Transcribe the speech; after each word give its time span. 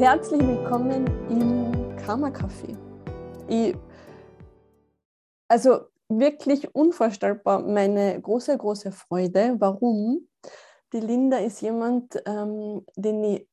Herzlich 0.00 0.40
willkommen 0.40 1.06
im 1.28 1.94
Karma 1.96 2.28
Café. 2.28 2.74
Ich, 3.48 3.76
also 5.46 5.88
wirklich 6.08 6.74
unvorstellbar 6.74 7.60
meine 7.60 8.18
große, 8.18 8.56
große 8.56 8.92
Freude. 8.92 9.56
Warum? 9.58 10.26
Die 10.94 11.00
Linda 11.00 11.36
ist 11.36 11.60
jemand, 11.60 12.16
ähm, 12.24 12.86
den 12.96 13.22
ich 13.24 13.48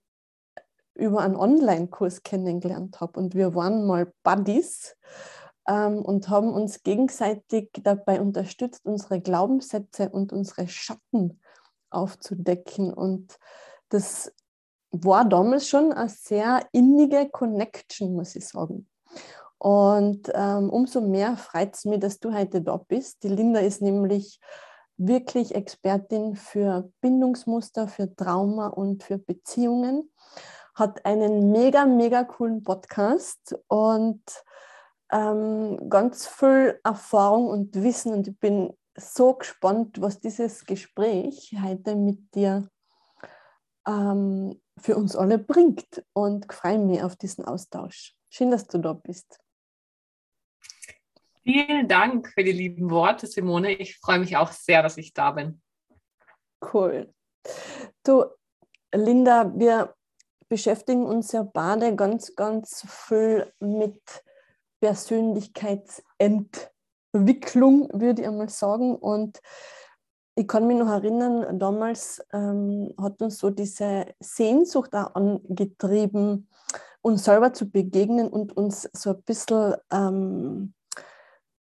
über 0.96 1.20
einen 1.20 1.36
Online-Kurs 1.36 2.24
kennengelernt 2.24 3.02
habe 3.02 3.20
und 3.20 3.36
wir 3.36 3.54
waren 3.54 3.86
mal 3.86 4.14
Buddies 4.24 4.96
ähm, 5.68 6.02
und 6.02 6.30
haben 6.30 6.54
uns 6.54 6.82
gegenseitig 6.82 7.72
dabei 7.84 8.22
unterstützt, 8.22 8.86
unsere 8.86 9.20
Glaubenssätze 9.20 10.08
und 10.12 10.32
unsere 10.32 10.70
Schatten 10.70 11.42
aufzudecken. 11.90 12.94
Und 12.94 13.38
das 13.90 14.32
war 14.92 15.26
damals 15.26 15.68
schon 15.68 15.92
eine 15.94 16.10
sehr 16.10 16.66
innige 16.72 17.30
Connection, 17.30 18.14
muss 18.14 18.36
ich 18.36 18.48
sagen. 18.48 18.88
Und 19.60 20.32
ähm, 20.34 20.70
umso 20.70 21.02
mehr 21.02 21.36
freut 21.36 21.76
es 21.76 21.86
mich, 21.86 22.00
dass 22.00 22.20
du 22.20 22.34
heute 22.34 22.62
da 22.62 22.78
bist. 22.78 23.24
Die 23.24 23.30
Linda 23.30 23.60
ist 23.60 23.82
nämlich 23.82 24.40
wirklich 24.98 25.56
Expertin 25.56 26.36
für 26.36 26.92
Bindungsmuster, 27.02 27.88
für 27.88 28.16
Trauma 28.16 28.68
und 28.68 29.04
für 29.04 29.18
Beziehungen, 29.18 30.12
hat 30.76 31.06
einen 31.06 31.52
mega, 31.52 31.86
mega 31.86 32.24
coolen 32.24 32.64
Podcast 32.64 33.60
und 33.68 34.22
ähm, 35.12 35.90
ganz 35.90 36.28
viel 36.28 36.80
Erfahrung 36.84 37.48
und 37.48 37.76
Wissen. 37.82 38.14
Und 38.14 38.28
ich 38.28 38.40
bin 38.40 38.74
so 38.96 39.34
gespannt, 39.34 40.02
was 40.02 40.20
dieses 40.20 40.66
Gespräch 40.66 41.56
heute 41.64 41.96
mit 41.96 42.34
dir 42.36 42.70
ähm, 43.88 44.60
für 44.80 44.96
uns 44.96 45.16
alle 45.16 45.38
bringt 45.38 46.04
und 46.14 46.52
freue 46.52 46.80
mich 46.80 47.04
auf 47.04 47.16
diesen 47.16 47.46
Austausch. 47.46 48.16
Schön, 48.30 48.52
dass 48.52 48.68
du 48.68 48.78
da 48.78 48.94
bist. 48.94 49.40
Vielen 51.44 51.88
Dank 51.88 52.28
für 52.30 52.44
die 52.44 52.52
lieben 52.52 52.90
Worte, 52.90 53.26
Simone. 53.26 53.74
Ich 53.74 53.98
freue 53.98 54.20
mich 54.20 54.36
auch 54.36 54.52
sehr, 54.52 54.84
dass 54.84 54.98
ich 54.98 55.14
da 55.14 55.32
bin. 55.32 55.62
Cool. 56.74 57.14
Du, 58.04 58.26
Linda, 58.94 59.54
wir 59.56 59.96
beschäftigen 60.50 61.06
uns 61.06 61.32
ja 61.32 61.44
beide 61.44 61.96
ganz, 61.96 62.36
ganz 62.36 62.86
viel 62.88 63.54
mit 63.60 64.02
Persönlichkeitsentwicklung 64.82 66.74
Entwicklung, 67.18 67.90
würde 67.94 68.22
ich 68.22 68.28
einmal 68.28 68.50
sagen. 68.50 68.96
Und 68.96 69.40
ich 70.38 70.48
kann 70.48 70.68
mich 70.68 70.78
noch 70.78 70.90
erinnern, 70.90 71.58
damals 71.58 72.24
ähm, 72.32 72.94
hat 73.02 73.20
uns 73.24 73.40
so 73.40 73.50
diese 73.50 74.06
Sehnsucht 74.20 74.94
auch 74.94 75.16
angetrieben, 75.16 76.48
uns 77.02 77.24
selber 77.24 77.54
zu 77.54 77.72
begegnen 77.72 78.28
und 78.28 78.56
uns 78.56 78.88
so 78.94 79.10
ein 79.10 79.24
bisschen, 79.24 79.74
ähm, 79.92 80.76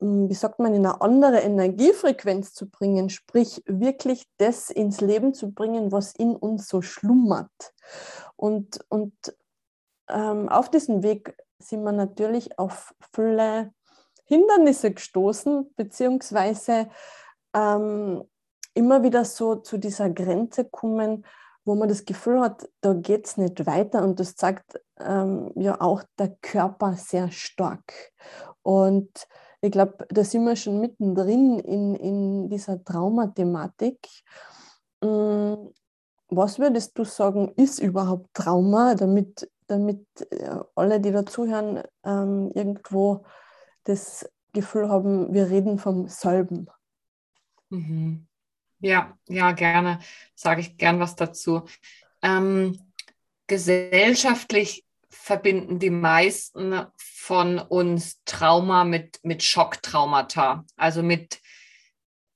wie 0.00 0.34
sagt 0.34 0.58
man, 0.58 0.72
in 0.72 0.86
eine 0.86 1.02
andere 1.02 1.40
Energiefrequenz 1.40 2.54
zu 2.54 2.70
bringen, 2.70 3.10
sprich 3.10 3.62
wirklich 3.66 4.24
das 4.38 4.70
ins 4.70 5.02
Leben 5.02 5.34
zu 5.34 5.52
bringen, 5.52 5.92
was 5.92 6.14
in 6.14 6.34
uns 6.34 6.66
so 6.66 6.80
schlummert. 6.80 7.74
Und, 8.36 8.82
und 8.88 9.12
ähm, 10.08 10.48
auf 10.48 10.70
diesem 10.70 11.02
Weg 11.02 11.36
sind 11.58 11.84
wir 11.84 11.92
natürlich 11.92 12.58
auf 12.58 12.94
viele 13.14 13.74
Hindernisse 14.24 14.92
gestoßen, 14.92 15.74
beziehungsweise 15.76 16.88
ähm, 17.54 18.24
immer 18.74 19.02
wieder 19.02 19.24
so 19.24 19.56
zu 19.56 19.78
dieser 19.78 20.10
Grenze 20.10 20.64
kommen, 20.64 21.24
wo 21.64 21.74
man 21.74 21.88
das 21.88 22.04
Gefühl 22.04 22.40
hat, 22.40 22.68
da 22.80 22.94
geht 22.94 23.26
es 23.26 23.36
nicht 23.36 23.66
weiter. 23.66 24.02
Und 24.02 24.18
das 24.18 24.34
zeigt 24.34 24.80
ähm, 24.98 25.52
ja 25.56 25.80
auch 25.80 26.02
der 26.18 26.36
Körper 26.40 26.94
sehr 26.94 27.30
stark. 27.30 28.12
Und 28.62 29.26
ich 29.60 29.70
glaube, 29.70 30.06
da 30.08 30.24
sind 30.24 30.44
wir 30.44 30.56
schon 30.56 30.80
mittendrin 30.80 31.60
in, 31.60 31.94
in 31.94 32.48
dieser 32.48 32.82
Traumathematik. 32.82 34.08
Ähm, 35.02 35.72
was 36.28 36.58
würdest 36.58 36.98
du 36.98 37.04
sagen, 37.04 37.52
ist 37.56 37.78
überhaupt 37.78 38.32
Trauma, 38.34 38.94
damit, 38.94 39.48
damit 39.66 40.04
äh, 40.30 40.58
alle, 40.74 40.98
die 40.98 41.12
da 41.12 41.24
zuhören, 41.24 41.82
ähm, 42.04 42.50
irgendwo 42.54 43.24
das 43.84 44.28
Gefühl 44.52 44.88
haben, 44.88 45.32
wir 45.32 45.48
reden 45.48 45.78
vom 45.78 46.08
selben. 46.08 46.68
Mhm. 47.70 48.26
Ja, 48.82 49.16
ja, 49.28 49.52
gerne. 49.52 50.00
Sage 50.34 50.60
ich 50.60 50.76
gern 50.76 51.00
was 51.00 51.16
dazu. 51.16 51.62
Ähm, 52.20 52.78
gesellschaftlich 53.46 54.84
verbinden 55.08 55.78
die 55.78 55.90
meisten 55.90 56.84
von 56.96 57.58
uns 57.58 58.20
Trauma 58.24 58.84
mit, 58.84 59.20
mit 59.22 59.42
Schocktraumata, 59.42 60.64
also 60.76 61.02
mit 61.02 61.40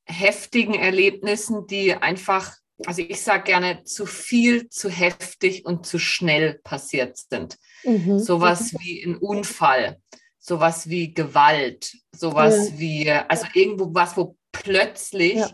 heftigen 0.04 0.74
Erlebnissen, 0.74 1.66
die 1.66 1.94
einfach, 1.94 2.54
also 2.86 3.02
ich 3.02 3.20
sage 3.20 3.44
gerne, 3.44 3.82
zu 3.82 4.06
viel, 4.06 4.68
zu 4.68 4.88
heftig 4.88 5.66
und 5.66 5.84
zu 5.84 5.98
schnell 5.98 6.60
passiert 6.62 7.16
sind. 7.16 7.58
Mhm. 7.82 8.20
Sowas 8.20 8.72
wie 8.78 9.02
ein 9.04 9.16
Unfall 9.16 10.00
sowas 10.46 10.88
wie 10.88 11.12
Gewalt, 11.12 11.96
sowas 12.12 12.70
ja. 12.70 12.78
wie, 12.78 13.10
also 13.10 13.46
irgendwo 13.54 13.92
was, 13.92 14.16
wo 14.16 14.36
plötzlich 14.52 15.34
ja. 15.34 15.50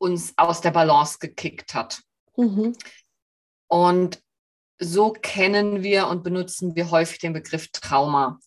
Uns 0.00 0.32
aus 0.36 0.60
der 0.60 0.70
Balance 0.70 1.18
gekickt 1.20 1.74
hat. 1.74 2.02
Mhm. 2.36 2.74
Und 3.68 4.20
so 4.78 5.12
kennen 5.12 5.82
wir 5.82 6.08
und 6.08 6.24
benutzen 6.24 6.74
wir 6.74 6.90
häufig 6.90 7.18
den 7.18 7.34
Begriff 7.34 7.68
Trauma. 7.68 8.40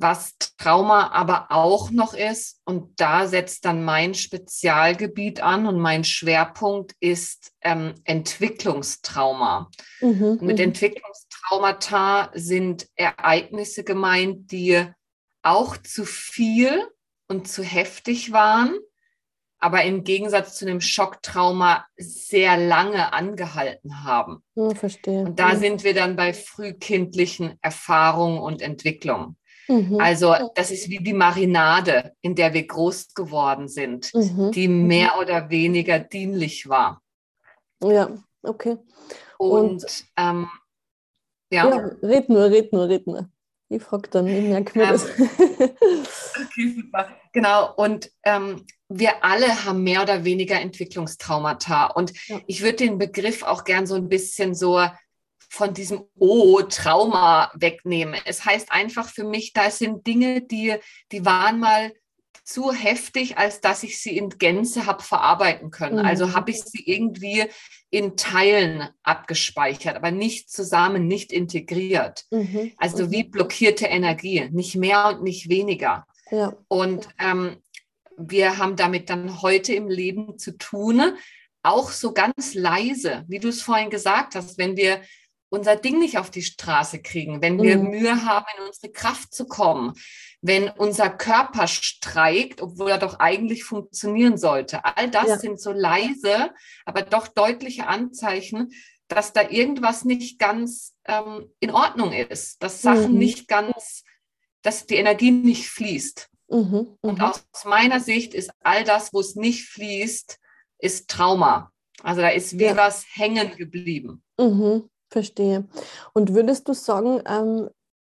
Was 0.00 0.36
Trauma 0.58 1.08
aber 1.08 1.50
auch 1.50 1.90
noch 1.90 2.14
ist, 2.14 2.60
und 2.64 3.00
da 3.00 3.26
setzt 3.26 3.64
dann 3.64 3.84
mein 3.84 4.14
Spezialgebiet 4.14 5.40
an 5.40 5.66
und 5.66 5.80
mein 5.80 6.04
Schwerpunkt 6.04 6.94
ist 7.00 7.50
ähm, 7.62 7.94
Entwicklungstrauma. 8.04 9.70
Mhm, 10.00 10.38
mit 10.40 10.58
mhm. 10.58 10.64
Entwicklungstraumata 10.64 12.30
sind 12.34 12.86
Ereignisse 12.94 13.82
gemeint, 13.82 14.52
die 14.52 14.86
auch 15.42 15.76
zu 15.78 16.04
viel 16.04 16.86
und 17.26 17.48
zu 17.48 17.64
heftig 17.64 18.30
waren, 18.30 18.78
aber 19.60 19.82
im 19.84 20.04
Gegensatz 20.04 20.56
zu 20.56 20.66
einem 20.66 20.80
Schocktrauma 20.80 21.84
sehr 21.96 22.56
lange 22.56 23.12
angehalten 23.12 24.04
haben. 24.04 24.42
Ja, 24.54 24.70
verstehe. 24.74 25.24
Und 25.24 25.38
da 25.38 25.50
ja. 25.50 25.56
sind 25.56 25.84
wir 25.84 25.94
dann 25.94 26.16
bei 26.16 26.32
frühkindlichen 26.32 27.58
Erfahrungen 27.60 28.38
und 28.38 28.62
Entwicklungen. 28.62 29.36
Mhm. 29.68 30.00
Also 30.00 30.34
das 30.54 30.70
ist 30.70 30.88
wie 30.88 30.98
die 30.98 31.12
Marinade, 31.12 32.12
in 32.22 32.34
der 32.34 32.54
wir 32.54 32.66
groß 32.66 33.14
geworden 33.14 33.68
sind, 33.68 34.12
mhm. 34.14 34.52
die 34.52 34.68
mhm. 34.68 34.86
mehr 34.86 35.18
oder 35.20 35.50
weniger 35.50 35.98
dienlich 35.98 36.68
war. 36.68 37.02
Ja, 37.82 38.10
okay. 38.42 38.76
Und, 39.38 39.84
Und 39.84 40.04
ähm, 40.16 40.48
ja. 41.50 41.68
ja. 41.68 41.90
Red 42.02 42.28
nur, 42.28 42.50
red 42.50 42.72
nur, 42.72 42.88
red 42.88 43.06
nur. 43.06 43.28
Ich 43.68 43.82
frage 43.82 44.08
dann, 44.08 44.26
ich 44.26 44.44
merke 44.44 44.78
mir 44.78 44.84
ähm, 44.84 44.90
das. 44.92 45.04
okay, 46.40 46.74
super. 46.74 47.08
Genau. 47.32 47.74
Und 47.74 48.10
ähm, 48.24 48.64
wir 48.88 49.24
alle 49.24 49.64
haben 49.64 49.82
mehr 49.82 50.02
oder 50.02 50.24
weniger 50.24 50.60
Entwicklungstraumata. 50.60 51.86
Und 51.86 52.12
ja. 52.28 52.40
ich 52.46 52.62
würde 52.62 52.76
den 52.76 52.98
Begriff 52.98 53.42
auch 53.42 53.64
gern 53.64 53.86
so 53.86 53.94
ein 53.94 54.08
bisschen 54.08 54.54
so 54.54 54.82
von 55.50 55.74
diesem 55.74 56.04
Oh, 56.18 56.60
Trauma 56.62 57.50
wegnehme. 57.54 58.18
Es 58.24 58.44
heißt 58.44 58.70
einfach 58.70 59.08
für 59.08 59.24
mich, 59.24 59.52
da 59.52 59.70
sind 59.70 60.06
Dinge, 60.06 60.42
die, 60.42 60.76
die 61.12 61.24
waren 61.24 61.58
mal 61.58 61.92
zu 62.44 62.72
heftig, 62.72 63.36
als 63.36 63.60
dass 63.60 63.82
ich 63.82 64.00
sie 64.00 64.16
in 64.16 64.30
Gänze 64.30 64.86
habe 64.86 65.02
verarbeiten 65.02 65.70
können. 65.70 65.98
Mhm. 65.98 66.06
Also 66.06 66.32
habe 66.32 66.50
ich 66.50 66.62
sie 66.62 66.82
irgendwie 66.86 67.44
in 67.90 68.16
Teilen 68.16 68.88
abgespeichert, 69.02 69.96
aber 69.96 70.10
nicht 70.10 70.50
zusammen, 70.50 71.06
nicht 71.06 71.30
integriert. 71.30 72.24
Mhm. 72.30 72.72
Also 72.78 73.06
mhm. 73.06 73.10
wie 73.10 73.24
blockierte 73.24 73.86
Energie, 73.86 74.48
nicht 74.50 74.76
mehr 74.76 75.08
und 75.08 75.22
nicht 75.22 75.50
weniger. 75.50 76.06
Ja. 76.30 76.54
Und 76.68 77.08
ähm, 77.18 77.56
wir 78.18 78.58
haben 78.58 78.76
damit 78.76 79.10
dann 79.10 79.42
heute 79.42 79.72
im 79.74 79.88
Leben 79.88 80.38
zu 80.38 80.56
tun, 80.58 81.16
auch 81.62 81.90
so 81.90 82.12
ganz 82.12 82.54
leise, 82.54 83.24
wie 83.28 83.38
du 83.38 83.48
es 83.48 83.62
vorhin 83.62 83.90
gesagt 83.90 84.34
hast, 84.34 84.58
wenn 84.58 84.76
wir 84.76 85.00
unser 85.50 85.76
Ding 85.76 85.98
nicht 85.98 86.18
auf 86.18 86.30
die 86.30 86.42
Straße 86.42 87.00
kriegen, 87.00 87.40
wenn 87.40 87.60
wir 87.62 87.78
mhm. 87.78 87.90
Mühe 87.90 88.24
haben, 88.24 88.46
in 88.58 88.66
unsere 88.66 88.92
Kraft 88.92 89.34
zu 89.34 89.46
kommen, 89.46 89.94
wenn 90.40 90.68
unser 90.68 91.10
Körper 91.10 91.66
streikt, 91.66 92.60
obwohl 92.60 92.90
er 92.90 92.98
doch 92.98 93.18
eigentlich 93.18 93.64
funktionieren 93.64 94.36
sollte. 94.36 94.84
All 94.84 95.10
das 95.10 95.28
ja. 95.28 95.38
sind 95.38 95.60
so 95.60 95.72
leise, 95.72 96.50
aber 96.84 97.02
doch 97.02 97.28
deutliche 97.28 97.86
Anzeichen, 97.86 98.72
dass 99.08 99.32
da 99.32 99.48
irgendwas 99.48 100.04
nicht 100.04 100.38
ganz 100.38 100.94
ähm, 101.06 101.50
in 101.60 101.70
Ordnung 101.70 102.12
ist, 102.12 102.62
dass 102.62 102.82
Sachen 102.82 103.12
mhm. 103.12 103.18
nicht 103.18 103.48
ganz, 103.48 104.04
dass 104.62 104.86
die 104.86 104.96
Energie 104.96 105.30
nicht 105.30 105.68
fließt. 105.68 106.28
Mhm. 106.48 106.96
Und 107.00 107.18
mhm. 107.18 107.24
aus 107.24 107.44
meiner 107.64 108.00
Sicht 108.00 108.34
ist 108.34 108.50
all 108.62 108.84
das, 108.84 109.12
wo 109.12 109.20
es 109.20 109.36
nicht 109.36 109.66
fließt, 109.68 110.38
ist 110.78 111.08
Trauma. 111.08 111.72
Also 112.02 112.20
da 112.20 112.28
ist 112.28 112.58
wie 112.58 112.64
ja. 112.64 112.76
was 112.76 113.04
hängen 113.14 113.56
geblieben. 113.56 114.22
Mhm, 114.38 114.88
verstehe. 115.10 115.68
Und 116.14 116.34
würdest 116.34 116.68
du 116.68 116.72
sagen, 116.72 117.22
ähm, 117.26 117.68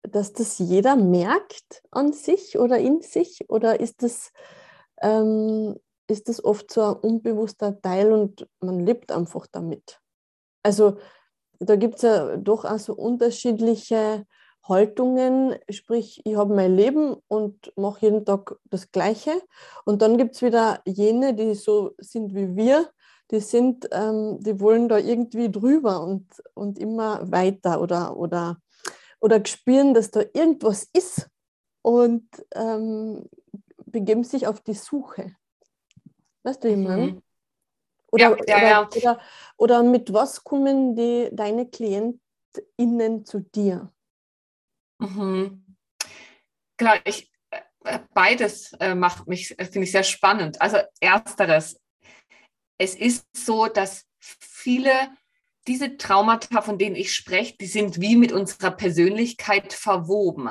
dass 0.03 0.33
das 0.33 0.59
jeder 0.59 0.97
merkt 0.97 1.83
an 1.91 2.13
sich 2.13 2.59
oder 2.59 2.79
in 2.79 3.03
sich? 3.03 3.49
Oder 3.49 3.81
ist 3.81 4.03
das, 4.03 4.33
ähm, 5.01 5.77
ist 6.09 6.29
das 6.29 6.43
oft 6.45 6.73
so 6.73 6.83
ein 6.83 6.95
unbewusster 6.95 7.81
Teil 7.81 8.13
und 8.13 8.47
man 8.61 8.81
lebt 8.81 9.13
einfach 9.13 9.47
damit? 9.51 10.01
Also 10.63 10.99
da 11.59 11.77
gibt 11.77 11.97
es 11.97 12.03
ja 12.03 12.37
doch 12.37 12.65
auch 12.65 12.79
so 12.79 12.95
unterschiedliche 12.95 14.27
Haltungen, 14.65 15.57
sprich, 15.71 16.21
ich 16.25 16.37
habe 16.37 16.55
mein 16.55 16.77
Leben 16.77 17.17
und 17.29 17.73
mache 17.77 18.07
jeden 18.07 18.25
Tag 18.25 18.57
das 18.65 18.93
Gleiche. 18.93 19.33
Und 19.85 20.03
dann 20.03 20.19
gibt 20.19 20.37
es 20.37 20.43
wieder 20.43 20.81
jene, 20.87 21.35
die 21.35 21.55
so 21.55 21.95
sind 21.99 22.35
wie 22.35 22.55
wir, 22.55 22.89
die 23.31 23.41
sind, 23.41 23.89
ähm, 23.93 24.39
die 24.41 24.61
wollen 24.61 24.89
da 24.89 24.99
irgendwie 24.99 25.51
drüber 25.51 26.03
und, 26.03 26.27
und 26.55 26.79
immer 26.79 27.31
weiter 27.31 27.81
oder, 27.81 28.17
oder, 28.17 28.59
oder 29.21 29.45
spüren, 29.45 29.95
dass 29.95 30.11
da 30.11 30.21
irgendwas 30.33 30.89
ist 30.93 31.29
und 31.83 32.29
ähm, 32.55 33.29
begeben 33.87 34.25
sich 34.25 34.47
auf 34.47 34.61
die 34.61 34.75
Suche. 34.75 35.35
Weißt 36.45 36.63
du, 36.63 36.69
ich 36.69 36.77
meine? 36.77 37.07
Mhm. 37.07 37.23
Oder, 38.13 38.37
ja, 38.47 38.59
ja, 38.59 38.69
ja. 38.69 38.81
Oder, 38.83 38.97
oder, 38.97 39.21
oder, 39.57 39.83
mit 39.83 40.13
was 40.13 40.45
kommen 40.45 40.95
die, 40.95 41.31
deine 41.33 41.67
KlientInnen 41.67 43.25
zu 43.25 43.41
dir? 43.41 43.91
Mhm. 45.03 45.77
Klar, 46.79 47.01
ich, 47.05 47.31
äh, 47.85 47.99
beides 48.15 48.73
äh, 48.81 48.95
macht 48.95 49.29
mich, 49.29 49.59
äh, 49.59 49.65
finde 49.65 49.85
ich 49.85 49.93
sehr 49.93 50.05
spannend. 50.05 50.61
Also 50.61 50.79
ersteres, 51.01 51.81
es 52.79 52.95
ist 52.95 53.27
so, 53.37 53.67
dass 53.67 54.07
viele 54.19 55.11
diese 55.69 55.97
Traumata, 55.97 56.61
von 56.61 56.79
denen 56.79 56.97
ich 56.97 57.15
spreche, 57.15 57.57
die 57.57 57.67
sind 57.67 58.01
wie 58.01 58.17
mit 58.17 58.33
unserer 58.33 58.73
Persönlichkeit 58.73 59.73
verwoben. 59.73 60.51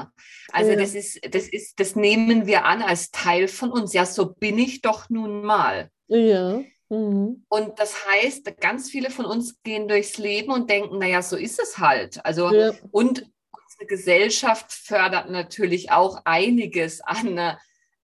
Also 0.51 0.71
ja. 0.71 0.77
das 0.77 0.95
ist, 0.95 1.19
das 1.33 1.47
ist, 1.49 1.79
das 1.79 1.95
nehmen 1.95 2.47
wir 2.47 2.65
an 2.65 2.81
als 2.81 3.11
Teil 3.11 3.47
von 3.47 3.71
uns. 3.71 3.93
Ja, 3.93 4.05
so 4.05 4.33
bin 4.33 4.57
ich 4.57 4.81
doch 4.81 5.09
nun 5.09 5.43
mal. 5.43 5.89
Ja. 6.07 6.63
Mhm. 6.89 7.45
Und 7.49 7.79
das 7.79 8.07
heißt, 8.07 8.57
ganz 8.59 8.89
viele 8.89 9.09
von 9.09 9.25
uns 9.25 9.61
gehen 9.63 9.87
durchs 9.87 10.17
Leben 10.17 10.51
und 10.51 10.69
denken, 10.69 10.99
naja, 10.99 11.21
so 11.21 11.35
ist 11.35 11.59
es 11.59 11.77
halt. 11.77 12.25
Also, 12.25 12.53
ja. 12.53 12.71
und 12.91 13.29
unsere 13.81 13.85
Gesellschaft 13.87 14.71
fördert 14.71 15.29
natürlich 15.29 15.91
auch 15.91 16.21
einiges 16.25 17.01
an, 17.01 17.57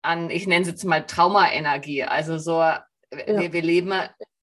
an 0.02 0.31
ich 0.31 0.46
nenne 0.46 0.62
es 0.62 0.69
jetzt 0.69 0.84
mal 0.84 1.06
Traumaenergie. 1.06 2.05
Also 2.05 2.38
so, 2.38 2.61
ja. 2.61 2.84
wir, 3.12 3.52
wir 3.52 3.62
leben 3.62 3.93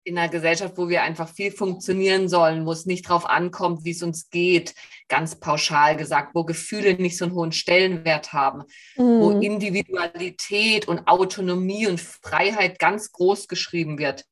in 0.03 0.17
einer 0.17 0.29
Gesellschaft, 0.29 0.77
wo 0.77 0.87
wir 0.87 1.03
einfach 1.03 1.27
viel 1.27 1.51
funktionieren 1.51 2.29
sollen, 2.29 2.65
wo 2.65 2.71
es 2.71 2.85
nicht 2.85 3.09
darauf 3.09 3.25
ankommt, 3.25 3.83
wie 3.83 3.91
es 3.91 4.03
uns 4.03 4.29
geht, 4.29 4.73
ganz 5.09 5.39
pauschal 5.39 5.97
gesagt, 5.97 6.33
wo 6.33 6.45
Gefühle 6.45 6.93
nicht 6.93 7.17
so 7.17 7.25
einen 7.25 7.33
hohen 7.33 7.51
Stellenwert 7.51 8.31
haben, 8.31 8.63
mhm. 8.95 9.19
wo 9.19 9.31
Individualität 9.31 10.87
und 10.87 11.07
Autonomie 11.07 11.87
und 11.87 11.99
Freiheit 11.99 12.79
ganz 12.79 13.11
groß 13.11 13.49
geschrieben 13.49 13.97
wird 13.97 14.23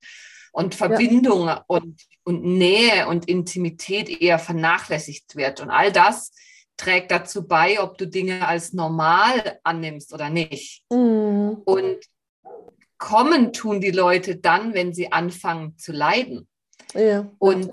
und 0.54 0.76
Verbindung 0.76 1.48
ja. 1.48 1.66
und, 1.68 2.02
und 2.24 2.46
Nähe 2.46 3.08
und 3.08 3.28
Intimität 3.28 4.10
eher 4.22 4.40
vernachlässigt 4.40 5.36
wird. 5.36 5.60
Und 5.60 5.72
all 5.72 5.92
das 5.92 6.32
trägt 6.78 7.12
dazu 7.12 7.48
bei, 7.48 7.82
ob 7.82 7.98
du 7.98 8.08
Dinge 8.08 8.48
als 8.48 8.74
normal 8.74 9.60
annimmst 9.64 10.14
oder 10.14 10.30
nicht. 10.30 10.84
Mhm. 10.90 11.62
Und 11.66 11.98
kommen 12.98 13.54
tun 13.54 13.82
die 13.82 13.92
Leute 13.92 14.38
dann, 14.38 14.74
wenn 14.74 14.94
sie 14.94 15.12
anfangen 15.12 15.78
zu 15.78 15.92
leiden. 15.92 16.48
Ja. 16.94 17.30
Und 17.40 17.72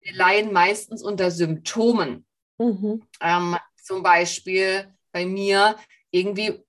wir 0.00 0.14
leiden 0.14 0.52
meistens 0.52 1.02
unter 1.02 1.30
Symptomen. 1.30 2.26
Mhm. 2.58 3.02
Ähm, 3.20 3.56
zum 3.82 4.02
Beispiel 4.02 4.86
bei 5.12 5.26
mir 5.26 5.76
irgendwie 6.10 6.62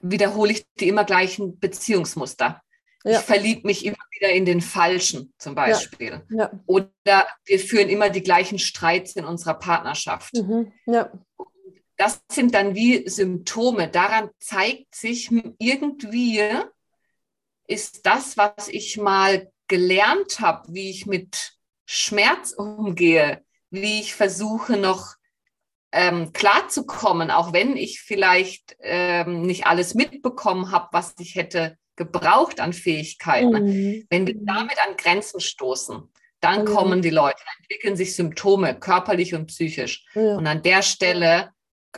wiederhole 0.00 0.52
ich 0.52 0.66
die 0.78 0.88
immer 0.88 1.04
gleichen 1.04 1.58
Beziehungsmuster. 1.58 2.62
Ja. 3.08 3.20
Ich 3.20 3.24
verliebe 3.24 3.66
mich 3.66 3.86
immer 3.86 3.96
wieder 4.10 4.30
in 4.30 4.44
den 4.44 4.60
Falschen 4.60 5.32
zum 5.38 5.54
Beispiel. 5.54 6.22
Ja. 6.28 6.36
Ja. 6.38 6.60
Oder 6.66 7.26
wir 7.46 7.58
führen 7.58 7.88
immer 7.88 8.10
die 8.10 8.22
gleichen 8.22 8.58
Streits 8.58 9.16
in 9.16 9.24
unserer 9.24 9.54
Partnerschaft. 9.54 10.34
Mhm. 10.34 10.72
Das 11.96 12.20
sind 12.30 12.54
dann 12.54 12.74
wie 12.74 13.08
Symptome. 13.08 13.88
Daran 13.88 14.28
zeigt 14.40 14.94
sich 14.94 15.30
irgendwie, 15.58 16.42
ist 17.66 18.04
das, 18.04 18.36
was 18.36 18.68
ich 18.68 18.98
mal 18.98 19.50
gelernt 19.68 20.40
habe, 20.40 20.72
wie 20.72 20.90
ich 20.90 21.06
mit 21.06 21.54
Schmerz 21.86 22.52
umgehe, 22.52 23.42
wie 23.70 24.00
ich 24.00 24.14
versuche 24.14 24.76
noch 24.76 25.14
ähm, 25.92 26.34
klarzukommen, 26.34 27.30
auch 27.30 27.54
wenn 27.54 27.74
ich 27.74 28.02
vielleicht 28.02 28.76
ähm, 28.80 29.42
nicht 29.42 29.66
alles 29.66 29.94
mitbekommen 29.94 30.70
habe, 30.70 30.88
was 30.92 31.14
ich 31.18 31.36
hätte 31.36 31.78
gebraucht 31.98 32.60
an 32.60 32.72
Fähigkeiten. 32.72 33.64
Mhm. 33.64 34.06
Wenn 34.08 34.26
wir 34.26 34.36
damit 34.40 34.78
an 34.88 34.96
Grenzen 34.96 35.40
stoßen, 35.40 36.02
dann 36.40 36.62
mhm. 36.62 36.64
kommen 36.66 37.02
die 37.02 37.10
Leute, 37.10 37.42
entwickeln 37.60 37.96
sich 37.96 38.14
Symptome, 38.14 38.78
körperlich 38.78 39.34
und 39.34 39.46
psychisch. 39.46 40.06
Ja. 40.14 40.36
Und 40.36 40.46
an 40.46 40.62
der 40.62 40.82
Stelle, 40.82 41.50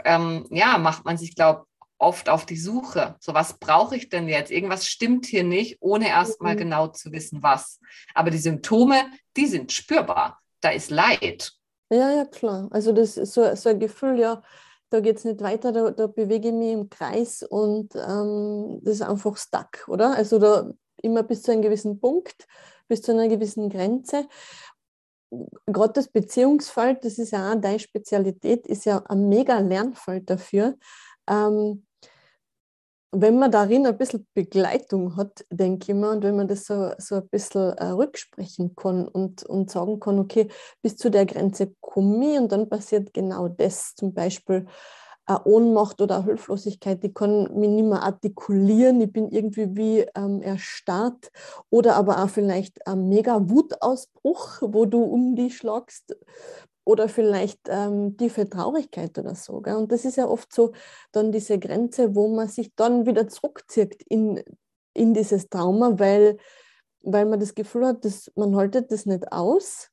ähm, 0.05 0.47
ja, 0.51 0.79
macht 0.79 1.05
man 1.05 1.17
sich, 1.17 1.37
glaube 1.37 1.67
oft 2.01 2.31
auf 2.31 2.47
die 2.47 2.57
Suche. 2.57 3.17
So, 3.21 3.35
was 3.35 3.59
brauche 3.59 3.95
ich 3.95 4.09
denn 4.09 4.27
jetzt? 4.27 4.51
Irgendwas 4.51 4.87
stimmt 4.87 5.27
hier 5.27 5.45
nicht, 5.45 5.77
ohne 5.81 6.09
erst 6.09 6.41
mal 6.41 6.55
mhm. 6.55 6.59
genau 6.59 6.89
zu 6.89 7.13
wissen, 7.13 7.43
was. 7.43 7.79
Aber 8.15 8.31
die 8.31 8.39
Symptome, 8.39 9.05
die 9.37 9.47
sind 9.47 9.71
spürbar. 9.71 10.41
Da 10.63 10.71
ist 10.71 10.91
Leid. 10.91 11.53
Ja, 11.91 12.11
ja, 12.11 12.25
klar. 12.25 12.69
Also 12.71 12.93
das 12.93 13.17
ist 13.17 13.35
so, 13.35 13.55
so 13.55 13.69
ein 13.69 13.79
Gefühl, 13.79 14.19
ja, 14.19 14.43
da 14.91 15.01
geht 15.01 15.19
es 15.19 15.25
nicht 15.25 15.41
weiter, 15.41 15.73
da, 15.73 15.91
da, 15.91 16.07
bewege 16.09 16.49
ich 16.49 16.55
mich 16.55 16.73
im 16.73 16.91
Kreis 16.91 17.43
und 17.43 17.95
ähm, 17.95 18.81
das 18.83 18.97
ist 18.97 19.03
einfach 19.03 19.37
stuck, 19.37 19.89
oder? 19.89 20.15
Also 20.17 20.39
da 20.39 20.71
immer 21.03 21.23
bis 21.23 21.43
zu 21.43 21.53
einem 21.53 21.63
gewissen 21.63 22.01
Punkt, 22.01 22.47
bis 22.89 23.03
zu 23.03 23.13
einer 23.13 23.29
gewissen 23.29 23.71
Grenze. 23.71 24.27
Gerade 25.67 25.93
das 25.93 26.09
Beziehungsfall, 26.09 26.97
das 26.97 27.19
ist 27.19 27.31
ja 27.31 27.53
auch 27.53 27.61
deine 27.61 27.79
Spezialität, 27.79 28.67
ist 28.67 28.85
ja 28.85 28.99
ein 29.07 29.29
mega 29.29 29.59
Lernfall 29.61 30.21
dafür. 30.23 30.77
Ähm, 31.29 31.87
wenn 33.13 33.39
man 33.39 33.51
darin 33.51 33.87
ein 33.87 33.99
bisschen 33.99 34.27
Begleitung 34.35 35.17
hat, 35.17 35.45
denke 35.51 35.93
ich 35.93 35.99
mal, 35.99 36.17
und 36.17 36.23
wenn 36.23 36.37
man 36.37 36.49
das 36.49 36.65
so, 36.65 36.93
so 36.99 37.17
ein 37.17 37.29
bisschen 37.29 37.73
äh, 37.77 37.87
rücksprechen 37.87 38.77
kann 38.77 39.09
und, 39.09 39.43
und 39.45 39.71
sagen 39.71 39.99
kann, 39.99 40.19
okay, 40.19 40.49
bis 40.83 40.97
zu 40.97 41.11
der 41.11 41.27
Grenze 41.27 41.75
komme 41.81 42.33
ich 42.33 42.39
und 42.39 42.53
dann 42.53 42.69
passiert 42.69 43.13
genau 43.13 43.49
das, 43.49 43.95
zum 43.95 44.15
Beispiel 44.15 44.67
eine 45.27 45.45
Ohnmacht 45.45 46.01
oder 46.01 46.17
eine 46.17 46.25
Hilflosigkeit, 46.25 47.03
die 47.03 47.13
kann 47.13 47.43
mich 47.55 47.69
nicht 47.69 47.85
mehr 47.85 48.03
artikulieren, 48.03 49.01
ich 49.01 49.13
bin 49.13 49.29
irgendwie 49.31 49.77
wie 49.77 50.07
ähm, 50.17 50.43
erstarrt. 50.43 51.31
Oder 51.71 51.97
aber 51.97 52.23
auch 52.23 52.29
vielleicht 52.29 52.87
ein 52.87 53.09
mega 53.09 53.49
Wutausbruch, 53.49 54.59
wo 54.63 54.87
du 54.87 55.03
um 55.03 55.37
dich 55.37 55.57
schlagst 55.57 56.17
oder 56.91 57.09
vielleicht 57.09 57.61
ähm, 57.69 58.17
tiefe 58.17 58.49
Traurigkeit 58.49 59.17
oder 59.17 59.37
so. 59.37 59.61
Gell? 59.61 59.77
Und 59.77 59.93
das 59.93 60.05
ist 60.05 60.17
ja 60.17 60.27
oft 60.27 60.53
so 60.53 60.73
dann 61.13 61.31
diese 61.31 61.59
Grenze, 61.59 62.17
wo 62.17 62.27
man 62.35 62.49
sich 62.49 62.75
dann 62.75 63.07
wieder 63.07 63.29
zurückzieht 63.29 64.03
in, 64.09 64.43
in 64.93 65.15
dieses 65.15 65.49
Trauma, 65.49 66.01
weil, 66.01 66.37
weil 67.03 67.27
man 67.27 67.39
das 67.39 67.55
Gefühl 67.55 67.87
hat, 67.87 68.05
dass 68.05 68.33
man 68.35 68.57
haltet 68.57 68.91
das 68.91 69.07
nicht 69.07 69.31
aus, 69.31 69.89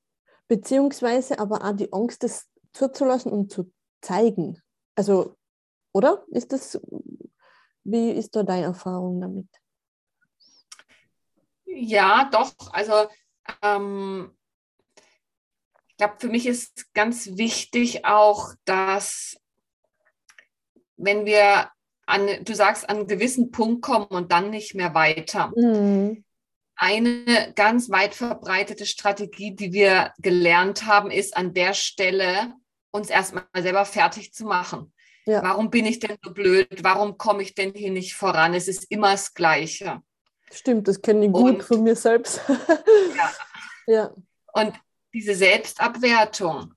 beziehungsweise 0.48 1.38
aber 1.38 1.64
auch 1.64 1.76
die 1.76 1.94
Angst, 1.94 2.24
das 2.24 2.48
zuzulassen 2.74 3.32
und 3.32 3.52
zu 3.52 3.72
zeigen. 4.02 4.60
Also, 4.96 5.36
oder? 5.94 6.26
Ist 6.32 6.52
das, 6.52 6.82
wie 7.84 8.10
ist 8.10 8.36
da 8.36 8.42
deine 8.42 8.66
Erfahrung 8.66 9.22
damit? 9.22 9.48
Ja, 11.66 12.28
doch. 12.32 12.54
Also 12.72 13.08
ähm, 13.62 14.36
ich 15.98 16.06
glaube, 16.06 16.20
für 16.20 16.28
mich 16.28 16.46
ist 16.46 16.94
ganz 16.94 17.38
wichtig 17.38 18.06
auch, 18.06 18.54
dass 18.66 19.36
wenn 20.96 21.26
wir 21.26 21.72
an, 22.06 22.30
du 22.44 22.54
sagst, 22.54 22.88
an 22.88 22.98
einen 22.98 23.08
gewissen 23.08 23.50
Punkt 23.50 23.82
kommen 23.82 24.06
und 24.06 24.32
dann 24.32 24.52
nicht 24.52 24.76
mehr 24.76 24.94
weiter. 24.94 25.52
Mhm. 25.56 26.24
Eine 26.76 27.52
ganz 27.56 27.90
weit 27.90 28.14
verbreitete 28.14 28.86
Strategie, 28.86 29.56
die 29.56 29.74
wir 29.74 30.14
gelernt 30.20 30.86
haben, 30.86 31.10
ist 31.10 31.36
an 31.36 31.56
der 31.56 31.74
Stelle 31.74 32.54
uns 32.92 33.10
erstmal 33.10 33.46
selber 33.58 33.84
fertig 33.84 34.32
zu 34.34 34.46
machen. 34.46 34.94
Ja. 35.26 35.42
Warum 35.42 35.72
bin 35.72 35.88
ich 35.88 35.98
denn 35.98 36.18
so 36.24 36.32
blöd? 36.32 36.84
Warum 36.84 37.18
komme 37.18 37.42
ich 37.42 37.56
denn 37.56 37.74
hier 37.74 37.90
nicht 37.90 38.14
voran? 38.14 38.54
Es 38.54 38.68
ist 38.68 38.92
immer 38.92 39.14
das 39.14 39.34
Gleiche. 39.34 40.04
Stimmt, 40.52 40.88
das 40.88 41.02
kenne 41.02 41.26
ich 41.26 41.32
gut 41.32 41.56
und, 41.56 41.64
von 41.64 41.82
mir 41.82 41.96
selbst. 41.96 42.40
ja. 42.48 43.32
ja. 43.88 44.14
Und 44.54 44.74
diese 45.18 45.34
Selbstabwertung, 45.34 46.76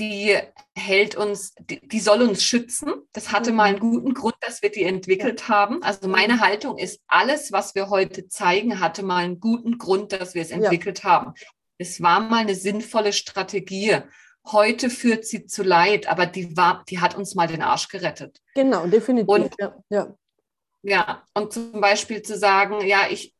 die 0.00 0.36
hält 0.76 1.14
uns, 1.14 1.54
die, 1.60 1.86
die, 1.86 2.00
soll 2.00 2.22
uns 2.22 2.42
schützen. 2.42 2.92
Das 3.12 3.30
hatte 3.30 3.52
mal 3.52 3.64
einen 3.64 3.76
mhm. 3.76 3.92
guten 3.92 4.14
Grund, 4.14 4.34
dass 4.40 4.60
wir 4.60 4.72
die 4.72 4.82
entwickelt 4.82 5.42
ja. 5.42 5.48
haben. 5.48 5.84
Also 5.84 6.08
meine 6.08 6.34
mhm. 6.34 6.40
Haltung 6.40 6.78
ist, 6.78 7.00
alles, 7.06 7.52
was 7.52 7.76
wir 7.76 7.88
heute 7.88 8.26
zeigen, 8.26 8.80
hatte 8.80 9.04
mal 9.04 9.22
einen 9.22 9.38
guten 9.38 9.78
Grund, 9.78 10.10
dass 10.10 10.34
wir 10.34 10.42
es 10.42 10.50
entwickelt 10.50 11.04
ja. 11.04 11.10
haben. 11.10 11.34
es 11.78 12.02
war 12.02 12.18
mal 12.18 12.38
eine 12.38 12.56
sinnvolle 12.56 13.12
Strategie. 13.12 13.98
Heute 14.50 14.90
führt 14.90 15.24
sie 15.26 15.46
zu 15.46 15.62
Leid, 15.62 16.08
aber 16.08 16.26
die, 16.26 16.56
war, 16.56 16.82
die 16.88 16.98
hat 16.98 17.14
uns 17.14 17.36
mal 17.36 17.46
den 17.46 17.62
Arsch 17.62 17.86
gerettet. 17.86 18.40
Genau, 18.56 18.88
definitiv. 18.88 19.28
Und, 19.28 19.54
ja. 19.90 20.12
ja, 20.82 21.22
und 21.34 21.52
zum 21.52 21.80
Beispiel 21.80 22.22
zu 22.22 22.36
sagen, 22.36 22.84
ja, 22.84 23.02
ich, 23.08 23.32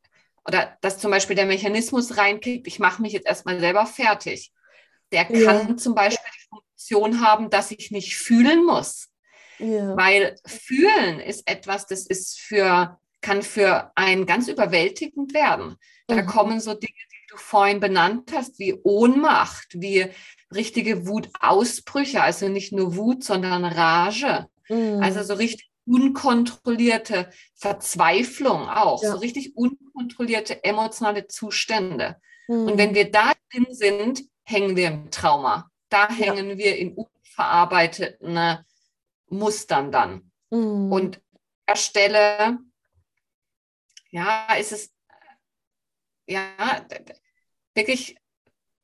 oder 0.47 0.77
dass 0.81 0.99
zum 0.99 1.11
Beispiel 1.11 1.35
der 1.35 1.45
Mechanismus 1.45 2.17
reinkickt, 2.17 2.67
ich 2.67 2.79
mache 2.79 3.01
mich 3.01 3.13
jetzt 3.13 3.27
erstmal 3.27 3.59
selber 3.59 3.85
fertig. 3.85 4.51
Der 5.11 5.25
kann 5.25 5.69
ja. 5.69 5.77
zum 5.77 5.93
Beispiel 5.93 6.29
die 6.35 6.47
Funktion 6.49 7.21
haben, 7.21 7.49
dass 7.49 7.71
ich 7.71 7.91
nicht 7.91 8.15
fühlen 8.15 8.65
muss. 8.65 9.09
Ja. 9.59 9.95
Weil 9.95 10.35
fühlen 10.45 11.19
ist 11.19 11.47
etwas, 11.47 11.85
das 11.85 12.07
ist 12.07 12.39
für, 12.39 12.99
kann 13.21 13.43
für 13.43 13.91
einen 13.95 14.25
ganz 14.25 14.47
überwältigend 14.47 15.33
werden. 15.33 15.75
Da 16.07 16.15
mhm. 16.15 16.25
kommen 16.25 16.59
so 16.59 16.73
Dinge, 16.73 16.93
die 17.11 17.27
du 17.29 17.37
vorhin 17.37 17.79
benannt 17.79 18.31
hast, 18.33 18.57
wie 18.57 18.79
Ohnmacht, 18.83 19.67
wie 19.73 20.07
richtige 20.53 21.07
Wutausbrüche, 21.07 22.21
also 22.21 22.47
nicht 22.47 22.73
nur 22.73 22.95
Wut, 22.95 23.23
sondern 23.23 23.63
Rage. 23.63 24.47
Mhm. 24.69 25.03
Also 25.03 25.23
so 25.23 25.35
richtig 25.35 25.70
unkontrollierte 25.91 27.29
Verzweiflung 27.55 28.69
auch, 28.69 29.03
ja. 29.03 29.11
so 29.11 29.17
richtig 29.17 29.57
unkontrollierte 29.57 30.63
emotionale 30.63 31.27
Zustände. 31.27 32.15
Mhm. 32.47 32.67
Und 32.67 32.77
wenn 32.77 32.95
wir 32.95 33.11
da 33.11 33.33
drin 33.51 33.67
sind, 33.71 34.23
hängen 34.43 34.75
wir 34.75 34.87
im 34.87 35.11
Trauma. 35.11 35.69
Da 35.89 36.09
hängen 36.09 36.51
ja. 36.51 36.57
wir 36.57 36.77
in 36.77 36.93
unverarbeiteten 36.93 38.65
Mustern 39.27 39.91
dann. 39.91 40.31
Mhm. 40.49 40.91
Und 40.91 41.17
an 41.17 41.21
der 41.67 41.75
Stelle, 41.75 42.59
ja, 44.11 44.53
ist 44.55 44.71
es 44.71 44.93
ja 46.25 46.45
wirklich 47.75 48.15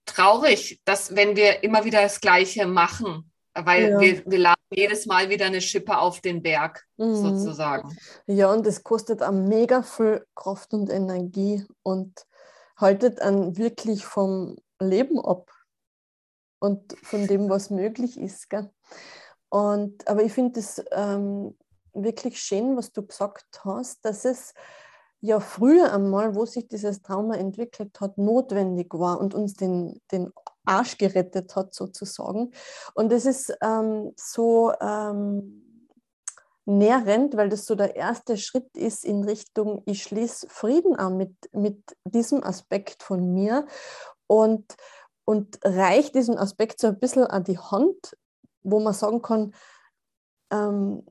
traurig, 0.06 0.82
dass 0.84 1.16
wenn 1.16 1.36
wir 1.36 1.64
immer 1.64 1.86
wieder 1.86 2.02
das 2.02 2.20
Gleiche 2.20 2.66
machen, 2.66 3.32
weil 3.64 3.90
ja. 3.90 4.00
wir, 4.00 4.26
wir 4.26 4.40
laden 4.40 4.64
jedes 4.72 5.06
Mal 5.06 5.30
wieder 5.30 5.46
eine 5.46 5.62
Schippe 5.62 5.98
auf 5.98 6.22
den 6.22 6.42
Berg, 6.42 6.86
mhm. 6.98 7.16
sozusagen. 7.16 7.96
Ja, 8.26 8.52
und 8.52 8.66
das 8.66 8.84
kostet 8.84 9.22
am 9.22 9.46
mega 9.46 9.82
viel 9.82 10.26
Kraft 10.36 10.74
und 10.74 10.90
Energie 10.90 11.66
und 11.84 12.26
haltet 12.76 13.22
an 13.22 13.58
wirklich 13.58 14.06
vom 14.06 14.58
Leben 14.80 15.20
ab 15.20 15.52
und 16.60 16.98
von 17.04 17.28
dem, 17.28 17.50
was 17.50 17.70
möglich 17.70 18.20
ist. 18.20 18.50
Gell? 18.50 18.70
Und, 19.50 20.08
aber 20.08 20.24
ich 20.24 20.34
finde 20.34 20.60
es 20.60 20.84
ähm, 20.92 21.56
wirklich 21.94 22.40
schön, 22.40 22.76
was 22.78 22.92
du 22.92 23.06
gesagt 23.06 23.62
hast, 23.64 24.04
dass 24.06 24.26
es 24.26 24.54
ja 25.20 25.40
früher 25.40 25.94
einmal, 25.94 26.36
wo 26.36 26.46
sich 26.46 26.68
dieses 26.68 27.02
Trauma 27.02 27.36
entwickelt 27.36 28.00
hat, 28.00 28.18
notwendig 28.18 28.94
war 28.94 29.20
und 29.20 29.34
uns 29.34 29.56
den, 29.56 30.00
den 30.12 30.32
Arsch 30.68 30.98
gerettet 30.98 31.56
hat 31.56 31.74
sozusagen. 31.74 32.52
Und 32.94 33.12
das 33.12 33.26
ist 33.26 33.56
ähm, 33.62 34.14
so 34.16 34.74
ähm, 34.82 35.64
nährend, 36.66 37.38
weil 37.38 37.50
das 37.50 37.66
so 37.66 37.76
der 37.76 37.96
erste 37.96 38.38
Schritt 38.38 38.76
ist 38.76 39.06
in 39.06 39.24
Richtung, 39.24 39.84
ich 39.86 40.04
schließe 40.04 40.50
Frieden 40.50 40.96
an 40.96 41.18
mit, 41.18 41.34
mit 41.54 41.82
diesem 42.04 42.44
Aspekt 42.44 43.04
von 43.04 43.34
mir 43.34 43.66
und, 44.28 44.76
und 45.26 45.60
reiche 45.64 46.12
diesen 46.12 46.38
Aspekt 46.38 46.80
so 46.80 46.88
ein 46.88 47.00
bisschen 47.00 47.26
an 47.26 47.46
die 47.46 47.58
Hand, 47.58 48.18
wo 48.64 48.82
man 48.82 48.94
sagen 48.94 49.22
kann, 49.22 49.54
ähm, 50.52 51.06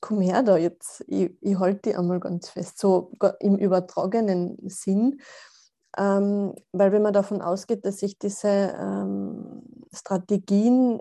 komm 0.00 0.20
her 0.20 0.42
da 0.42 0.56
jetzt, 0.56 1.04
ich, 1.08 1.36
ich 1.40 1.58
halte 1.58 1.90
dich 1.90 1.98
einmal 1.98 2.20
ganz 2.20 2.48
fest, 2.48 2.78
so 2.78 3.12
im 3.40 3.58
übertragenen 3.58 4.56
Sinn. 4.68 5.20
Ähm, 5.98 6.54
weil 6.72 6.92
wenn 6.92 7.02
man 7.02 7.12
davon 7.12 7.42
ausgeht, 7.42 7.84
dass 7.84 7.98
sich 7.98 8.18
diese 8.18 8.48
ähm, 8.48 9.62
Strategien 9.92 11.00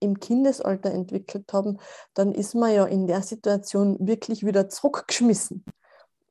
im 0.00 0.20
Kindesalter 0.20 0.92
entwickelt 0.92 1.52
haben, 1.52 1.78
dann 2.14 2.32
ist 2.32 2.54
man 2.54 2.72
ja 2.72 2.84
in 2.84 3.06
der 3.06 3.22
Situation 3.22 3.96
wirklich 4.00 4.46
wieder 4.46 4.68
zurückgeschmissen 4.68 5.64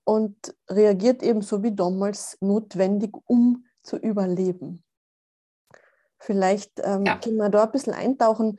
und 0.05 0.55
reagiert 0.69 1.21
eben 1.21 1.41
so 1.41 1.63
wie 1.63 1.75
damals 1.75 2.37
notwendig, 2.39 3.13
um 3.25 3.65
zu 3.83 3.97
überleben. 3.97 4.83
Vielleicht 6.19 6.79
ähm, 6.83 7.05
ja. 7.05 7.17
können 7.17 7.37
wir 7.37 7.49
da 7.49 7.65
ein 7.65 7.71
bisschen 7.71 7.93
eintauchen. 7.93 8.57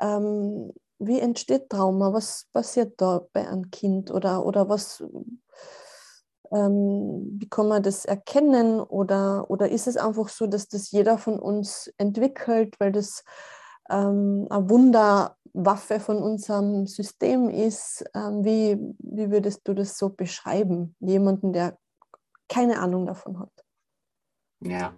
Ähm, 0.00 0.72
wie 0.98 1.20
entsteht 1.20 1.68
Trauma? 1.68 2.12
Was 2.12 2.46
passiert 2.52 3.00
da 3.00 3.26
bei 3.32 3.46
einem 3.46 3.70
Kind? 3.70 4.10
Oder, 4.10 4.44
oder 4.44 4.68
was, 4.68 5.04
ähm, 6.52 7.36
wie 7.38 7.48
kann 7.48 7.68
man 7.68 7.82
das 7.82 8.04
erkennen? 8.04 8.80
Oder, 8.80 9.50
oder 9.50 9.68
ist 9.68 9.86
es 9.86 9.96
einfach 9.96 10.28
so, 10.28 10.46
dass 10.46 10.68
das 10.68 10.90
jeder 10.90 11.18
von 11.18 11.38
uns 11.38 11.92
entwickelt, 11.98 12.74
weil 12.78 12.92
das 12.92 13.24
ähm, 13.90 14.46
eine 14.50 14.68
Wunderwaffe 14.70 16.00
von 16.00 16.18
unserem 16.18 16.86
System 16.86 17.48
ist? 17.48 18.04
Ähm, 18.14 18.44
wie, 18.44 18.78
wie 18.98 19.30
würdest 19.30 19.66
du 19.68 19.74
das 19.74 19.98
so 19.98 20.10
beschreiben? 20.10 20.94
Jemanden, 21.00 21.52
der 21.52 21.78
keine 22.48 22.78
Ahnung 22.78 23.06
davon 23.06 23.40
hat. 23.40 23.52
Ja. 24.60 24.94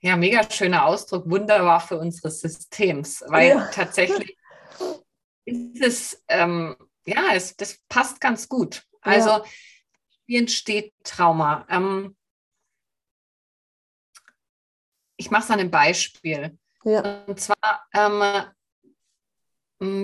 Ja, 0.00 0.16
mega 0.16 0.48
schöner 0.50 0.86
Ausdruck, 0.86 1.28
Wunderwaffe 1.28 1.98
unseres 1.98 2.40
Systems, 2.40 3.22
weil 3.26 3.50
ja. 3.50 3.68
tatsächlich 3.72 4.38
ist 5.44 5.82
es, 5.82 6.24
ähm, 6.28 6.76
ja, 7.04 7.34
es, 7.34 7.54
das 7.56 7.78
passt 7.88 8.20
ganz 8.20 8.48
gut. 8.48 8.84
Also, 9.02 9.28
ja. 9.28 9.44
Wie 10.28 10.36
entsteht 10.36 10.92
Trauma? 11.02 11.66
Ähm, 11.68 12.14
ich 15.16 15.30
mache 15.30 15.44
es 15.44 15.50
an 15.50 15.58
einem 15.58 15.70
Beispiel. 15.70 16.56
Ja. 16.84 17.24
Und 17.26 17.40
zwar, 17.40 17.86
ähm, 17.92 18.22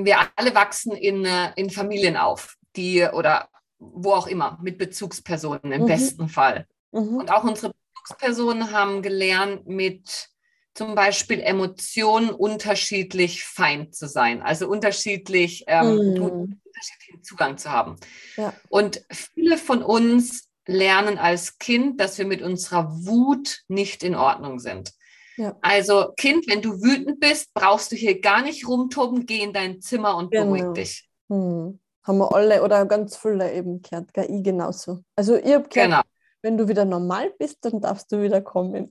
wir 0.04 0.18
alle 0.34 0.54
wachsen 0.54 0.92
in, 0.92 1.24
äh, 1.24 1.52
in 1.56 1.70
Familien 1.70 2.16
auf, 2.16 2.56
die 2.74 3.04
oder 3.04 3.48
wo 3.78 4.12
auch 4.12 4.26
immer, 4.26 4.58
mit 4.62 4.78
Bezugspersonen 4.78 5.72
im 5.72 5.82
mhm. 5.82 5.86
besten 5.86 6.28
Fall. 6.28 6.66
Mhm. 6.90 7.16
Und 7.16 7.30
auch 7.30 7.44
unsere 7.44 7.72
Bezugspersonen 7.72 8.72
haben 8.72 9.02
gelernt, 9.02 9.66
mit 9.66 10.30
zum 10.72 10.94
Beispiel 10.94 11.40
Emotionen 11.40 12.30
unterschiedlich 12.30 13.44
fein 13.44 13.92
zu 13.92 14.08
sein, 14.08 14.42
also 14.42 14.68
unterschiedlich 14.68 15.64
ähm, 15.68 16.14
mm. 16.14 16.60
Unterschiedlichen 16.84 17.22
Zugang 17.22 17.58
zu 17.58 17.70
haben. 17.70 17.96
Ja. 18.36 18.52
Und 18.68 19.04
viele 19.10 19.58
von 19.58 19.82
uns 19.82 20.48
lernen 20.66 21.18
als 21.18 21.58
Kind, 21.58 22.00
dass 22.00 22.18
wir 22.18 22.26
mit 22.26 22.42
unserer 22.42 22.90
Wut 23.04 23.60
nicht 23.68 24.02
in 24.02 24.14
Ordnung 24.14 24.58
sind. 24.58 24.92
Ja. 25.36 25.56
Also 25.62 26.12
Kind, 26.16 26.46
wenn 26.48 26.62
du 26.62 26.80
wütend 26.82 27.20
bist, 27.20 27.52
brauchst 27.54 27.92
du 27.92 27.96
hier 27.96 28.20
gar 28.20 28.42
nicht 28.42 28.66
rumtoben, 28.66 29.26
geh 29.26 29.40
in 29.40 29.52
dein 29.52 29.80
Zimmer 29.80 30.16
und 30.16 30.30
genau. 30.30 30.52
beruhig 30.52 30.72
dich. 30.74 31.08
Hm. 31.28 31.80
Haben 32.04 32.18
wir 32.18 32.34
alle 32.34 32.62
oder 32.62 32.84
ganz 32.86 33.16
viele 33.16 33.52
eben 33.52 33.82
gehört, 33.82 34.12
gell? 34.12 34.26
ich 34.30 34.42
genauso. 34.42 35.00
Also 35.16 35.36
ich 35.36 35.52
habe 35.52 35.68
gehört, 35.68 35.90
genau. 35.90 36.00
wenn 36.42 36.56
du 36.56 36.68
wieder 36.68 36.84
normal 36.84 37.32
bist, 37.38 37.64
dann 37.64 37.80
darfst 37.80 38.12
du 38.12 38.22
wieder 38.22 38.42
kommen. 38.42 38.90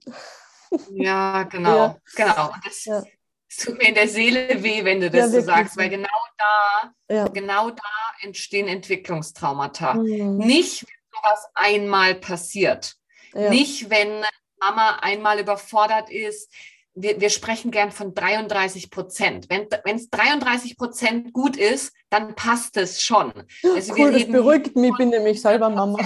Ja, 0.92 1.44
genau, 1.52 1.76
ja. 1.76 1.98
genau. 2.16 2.48
Und 2.48 2.66
das, 2.66 2.86
ja. 2.86 3.04
Das, 3.58 3.66
tut 3.66 3.78
mir 3.78 3.90
in 3.90 3.96
der 3.96 4.08
Seele 4.08 4.64
weh, 4.64 4.84
wenn 4.84 5.02
du 5.02 5.10
das 5.10 5.34
ja, 5.34 5.42
so 5.42 5.42
sagst, 5.42 5.78
weil 5.78 5.90
genau 5.90 6.08
da, 6.38 7.28
genau 7.34 7.70
da 7.70 7.84
entstehen 8.22 8.68
Entwicklungstraumata. 8.68 9.96
Mhm. 9.96 10.38
Nicht, 10.38 10.84
wenn 10.84 11.22
sowas 11.22 11.48
einmal 11.54 12.16
passiert. 12.16 12.96
Nicht, 13.34 13.90
wenn 13.90 14.24
Mama 14.60 14.98
einmal 15.02 15.40
überfordert 15.40 16.10
ist. 16.10 16.52
Wir, 16.96 17.20
wir 17.20 17.32
sprechen 17.32 17.72
gern 17.72 17.92
von 17.92 18.14
33 18.14 18.92
Prozent. 18.92 19.48
Wenn 19.50 19.96
es 19.96 20.10
33 20.12 20.78
Prozent 20.78 21.34
gut 21.34 21.58
ist, 21.58 21.92
dann 22.10 22.36
passt 22.36 22.78
es 22.78 23.02
schon. 23.02 23.34
Also 23.64 23.96
cool, 23.96 24.12
das 24.12 24.28
beruhigt 24.28 24.76
mich, 24.76 24.92
ich 24.92 24.98
bin 24.98 25.10
nämlich 25.10 25.42
selber 25.42 25.70
Mama. 25.70 26.00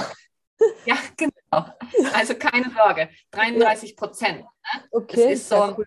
Ja, 0.86 0.98
genau. 1.16 1.68
Also 2.14 2.36
keine 2.36 2.72
Sorge, 2.72 3.10
33 3.32 3.96
Prozent. 3.96 4.40
Ne? 4.40 4.84
Okay. 4.92 5.24
Das 5.24 5.32
ist 5.34 5.50
so, 5.50 5.76
cool. 5.78 5.86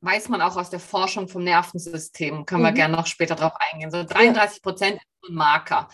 Weiß, 0.00 0.28
man 0.28 0.40
auch 0.40 0.56
aus 0.56 0.70
der 0.70 0.80
Forschung 0.80 1.28
vom 1.28 1.44
Nervensystem, 1.44 2.46
können 2.46 2.62
wir 2.62 2.70
mhm. 2.70 2.76
gerne 2.76 2.96
noch 2.96 3.06
später 3.06 3.34
drauf 3.34 3.52
eingehen. 3.58 3.90
So 3.90 4.04
33 4.04 4.62
Prozent 4.62 4.96
ja. 4.96 5.02
ist 5.02 5.30
ein 5.30 5.34
Marker. 5.34 5.88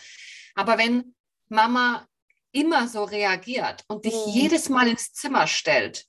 Aber 0.55 0.79
wenn 0.79 1.15
Mama 1.49 2.07
immer 2.53 2.89
so 2.89 3.05
reagiert 3.05 3.85
und 3.89 4.05
dich 4.05 4.15
mhm. 4.15 4.33
jedes 4.33 4.69
Mal 4.69 4.89
ins 4.89 5.13
Zimmer 5.13 5.47
stellt 5.47 6.07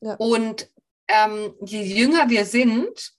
ja. 0.00 0.14
und 0.14 0.70
ähm, 1.08 1.54
je 1.64 1.82
jünger 1.82 2.30
wir 2.30 2.44
sind, 2.44 3.12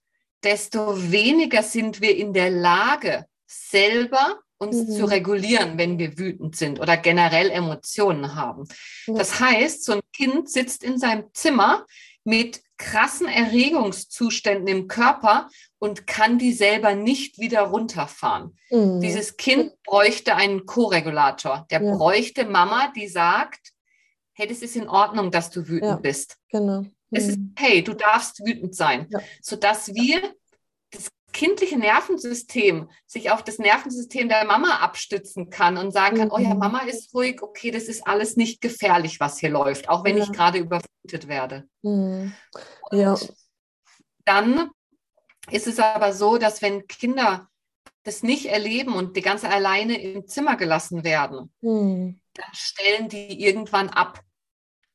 desto 0.44 1.12
weniger 1.12 1.64
sind 1.64 2.02
wir 2.02 2.16
in 2.18 2.34
der 2.34 2.50
Lage, 2.50 3.26
selber 3.46 4.40
uns 4.58 4.88
mhm. 4.88 4.92
zu 4.92 5.06
regulieren, 5.06 5.78
wenn 5.78 6.00
wir 6.00 6.18
wütend 6.18 6.56
sind 6.56 6.80
oder 6.80 6.98
generell 6.98 7.50
Emotionen 7.50 8.36
haben. 8.36 8.68
Ja. 9.08 9.16
Das 9.16 9.40
heißt, 9.40 9.84
so 9.84 9.94
ein 9.94 10.02
Kind 10.14 10.50
sitzt 10.50 10.84
in 10.84 10.98
seinem 10.98 11.26
Zimmer 11.34 11.86
mit 12.24 12.62
krassen 12.78 13.28
Erregungszuständen 13.28 14.68
im 14.68 14.88
Körper 14.88 15.50
und 15.80 16.08
kann 16.08 16.38
die 16.38 16.54
selber 16.54 16.96
nicht 16.96 17.40
wieder 17.40 17.62
runterfahren. 17.62 18.58
Mhm. 18.70 19.00
Dieses 19.02 19.38
Kind 19.38 19.72
bräuchte 19.84 20.36
einen 20.36 20.66
Co-Regulator. 20.66 21.66
Der 21.70 21.82
ja. 21.82 21.96
bräuchte 21.96 22.46
Mama, 22.46 22.92
die 22.96 23.08
sagt, 23.08 23.72
hey, 24.34 24.48
das 24.48 24.62
ist 24.62 24.76
in 24.76 24.90
Ordnung, 24.90 25.32
dass 25.32 25.50
du 25.50 25.68
wütend 25.68 25.92
ja, 25.92 25.96
bist. 25.98 26.38
Genau. 26.50 26.86
Es 27.12 27.28
ist 27.28 27.38
mhm. 27.38 27.54
hey, 27.58 27.84
du 27.84 27.94
darfst 27.94 28.46
wütend 28.46 28.76
sein, 28.76 29.08
ja. 29.10 29.20
sodass 29.42 29.94
wir 29.94 30.34
kindliche 31.34 31.78
Nervensystem 31.78 32.90
sich 33.06 33.32
auf 33.32 33.44
das 33.44 33.58
Nervensystem 33.58 34.30
der 34.30 34.46
Mama 34.46 34.78
abstützen 34.78 35.50
kann 35.50 35.78
und 35.78 35.92
sagen 35.92 36.18
kann, 36.18 36.28
mhm. 36.28 36.34
oh 36.34 36.40
ja, 36.40 36.54
mhm. 36.54 36.60
Mama 36.60 36.80
ist 36.84 37.14
ruhig, 37.14 37.42
okay, 37.42 37.72
das 37.72 37.84
ist 37.84 38.08
alles 38.08 38.38
nicht 38.38 38.62
gefährlich, 38.62 39.20
was 39.20 39.40
hier 39.40 39.50
läuft, 39.50 39.90
auch 39.90 40.06
wenn 40.06 40.18
ja. 40.18 40.24
ich 40.24 40.32
gerade 40.32 40.60
überflutet 40.60 41.28
werde. 41.28 41.68
Mhm. 41.82 42.34
Ja. 42.92 43.18
Dann 44.26 44.70
ist 45.52 45.68
es 45.68 45.80
aber 45.80 46.14
so, 46.14 46.38
dass 46.38 46.62
wenn 46.62 46.88
Kinder 46.88 47.50
das 48.04 48.24
nicht 48.24 48.46
erleben 48.46 48.94
und 48.94 49.18
die 49.18 49.22
ganze 49.22 49.50
alleine 49.50 50.02
im 50.02 50.28
Zimmer 50.28 50.56
gelassen 50.56 51.04
werden, 51.04 51.52
mhm. 51.62 52.20
dann 52.34 52.54
stellen 52.54 53.10
die 53.10 53.44
irgendwann 53.44 53.90
ab. 53.90 54.22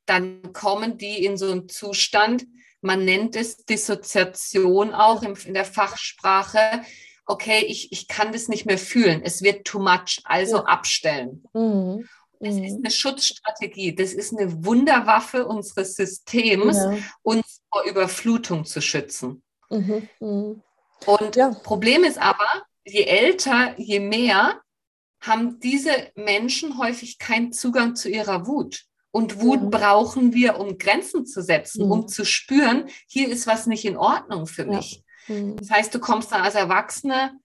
Dann 0.07 0.52
kommen 0.52 0.97
die 0.97 1.25
in 1.25 1.37
so 1.37 1.50
einen 1.50 1.68
Zustand, 1.68 2.47
man 2.80 3.04
nennt 3.04 3.37
es 3.37 3.64
Dissoziation 3.64 4.94
auch 4.94 5.23
in 5.23 5.54
der 5.54 5.64
Fachsprache. 5.64 6.82
Okay, 7.26 7.64
ich, 7.66 7.92
ich 7.92 8.08
kann 8.08 8.32
das 8.32 8.49
nicht 8.49 8.66
mehr 8.66 8.78
fühlen. 8.78 9.23
Es 9.23 9.42
wird 9.42 9.66
too 9.66 9.80
much, 9.80 10.20
also 10.25 10.64
abstellen. 10.64 11.44
Mhm. 11.52 12.08
Das 12.40 12.54
ist 12.54 12.61
mhm. 12.61 12.82
eine 12.85 12.90
Schutzstrategie. 12.90 13.94
Das 13.94 14.12
ist 14.12 14.32
eine 14.32 14.64
Wunderwaffe 14.64 15.47
unseres 15.47 15.97
Systems, 15.97 16.76
ja. 16.76 16.97
uns 17.23 17.62
vor 17.70 17.82
Überflutung 17.85 18.64
zu 18.64 18.80
schützen. 18.80 19.42
Mhm. 19.70 20.08
Mhm. 20.20 20.62
Und 21.06 21.37
ja. 21.37 21.50
Problem 21.50 22.04
ist 22.04 22.18
aber, 22.18 22.49
je 22.85 23.04
älter, 23.04 23.75
je 23.78 24.00
mehr 24.00 24.61
haben 25.20 25.58
diese 25.61 26.12
Menschen 26.14 26.78
häufig 26.78 27.18
keinen 27.18 27.52
Zugang 27.52 27.97
zu 27.97 28.08
ihrer 28.08 28.47
Wut. 28.47 28.85
Und 29.10 29.40
Wut 29.40 29.62
mhm. 29.62 29.70
brauchen 29.70 30.34
wir, 30.34 30.58
um 30.58 30.78
Grenzen 30.78 31.26
zu 31.26 31.42
setzen, 31.42 31.86
mhm. 31.86 31.92
um 31.92 32.08
zu 32.08 32.24
spüren, 32.24 32.88
hier 33.06 33.28
ist 33.28 33.46
was 33.46 33.66
nicht 33.66 33.84
in 33.84 33.96
Ordnung 33.96 34.46
für 34.46 34.66
mich. 34.66 35.02
Ja. 35.26 35.34
Mhm. 35.34 35.56
Das 35.56 35.70
heißt, 35.70 35.94
du 35.94 35.98
kommst 35.98 36.32
dann 36.32 36.42
als 36.42 36.54
Erwachsene, 36.54 37.38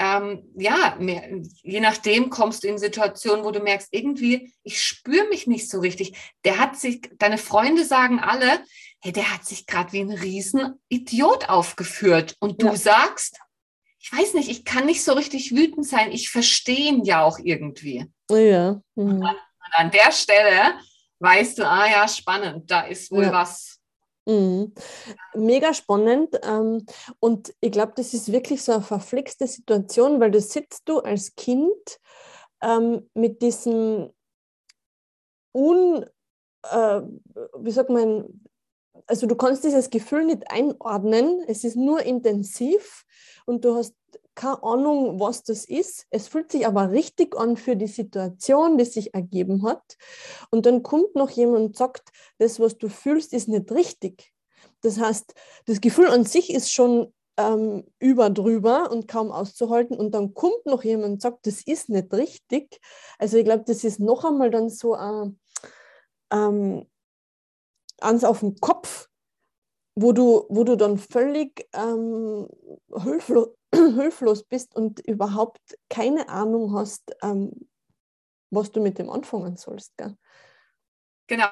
ähm, 0.00 0.44
ja, 0.54 0.96
mehr, 1.00 1.28
je 1.62 1.80
nachdem 1.80 2.30
kommst 2.30 2.62
du 2.62 2.68
in 2.68 2.78
Situationen, 2.78 3.44
wo 3.44 3.50
du 3.50 3.58
merkst, 3.58 3.88
irgendwie, 3.90 4.52
ich 4.62 4.80
spüre 4.80 5.28
mich 5.28 5.48
nicht 5.48 5.68
so 5.68 5.80
richtig. 5.80 6.16
Der 6.44 6.58
hat 6.58 6.76
sich, 6.76 7.00
deine 7.18 7.38
Freunde 7.38 7.84
sagen 7.84 8.20
alle, 8.20 8.60
hey, 9.00 9.12
der 9.12 9.34
hat 9.34 9.44
sich 9.44 9.66
gerade 9.66 9.92
wie 9.92 10.00
ein 10.00 10.12
Riesenidiot 10.12 11.48
aufgeführt. 11.48 12.36
Und 12.38 12.62
du 12.62 12.66
ja. 12.66 12.76
sagst, 12.76 13.40
ich 13.98 14.12
weiß 14.12 14.34
nicht, 14.34 14.48
ich 14.48 14.64
kann 14.64 14.86
nicht 14.86 15.02
so 15.02 15.12
richtig 15.14 15.54
wütend 15.54 15.86
sein. 15.86 16.12
Ich 16.12 16.30
verstehe 16.30 16.90
ihn 16.90 17.04
ja 17.04 17.24
auch 17.24 17.38
irgendwie. 17.40 18.06
Ja. 18.30 18.80
Mhm. 18.94 19.28
An, 19.72 19.86
an, 19.86 19.90
der 19.90 20.12
Stelle 20.12 20.74
weißt 21.20 21.58
du, 21.58 21.66
ah 21.66 21.86
ja, 21.90 22.08
spannend, 22.08 22.70
da 22.70 22.82
ist 22.82 23.10
wohl 23.10 23.24
ja. 23.24 23.32
was. 23.32 23.78
Mhm. 24.26 24.74
Mega 25.34 25.72
spannend. 25.72 26.38
Ähm, 26.42 26.84
und 27.18 27.54
ich 27.60 27.72
glaube, 27.72 27.92
das 27.96 28.14
ist 28.14 28.30
wirklich 28.30 28.62
so 28.62 28.72
eine 28.72 28.82
verflixte 28.82 29.46
Situation, 29.46 30.20
weil 30.20 30.30
du 30.30 30.40
sitzt 30.40 30.88
du 30.88 31.00
als 31.00 31.34
Kind 31.34 31.98
ähm, 32.62 33.08
mit 33.14 33.40
diesem 33.40 34.10
un, 35.54 36.04
äh, 36.70 37.00
wie 37.58 37.70
sagt 37.70 37.90
man, 37.90 38.42
also 39.06 39.26
du 39.26 39.34
kannst 39.34 39.64
dieses 39.64 39.88
Gefühl 39.90 40.24
nicht 40.24 40.50
einordnen, 40.50 41.42
es 41.46 41.64
ist 41.64 41.76
nur 41.76 42.02
intensiv 42.02 43.04
und 43.46 43.64
du 43.64 43.76
hast 43.76 43.94
keine 44.38 44.62
Ahnung, 44.62 45.18
was 45.18 45.42
das 45.42 45.64
ist. 45.64 46.06
Es 46.10 46.28
fühlt 46.28 46.52
sich 46.52 46.64
aber 46.64 46.92
richtig 46.92 47.36
an 47.36 47.56
für 47.56 47.74
die 47.74 47.88
Situation, 47.88 48.78
die 48.78 48.84
sich 48.84 49.12
ergeben 49.12 49.64
hat. 49.64 49.96
Und 50.50 50.64
dann 50.64 50.84
kommt 50.84 51.16
noch 51.16 51.30
jemand 51.30 51.66
und 51.66 51.76
sagt, 51.76 52.10
das, 52.38 52.60
was 52.60 52.78
du 52.78 52.88
fühlst, 52.88 53.32
ist 53.32 53.48
nicht 53.48 53.72
richtig. 53.72 54.32
Das 54.82 55.00
heißt, 55.00 55.34
das 55.66 55.80
Gefühl 55.80 56.06
an 56.06 56.24
sich 56.24 56.54
ist 56.54 56.72
schon 56.72 57.12
ähm, 57.36 57.84
über 57.98 58.30
drüber 58.30 58.92
und 58.92 59.08
kaum 59.08 59.32
auszuhalten. 59.32 59.96
Und 59.96 60.12
dann 60.12 60.34
kommt 60.34 60.66
noch 60.66 60.84
jemand 60.84 61.14
und 61.14 61.22
sagt, 61.22 61.44
das 61.48 61.62
ist 61.62 61.88
nicht 61.88 62.14
richtig. 62.14 62.80
Also 63.18 63.38
ich 63.38 63.44
glaube, 63.44 63.64
das 63.66 63.82
ist 63.82 63.98
noch 63.98 64.24
einmal 64.24 64.50
dann 64.50 64.70
so 64.70 64.94
ein, 64.94 65.40
ähm, 66.32 66.86
ans 68.00 68.22
auf 68.22 68.38
den 68.40 68.54
Kopf, 68.60 68.97
wo 70.00 70.12
du, 70.12 70.46
wo 70.48 70.62
du 70.62 70.76
dann 70.76 70.96
völlig 70.96 71.68
ähm, 71.72 72.48
hilflos, 73.02 73.48
hilflos 73.74 74.44
bist 74.44 74.76
und 74.76 75.00
überhaupt 75.00 75.76
keine 75.88 76.28
Ahnung 76.28 76.72
hast, 76.74 77.16
ähm, 77.22 77.50
was 78.50 78.70
du 78.70 78.80
mit 78.80 78.98
dem 78.98 79.10
anfangen 79.10 79.56
sollst. 79.56 79.96
Gell? 79.96 80.16
Genau. 81.26 81.48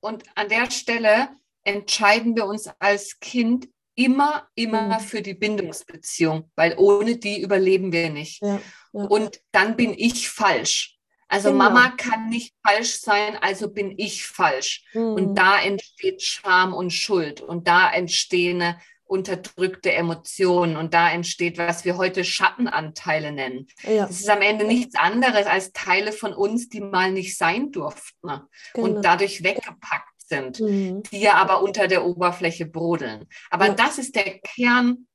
Und 0.00 0.24
an 0.34 0.48
der 0.48 0.70
Stelle 0.70 1.30
entscheiden 1.64 2.36
wir 2.36 2.44
uns 2.44 2.70
als 2.78 3.18
Kind 3.18 3.68
immer, 3.94 4.46
immer 4.54 4.98
mhm. 4.98 5.00
für 5.00 5.22
die 5.22 5.34
Bindungsbeziehung, 5.34 6.50
weil 6.54 6.76
ohne 6.76 7.16
die 7.16 7.40
überleben 7.40 7.92
wir 7.92 8.10
nicht. 8.10 8.42
Ja, 8.42 8.60
ja. 8.92 9.04
Und 9.04 9.40
dann 9.52 9.74
bin 9.74 9.94
ich 9.96 10.28
falsch. 10.28 10.95
Also 11.28 11.50
genau. 11.50 11.64
Mama 11.64 11.90
kann 11.96 12.28
nicht 12.28 12.54
falsch 12.64 13.00
sein, 13.00 13.36
also 13.40 13.68
bin 13.68 13.94
ich 13.96 14.26
falsch. 14.26 14.84
Mhm. 14.94 15.12
Und 15.12 15.34
da 15.34 15.60
entsteht 15.60 16.22
Scham 16.22 16.72
und 16.72 16.92
Schuld 16.92 17.40
und 17.40 17.66
da 17.66 17.90
entstehen 17.92 18.76
unterdrückte 19.06 19.92
Emotionen 19.92 20.76
und 20.76 20.92
da 20.92 21.10
entsteht, 21.10 21.58
was 21.58 21.84
wir 21.84 21.96
heute 21.96 22.24
Schattenanteile 22.24 23.32
nennen. 23.32 23.68
Ja. 23.82 24.06
Das 24.06 24.20
ist 24.20 24.28
am 24.28 24.42
Ende 24.42 24.64
nichts 24.64 24.96
anderes 24.96 25.46
als 25.46 25.72
Teile 25.72 26.12
von 26.12 26.32
uns, 26.32 26.68
die 26.68 26.80
mal 26.80 27.12
nicht 27.12 27.36
sein 27.38 27.70
durften 27.70 28.40
genau. 28.74 28.86
und 28.86 29.04
dadurch 29.04 29.44
weggepackt 29.44 30.20
sind, 30.28 30.60
mhm. 30.60 31.02
die 31.04 31.20
ja 31.20 31.34
aber 31.34 31.62
unter 31.62 31.86
der 31.86 32.04
Oberfläche 32.04 32.66
brodeln. 32.66 33.26
Aber 33.50 33.66
ja. 33.68 33.74
das 33.74 33.98
ist 33.98 34.16
der 34.16 34.40
Kern 34.40 35.06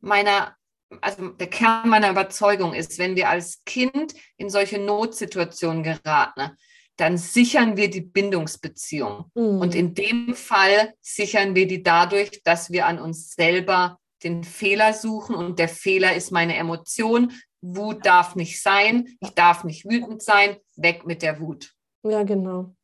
meiner 0.00 0.56
also 1.00 1.28
der 1.28 1.48
Kern 1.48 1.88
meiner 1.88 2.10
Überzeugung 2.10 2.74
ist, 2.74 2.98
wenn 2.98 3.16
wir 3.16 3.28
als 3.28 3.62
Kind 3.64 4.14
in 4.36 4.50
solche 4.50 4.78
Notsituationen 4.78 5.82
geraten, 5.82 6.56
dann 6.96 7.16
sichern 7.16 7.76
wir 7.76 7.88
die 7.88 8.02
Bindungsbeziehung. 8.02 9.30
Mhm. 9.34 9.58
Und 9.60 9.74
in 9.74 9.94
dem 9.94 10.34
Fall 10.34 10.94
sichern 11.00 11.54
wir 11.54 11.66
die 11.66 11.82
dadurch, 11.82 12.42
dass 12.44 12.70
wir 12.70 12.86
an 12.86 12.98
uns 12.98 13.32
selber 13.32 13.98
den 14.22 14.44
Fehler 14.44 14.92
suchen 14.92 15.34
und 15.34 15.58
der 15.58 15.68
Fehler 15.68 16.14
ist 16.14 16.30
meine 16.30 16.56
Emotion. 16.56 17.32
Wut 17.62 18.04
darf 18.04 18.36
nicht 18.36 18.62
sein, 18.62 19.16
ich 19.20 19.30
darf 19.30 19.64
nicht 19.64 19.84
wütend 19.84 20.22
sein, 20.22 20.56
weg 20.76 21.06
mit 21.06 21.22
der 21.22 21.40
Wut. 21.40 21.74
Ja, 22.02 22.22
genau 22.22 22.74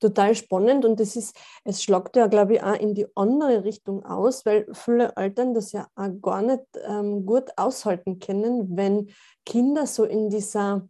total 0.00 0.34
spannend 0.34 0.84
und 0.84 1.00
das 1.00 1.16
ist, 1.16 1.36
es 1.64 1.82
schlagt 1.82 2.16
ja, 2.16 2.26
glaube 2.26 2.54
ich, 2.54 2.62
auch 2.62 2.74
in 2.74 2.94
die 2.94 3.06
andere 3.14 3.64
Richtung 3.64 4.04
aus, 4.04 4.44
weil 4.46 4.66
viele 4.72 5.12
Eltern 5.16 5.54
das 5.54 5.72
ja 5.72 5.86
auch 5.94 6.10
gar 6.22 6.42
nicht 6.42 6.64
ähm, 6.86 7.26
gut 7.26 7.50
aushalten 7.56 8.18
können, 8.18 8.76
wenn 8.76 9.10
Kinder 9.44 9.86
so 9.86 10.04
in 10.04 10.30
dieser 10.30 10.88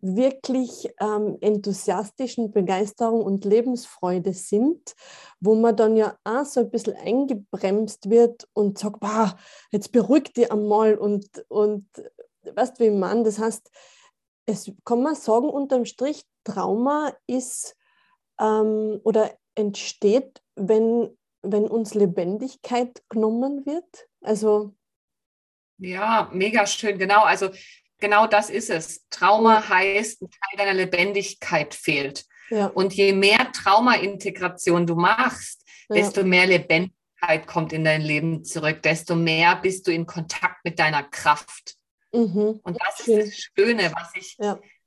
wirklich 0.00 0.88
ähm, 1.00 1.38
enthusiastischen 1.40 2.52
Begeisterung 2.52 3.22
und 3.22 3.44
Lebensfreude 3.44 4.32
sind, 4.32 4.94
wo 5.40 5.54
man 5.54 5.76
dann 5.76 5.96
ja 5.96 6.16
auch 6.24 6.44
so 6.44 6.60
ein 6.60 6.70
bisschen 6.70 6.96
eingebremst 6.96 8.08
wird 8.08 8.48
und 8.52 8.78
sagt, 8.78 9.00
bah, 9.00 9.36
jetzt 9.72 9.90
beruhigt 9.90 10.36
die 10.36 10.50
einmal 10.50 10.96
und, 10.96 11.44
und 11.48 11.86
weißt 12.44 12.78
wie 12.78 12.90
meine? 12.90 13.24
Das 13.24 13.38
heißt, 13.38 13.70
es 14.46 14.72
kann 14.84 15.02
man 15.02 15.14
sagen, 15.14 15.50
unterm 15.50 15.84
Strich, 15.84 16.24
Trauma 16.44 17.12
ist 17.26 17.76
ähm, 18.40 19.00
oder 19.04 19.36
entsteht, 19.54 20.42
wenn, 20.56 21.16
wenn 21.42 21.64
uns 21.64 21.94
Lebendigkeit 21.94 23.02
genommen 23.08 23.66
wird? 23.66 24.08
Also 24.22 24.74
ja, 25.78 26.28
mega 26.32 26.66
schön, 26.66 26.98
genau. 26.98 27.22
Also 27.22 27.50
genau 27.98 28.26
das 28.26 28.50
ist 28.50 28.70
es. 28.70 29.06
Trauma 29.10 29.60
ja. 29.60 29.68
heißt, 29.68 30.22
ein 30.22 30.30
Teil 30.30 30.66
deiner 30.66 30.74
Lebendigkeit 30.74 31.74
fehlt. 31.74 32.24
Ja. 32.50 32.66
Und 32.66 32.94
je 32.94 33.12
mehr 33.12 33.52
Traumaintegration 33.52 34.86
du 34.86 34.96
machst, 34.96 35.64
ja. 35.88 35.96
desto 35.96 36.24
mehr 36.24 36.46
Lebendigkeit 36.46 37.46
kommt 37.46 37.72
in 37.72 37.84
dein 37.84 38.00
Leben 38.00 38.44
zurück, 38.44 38.82
desto 38.82 39.14
mehr 39.14 39.56
bist 39.56 39.86
du 39.86 39.92
in 39.92 40.06
Kontakt 40.06 40.64
mit 40.64 40.78
deiner 40.78 41.02
Kraft. 41.04 41.76
Mhm. 42.12 42.60
Und 42.62 42.78
das 42.80 43.04
Schön. 43.04 43.18
ist 43.18 43.32
das 43.32 43.38
Schöne, 43.38 43.92
was 43.94 44.10
ich 44.14 44.36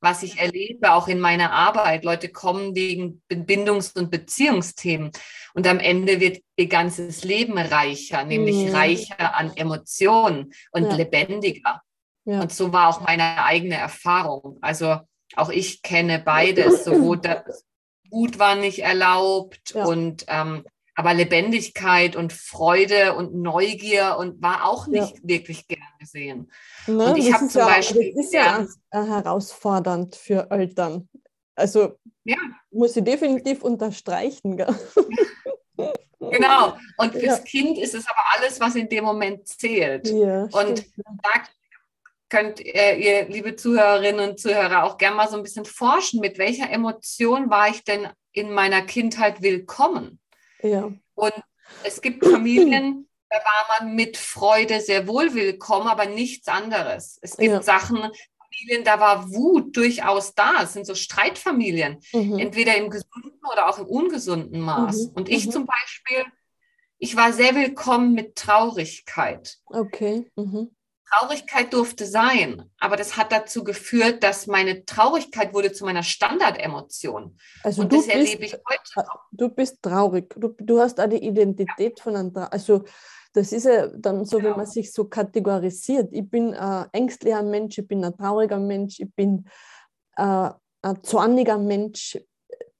was 0.02 0.24
ich 0.24 0.40
erlebe, 0.40 0.94
auch 0.94 1.08
in 1.08 1.20
meiner 1.20 1.52
Arbeit. 1.52 2.04
Leute 2.04 2.30
kommen 2.30 2.76
wegen 2.76 3.22
Bindungs- 3.30 3.96
und 3.96 4.10
Beziehungsthemen. 4.10 5.12
Und 5.54 5.68
am 5.68 5.80
Ende 5.80 6.20
wird 6.20 6.42
ihr 6.56 6.68
ganzes 6.68 7.24
Leben 7.24 7.58
reicher, 7.58 8.26
nämlich 8.26 8.56
mhm. 8.56 8.76
reicher 8.76 9.36
an 9.36 9.56
Emotionen 9.56 10.54
und 10.72 10.86
ja. 10.86 10.96
lebendiger. 10.96 11.82
Ja. 12.26 12.42
Und 12.42 12.52
so 12.52 12.74
war 12.74 12.90
auch 12.90 13.02
meine 13.02 13.46
eigene 13.46 13.76
Erfahrung. 13.76 14.58
Also 14.62 14.98
auch 15.36 15.50
ich 15.50 15.82
kenne 15.82 16.20
beides. 16.20 16.84
Sowohl 16.84 17.20
das 17.20 17.66
Gut 18.10 18.40
war 18.40 18.56
nicht 18.56 18.80
erlaubt 18.80 19.74
ja. 19.74 19.86
und 19.86 20.26
ähm, 20.28 20.66
aber 21.02 21.16
Lebendigkeit 21.16 22.16
und 22.16 22.32
Freude 22.32 23.16
und 23.16 23.34
Neugier 23.34 24.18
und 24.20 24.40
war 24.40 24.70
auch 24.70 24.86
nicht 24.86 25.28
wirklich 25.28 25.68
gern 25.68 25.82
gesehen. 26.00 26.52
Ne, 26.86 27.06
und 27.06 27.18
ich 27.18 27.34
habe 27.34 27.48
zum 27.48 27.62
ja, 27.62 27.66
Beispiel. 27.66 28.14
Das 28.16 28.26
ist 28.26 28.34
ja, 28.36 28.68
ja 28.94 29.04
herausfordernd 29.04 30.16
für 30.16 30.52
Eltern. 30.52 31.10
Also 31.56 31.96
ja. 32.24 32.38
muss 32.70 32.96
ich 32.96 33.04
definitiv 33.04 33.64
unterstreichen. 33.64 34.58
Gell? 34.58 34.76
genau. 36.20 36.78
Und 36.98 37.14
fürs 37.14 37.40
ja. 37.40 37.44
Kind 37.46 37.80
ist 37.80 37.96
es 37.96 38.06
aber 38.08 38.24
alles, 38.38 38.60
was 38.60 38.76
in 38.76 38.88
dem 38.88 39.04
Moment 39.04 39.48
zählt. 39.48 40.08
Ja, 40.08 40.44
und 40.44 40.86
da 41.24 41.42
könnt 42.30 42.60
ihr, 42.60 42.96
ihr, 42.96 43.28
liebe 43.28 43.56
Zuhörerinnen 43.56 44.30
und 44.30 44.40
Zuhörer, 44.40 44.84
auch 44.84 45.00
gerne 45.00 45.16
mal 45.16 45.28
so 45.28 45.36
ein 45.36 45.44
bisschen 45.44 45.66
forschen, 45.66 46.20
mit 46.20 46.38
welcher 46.38 46.70
Emotion 46.70 47.50
war 47.50 47.70
ich 47.70 47.84
denn 47.84 48.08
in 48.34 48.54
meiner 48.54 48.84
Kindheit 48.84 49.42
willkommen? 49.42 50.21
Ja. 50.64 50.92
Und 51.16 51.34
es 51.84 52.02
gibt 52.02 52.26
Familien, 52.26 53.08
da 53.30 53.38
war 53.38 53.80
man 53.80 53.96
mit 53.96 54.18
Freude 54.18 54.82
sehr 54.82 55.08
wohl 55.08 55.34
willkommen, 55.34 55.88
aber 55.88 56.06
nichts 56.06 56.48
anderes. 56.48 57.18
Es 57.22 57.38
gibt 57.38 57.54
ja. 57.54 57.62
Sachen, 57.62 57.98
Familien, 57.98 58.84
da 58.84 59.00
war 59.00 59.32
Wut 59.32 59.76
durchaus 59.76 60.36
da. 60.36 60.64
Es 60.64 60.74
sind 60.74 60.86
so 60.86 60.96
Streitfamilien, 60.96 62.00
mhm. 62.14 62.40
entweder 62.40 62.76
im 62.76 62.90
gesunden 62.90 63.40
oder 63.52 63.70
auch 63.70 63.80
im 63.80 63.86
ungesunden 63.86 64.60
Maß. 64.60 65.08
Mhm. 65.08 65.12
Und 65.14 65.30
ich 65.30 65.48
mhm. 65.48 65.52
zum 65.52 65.66
Beispiel, 65.66 66.26
ich 66.98 67.16
war 67.16 67.32
sehr 67.32 67.56
willkommen 67.56 68.14
mit 68.14 68.36
Traurigkeit. 68.36 69.58
Okay. 69.66 70.30
Mhm. 70.36 70.72
Traurigkeit 71.12 71.74
durfte 71.74 72.06
sein, 72.06 72.70
aber 72.80 72.96
das 72.96 73.18
hat 73.18 73.32
dazu 73.32 73.64
geführt, 73.64 74.24
dass 74.24 74.48
meine 74.48 74.86
Traurigkeit 74.86 75.54
wurde 75.54 75.72
zu 75.72 75.86
meiner 75.86 76.04
Standardemotion. 76.04 77.38
Also 77.64 77.82
Und 77.82 77.92
das 77.92 78.06
bist, 78.06 78.16
erlebe 78.16 78.46
ich 78.46 78.54
heute. 78.54 78.82
Noch. 78.96 79.26
Du 79.32 79.50
bist 79.50 79.82
traurig. 79.82 80.34
Du, 80.38 80.56
du 80.58 80.80
hast 80.80 81.00
eine 81.00 81.18
Identität 81.18 82.00
ja. 82.00 82.04
von 82.04 82.16
einem, 82.16 82.32
also 82.36 82.84
das 83.34 83.52
ist 83.52 83.66
ja 83.66 83.88
dann 83.88 84.26
so, 84.26 84.38
genau. 84.38 84.52
wenn 84.52 84.58
man 84.58 84.66
sich 84.66 84.92
so 84.92 85.06
kategorisiert. 85.06 86.10
Ich 86.12 86.30
bin 86.30 86.54
ein 86.54 86.88
ängstlicher 86.92 87.44
Mensch, 87.44 87.78
ich 87.78 87.88
bin 87.88 88.04
ein 88.04 88.16
trauriger 88.16 88.60
Mensch, 88.60 89.00
ich 89.00 89.14
bin 89.14 89.48
äh, 90.18 90.50
ein 90.82 91.04
zorniger 91.04 91.58
Mensch, 91.58 92.20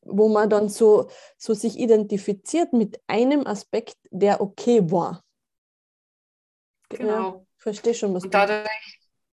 wo 0.02 0.30
man 0.30 0.50
dann 0.50 0.70
so, 0.70 1.10
so 1.38 1.54
sich 1.54 1.78
identifiziert 1.78 2.74
mit 2.74 3.00
einem 3.08 3.46
Aspekt, 3.46 3.98
der 4.10 4.42
okay 4.42 4.90
war. 4.90 5.24
Genau. 6.90 7.46
Verstehe 7.62 7.94
schon, 7.94 8.14
was 8.14 8.24
Und 8.24 8.34
dadurch 8.34 8.68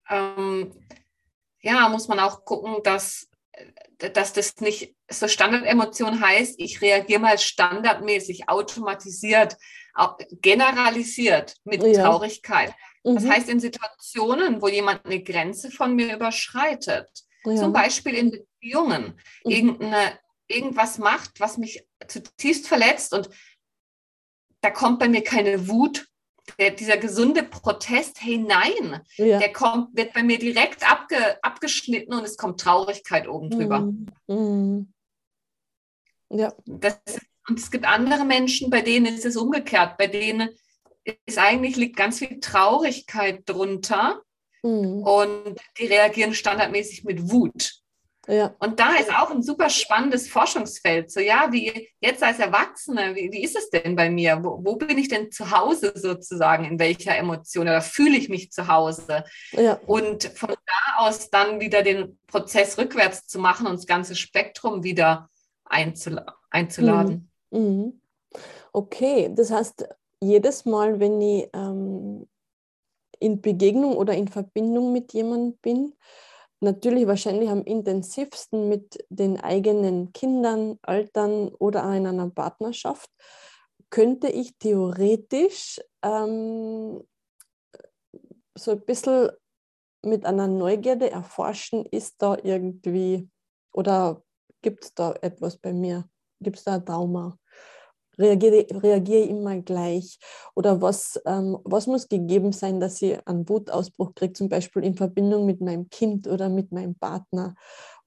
ähm, 0.10 0.74
ja, 1.62 1.90
muss 1.90 2.08
man 2.08 2.20
auch 2.20 2.46
gucken, 2.46 2.78
dass 2.84 3.28
dass 3.98 4.34
das 4.34 4.58
nicht 4.58 4.96
so 5.10 5.28
Standardemotion 5.28 6.22
heißt, 6.22 6.60
ich 6.60 6.82
reagiere 6.82 7.20
mal 7.20 7.40
standardmäßig, 7.40 8.48
automatisiert, 8.48 9.58
generalisiert 10.42 11.56
mit 11.64 11.82
ja. 11.82 12.04
Traurigkeit. 12.04 12.74
Mhm. 13.04 13.16
Das 13.16 13.28
heißt, 13.28 13.50
in 13.50 13.60
Situationen, 13.60 14.62
wo 14.62 14.68
jemand 14.68 15.06
eine 15.06 15.24
Grenze 15.24 15.72
von 15.72 15.96
mir 15.96 16.16
überschreitet, 16.16 17.10
ja. 17.46 17.56
zum 17.56 17.74
Beispiel 17.74 18.14
in 18.14 18.32
Beziehungen, 18.32 19.20
mhm. 19.44 19.52
irgendeine, 19.52 20.20
irgendwas 20.48 21.00
macht, 21.00 21.40
was 21.40 21.58
mich 21.58 21.84
zutiefst 22.08 22.68
verletzt 22.68 23.14
und 23.14 23.30
da 24.62 24.70
kommt 24.70 25.00
bei 25.00 25.10
mir 25.10 25.24
keine 25.24 25.68
Wut 25.68 26.08
der, 26.60 26.72
dieser 26.72 26.98
gesunde 26.98 27.44
Protest, 27.44 28.22
hey 28.22 28.38
nein, 28.38 29.02
ja. 29.18 29.40
der 29.40 29.54
kommt, 29.54 29.96
wird 29.96 30.14
bei 30.14 30.24
mir 30.24 30.40
direkt 30.40 30.90
abge, 30.90 31.42
abgeschnitten 31.42 32.14
und 32.14 32.24
es 32.24 32.38
kommt 32.38 32.60
Traurigkeit 32.60 33.28
oben 33.28 33.50
drüber. 33.50 33.80
Mhm. 33.80 34.08
mhm. 34.28 34.94
Ja. 36.30 36.54
Das, 36.66 37.00
und 37.48 37.58
es 37.58 37.72
gibt 37.72 37.86
andere 37.86 38.26
Menschen, 38.26 38.70
bei 38.70 38.82
denen 38.82 39.16
ist 39.16 39.26
es 39.26 39.38
umgekehrt, 39.38 39.98
bei 39.98 40.08
denen 40.08 40.50
ist 41.26 41.38
eigentlich 41.38 41.78
liegt 41.78 41.96
ganz 41.96 42.20
viel 42.20 42.40
Traurigkeit 42.42 43.44
drunter 43.46 44.22
mhm. 44.62 45.04
und 45.04 45.56
die 45.80 45.86
reagieren 45.86 46.34
standardmäßig 46.34 47.06
mit 47.06 47.32
Wut. 47.32 47.82
Ja. 48.28 48.54
Und 48.60 48.80
da 48.80 48.96
ist 48.96 49.10
auch 49.10 49.32
ein 49.32 49.42
super 49.42 49.70
spannendes 49.70 50.28
Forschungsfeld. 50.28 51.10
So, 51.10 51.22
ja, 51.22 51.48
wie 51.52 51.90
jetzt 52.02 52.22
als 52.22 52.40
Erwachsene, 52.40 53.16
wie, 53.16 53.32
wie 53.32 53.44
ist 53.44 53.58
es 53.58 53.70
denn 53.70 53.96
bei 53.96 54.10
mir? 54.10 54.44
Wo, 54.44 54.60
wo, 54.64 54.76
bin 54.76 54.98
ich 54.98 55.08
denn 55.08 55.32
zu 55.32 55.50
Hause 55.50 55.94
sozusagen? 55.96 56.66
In 56.66 56.78
welcher 56.78 57.16
Emotion 57.16 57.68
oder 57.68 57.82
fühle 57.82 58.18
ich 58.18 58.28
mich 58.28 58.52
zu 58.52 58.68
Hause? 58.68 59.24
Ja. 59.52 59.80
Und 59.86 60.26
von 60.26 60.50
da 60.50 60.98
aus 60.98 61.30
dann 61.30 61.62
wieder 61.62 61.84
den 61.84 62.20
Prozess 62.28 62.78
rückwärts 62.78 63.28
zu 63.28 63.40
machen 63.40 63.66
und 63.66 63.78
das 63.78 63.88
ganze 63.88 64.16
Spektrum 64.16 64.84
wieder 64.84 65.30
einzula 65.64 66.36
einzuladen. 66.50 67.32
Mhm. 67.52 67.60
mhm. 67.60 68.02
Okay, 68.74 69.32
das 69.34 69.50
heißt, 69.50 69.88
jedes 70.22 70.66
Mal, 70.66 71.00
wenn 71.00 71.20
ich 71.20 71.50
ähm, 71.54 72.28
in 73.20 73.42
Begegnung 73.42 73.96
oder 73.96 74.14
in 74.14 74.28
Verbindung 74.28 74.92
mit 74.92 75.14
jemandem 75.14 75.58
bin, 75.62 75.94
natürlich 76.60 77.08
wahrscheinlich 77.08 77.50
am 77.50 77.64
intensivsten 77.64 78.70
mit 78.70 79.06
den 79.10 79.40
eigenen 79.40 80.12
Kindern, 80.14 80.80
Eltern 80.86 81.50
oder 81.50 81.84
in 81.96 82.08
einer 82.08 82.30
Partnerschaft, 82.30 83.10
könnte 83.90 84.28
ich 84.28 84.58
theoretisch 84.58 85.80
ähm, 86.02 87.04
so 88.58 88.72
ein 88.72 88.86
bisschen 88.86 89.30
mit 90.04 90.26
einer 90.26 90.48
Neugierde 90.48 91.10
erforschen, 91.10 91.86
ist 91.86 92.22
da 92.22 92.38
irgendwie 92.44 93.30
oder 93.72 94.24
gibt 94.62 94.84
es 94.86 94.94
da 94.94 95.14
etwas 95.22 95.58
bei 95.58 95.74
mir? 95.74 96.10
Gibt 96.40 96.58
es 96.58 96.64
da 96.64 96.76
ein 96.76 96.86
Trauma? 96.86 97.38
Reagiere, 98.18 98.66
reagiere 98.82 99.24
ich 99.24 99.30
immer 99.30 99.58
gleich? 99.62 100.20
Oder 100.56 100.82
was, 100.82 101.20
ähm, 101.26 101.58
was 101.64 101.88
muss 101.88 102.10
gegeben 102.10 102.52
sein, 102.52 102.80
dass 102.80 103.02
ich 103.02 103.26
einen 103.28 103.48
Wutausbruch 103.48 104.16
kriege, 104.16 104.34
zum 104.34 104.50
Beispiel 104.50 104.84
in 104.84 104.96
Verbindung 104.96 105.46
mit 105.46 105.62
meinem 105.62 105.90
Kind 105.90 106.28
oder 106.28 106.50
mit 106.50 106.72
meinem 106.72 106.96
Partner? 106.96 107.56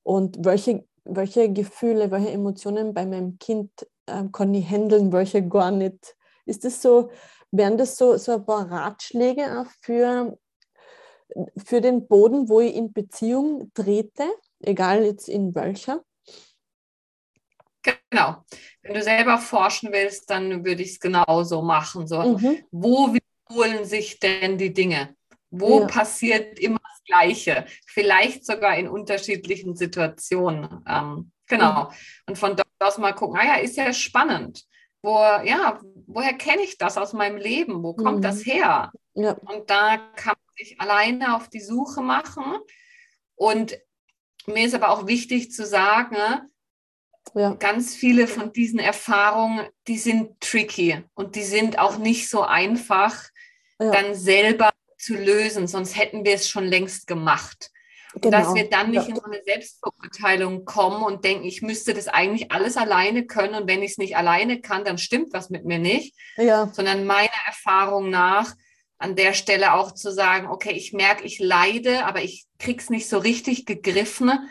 Und 0.03 0.45
welche, 0.45 0.85
welche 1.05 1.53
Gefühle, 1.53 2.11
welche 2.11 2.31
Emotionen 2.31 2.95
bei 2.95 3.07
meinem 3.07 3.39
Kind 3.39 3.71
ähm, 4.07 4.33
kann 4.33 4.55
ich 4.55 4.69
handeln, 4.69 5.13
welche 5.13 5.47
gar 5.47 5.71
nicht? 5.71 6.17
Ist 6.47 6.65
das 6.65 6.83
so, 6.83 7.11
wären 7.51 7.79
das 7.79 7.97
so, 7.97 8.17
so 8.17 8.33
ein 8.33 8.45
paar 8.45 8.71
Ratschläge 8.71 9.65
für, 9.81 10.39
für 11.57 11.81
den 11.81 12.07
Boden, 12.07 12.49
wo 12.49 12.61
ich 12.61 12.75
in 12.75 12.93
Beziehung 12.93 13.71
trete, 13.75 14.25
egal 14.61 15.05
jetzt 15.05 15.29
in 15.29 15.55
welcher? 15.55 16.03
Genau. 17.83 18.45
Wenn 18.83 18.95
du 18.95 19.03
selber 19.03 19.39
forschen 19.39 19.93
willst, 19.93 20.31
dann 20.31 20.65
würde 20.65 20.83
ich 20.83 20.93
es 20.93 21.01
genauso 21.01 21.63
machen. 21.63 22.07
So, 22.07 22.39
mhm. 22.39 22.59
wo 22.71 23.15
wiederholen 23.15 23.85
sich 23.85 24.19
denn 24.19 24.59
die 24.59 24.73
Dinge? 24.73 25.15
Wo 25.51 25.81
ja. 25.81 25.87
passiert 25.87 26.59
immer 26.59 26.79
das 26.83 27.05
Gleiche? 27.05 27.67
Vielleicht 27.87 28.47
sogar 28.47 28.77
in 28.77 28.89
unterschiedlichen 28.89 29.77
Situationen. 29.77 30.85
Ähm, 30.89 31.33
genau. 31.47 31.85
Mhm. 31.85 31.97
Und 32.27 32.39
von 32.39 32.57
dort 32.57 32.69
aus 32.79 32.99
mal 32.99 33.13
gucken, 33.13 33.39
ah 33.41 33.47
ja, 33.47 33.55
ist 33.57 33.77
ja 33.77 33.93
spannend. 33.93 34.65
Wo, 35.03 35.17
ja, 35.19 35.81
woher 36.07 36.35
kenne 36.35 36.63
ich 36.63 36.77
das 36.77 36.99
aus 36.99 37.13
meinem 37.13 37.39
Leben? 37.39 37.83
Wo 37.83 37.95
kommt 37.95 38.19
mhm. 38.19 38.23
das 38.23 38.45
her? 38.45 38.93
Ja. 39.15 39.33
Und 39.33 39.71
da 39.71 39.97
kann 40.15 40.35
man 40.37 40.55
sich 40.57 40.81
alleine 40.81 41.37
auf 41.37 41.49
die 41.49 41.61
Suche 41.61 42.03
machen. 42.03 42.45
Und 43.35 43.79
mir 44.47 44.67
ist 44.67 44.75
aber 44.75 44.91
auch 44.91 45.07
wichtig 45.07 45.53
zu 45.53 45.65
sagen, 45.65 46.17
ja. 47.35 47.55
Ganz 47.55 47.95
viele 47.95 48.27
von 48.27 48.53
diesen 48.53 48.79
Erfahrungen, 48.79 49.67
die 49.87 49.99
sind 49.99 50.41
tricky 50.41 51.05
und 51.15 51.37
die 51.37 51.45
sind 51.45 51.79
auch 51.79 51.99
nicht 51.99 52.29
so 52.29 52.43
einfach 52.43 53.17
ja. 53.79 53.91
dann 53.91 54.15
selber 54.15 54.71
zu 54.99 55.15
lösen, 55.15 55.67
sonst 55.67 55.97
hätten 55.97 56.25
wir 56.25 56.35
es 56.35 56.49
schon 56.49 56.65
längst 56.65 57.07
gemacht. 57.07 57.71
Genau. 58.15 58.39
Dass 58.39 58.55
wir 58.55 58.69
dann 58.69 58.91
nicht 58.91 59.05
ja. 59.05 59.09
in 59.09 59.17
so 59.17 59.23
eine 59.23 59.41
Selbstverurteilung 59.45 60.65
kommen 60.65 61.05
und 61.05 61.25
denken, 61.25 61.45
ich 61.45 61.63
müsste 61.63 61.95
das 61.95 62.09
eigentlich 62.09 62.51
alles 62.51 62.77
alleine 62.77 63.25
können 63.25 63.55
und 63.55 63.69
wenn 63.69 63.85
ich 63.85 63.93
es 63.93 63.99
nicht 63.99 64.17
alleine 64.17 64.61
kann, 64.61 64.85
dann 64.85 64.99
stimmt 64.99 65.33
was 65.33 65.49
mit 65.49 65.65
mir 65.65 65.79
nicht. 65.79 66.17
Ja. 66.37 66.69
Sondern 66.73 67.07
meiner 67.07 67.31
Erfahrung 67.47 68.11
nach 68.11 68.55
an 68.99 69.15
der 69.15 69.33
Stelle 69.33 69.75
auch 69.75 69.95
zu 69.95 70.13
sagen, 70.13 70.49
okay, 70.49 70.73
ich 70.73 70.93
merke, 70.93 71.25
ich 71.25 71.39
leide, 71.39 72.05
aber 72.05 72.23
ich 72.23 72.47
krieg's 72.59 72.91
nicht 72.91 73.09
so 73.09 73.19
richtig 73.19 73.65
gegriffen 73.65 74.51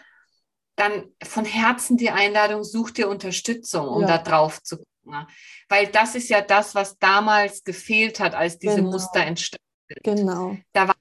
dann 0.79 1.11
von 1.21 1.45
Herzen 1.45 1.97
die 1.97 2.09
Einladung, 2.09 2.63
such 2.63 2.91
dir 2.91 3.09
Unterstützung, 3.09 3.87
um 3.87 4.01
ja. 4.01 4.07
da 4.07 4.17
drauf 4.19 4.63
zu 4.63 4.77
gucken. 4.77 5.27
Weil 5.67 5.87
das 5.87 6.15
ist 6.15 6.29
ja 6.29 6.41
das, 6.41 6.75
was 6.75 6.97
damals 6.97 7.63
gefehlt 7.63 8.19
hat, 8.19 8.33
als 8.33 8.59
diese 8.59 8.77
genau. 8.77 8.91
Muster 8.91 9.21
entstanden 9.21 9.65
sind. 9.89 10.03
Genau. 10.03 10.55
Da 10.71 10.87
war 10.87 10.95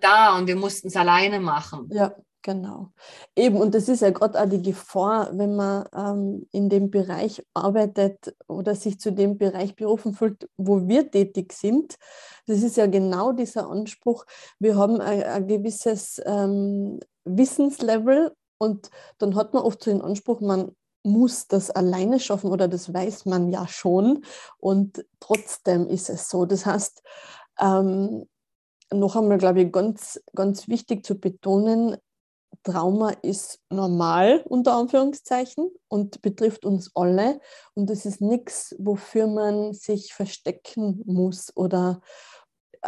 da 0.00 0.36
und 0.36 0.48
wir 0.48 0.56
mussten 0.56 0.88
es 0.88 0.96
alleine 0.96 1.40
machen. 1.40 1.88
Ja, 1.92 2.14
genau. 2.42 2.92
Eben, 3.36 3.56
und 3.56 3.74
das 3.74 3.88
ist 3.88 4.02
ja 4.02 4.10
gerade 4.10 4.40
auch 4.40 4.48
die 4.48 4.60
Gefahr, 4.60 5.30
wenn 5.32 5.56
man 5.56 5.86
ähm, 5.94 6.46
in 6.50 6.68
dem 6.68 6.90
Bereich 6.90 7.42
arbeitet 7.54 8.34
oder 8.48 8.74
sich 8.74 8.98
zu 8.98 9.12
dem 9.12 9.38
Bereich 9.38 9.76
berufen 9.76 10.12
fühlt, 10.12 10.48
wo 10.56 10.88
wir 10.88 11.10
tätig 11.10 11.52
sind. 11.52 11.96
Das 12.46 12.62
ist 12.62 12.76
ja 12.76 12.86
genau 12.86 13.32
dieser 13.32 13.70
Anspruch. 13.70 14.26
Wir 14.58 14.76
haben 14.76 15.00
ein, 15.00 15.22
ein 15.22 15.46
gewisses 15.46 16.20
ähm, 16.26 16.98
Wissenslevel 17.24 18.34
und 18.62 18.90
dann 19.18 19.34
hat 19.34 19.54
man 19.54 19.64
oft 19.64 19.82
so 19.82 19.90
den 19.90 20.02
Anspruch, 20.02 20.40
man 20.40 20.70
muss 21.02 21.48
das 21.48 21.70
alleine 21.70 22.20
schaffen 22.20 22.48
oder 22.48 22.68
das 22.68 22.94
weiß 22.94 23.26
man 23.26 23.50
ja 23.50 23.66
schon. 23.66 24.24
Und 24.58 25.04
trotzdem 25.18 25.88
ist 25.88 26.08
es 26.08 26.28
so. 26.28 26.46
Das 26.46 26.64
heißt, 26.64 27.02
ähm, 27.58 28.24
noch 28.92 29.16
einmal, 29.16 29.38
glaube 29.38 29.62
ich, 29.62 29.72
ganz, 29.72 30.22
ganz 30.36 30.68
wichtig 30.68 31.04
zu 31.04 31.18
betonen, 31.18 31.96
Trauma 32.62 33.10
ist 33.22 33.58
normal 33.68 34.44
unter 34.44 34.74
Anführungszeichen 34.74 35.68
und 35.88 36.22
betrifft 36.22 36.64
uns 36.64 36.92
alle. 36.94 37.40
Und 37.74 37.90
es 37.90 38.06
ist 38.06 38.20
nichts, 38.20 38.76
wofür 38.78 39.26
man 39.26 39.72
sich 39.72 40.14
verstecken 40.14 41.02
muss 41.04 41.50
oder 41.56 42.00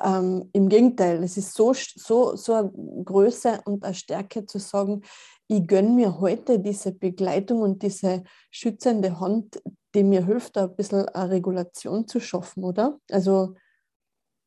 ähm, 0.02 0.50
im 0.52 0.68
Gegenteil, 0.68 1.22
es 1.22 1.37
ist 1.37 1.54
so, 1.54 1.72
so, 1.72 2.37
so 2.37 2.52
eine 2.54 2.72
Größe 3.04 3.60
und 3.64 3.84
eine 3.84 3.94
Stärke 3.94 4.44
zu 4.46 4.58
sagen, 4.58 5.02
ich 5.46 5.66
gönne 5.66 5.90
mir 5.90 6.20
heute 6.20 6.59
diese 6.59 6.92
Begleitung 6.92 7.62
und 7.62 7.83
diese 7.83 8.24
schützende 8.50 9.20
Hand, 9.20 9.62
die 9.94 10.02
mir 10.02 10.24
hilft, 10.24 10.57
ein 10.57 10.74
bisschen 10.74 11.09
eine 11.09 11.30
Regulation 11.30 12.09
zu 12.09 12.20
schaffen, 12.20 12.64
oder? 12.64 12.98
Also 13.11 13.54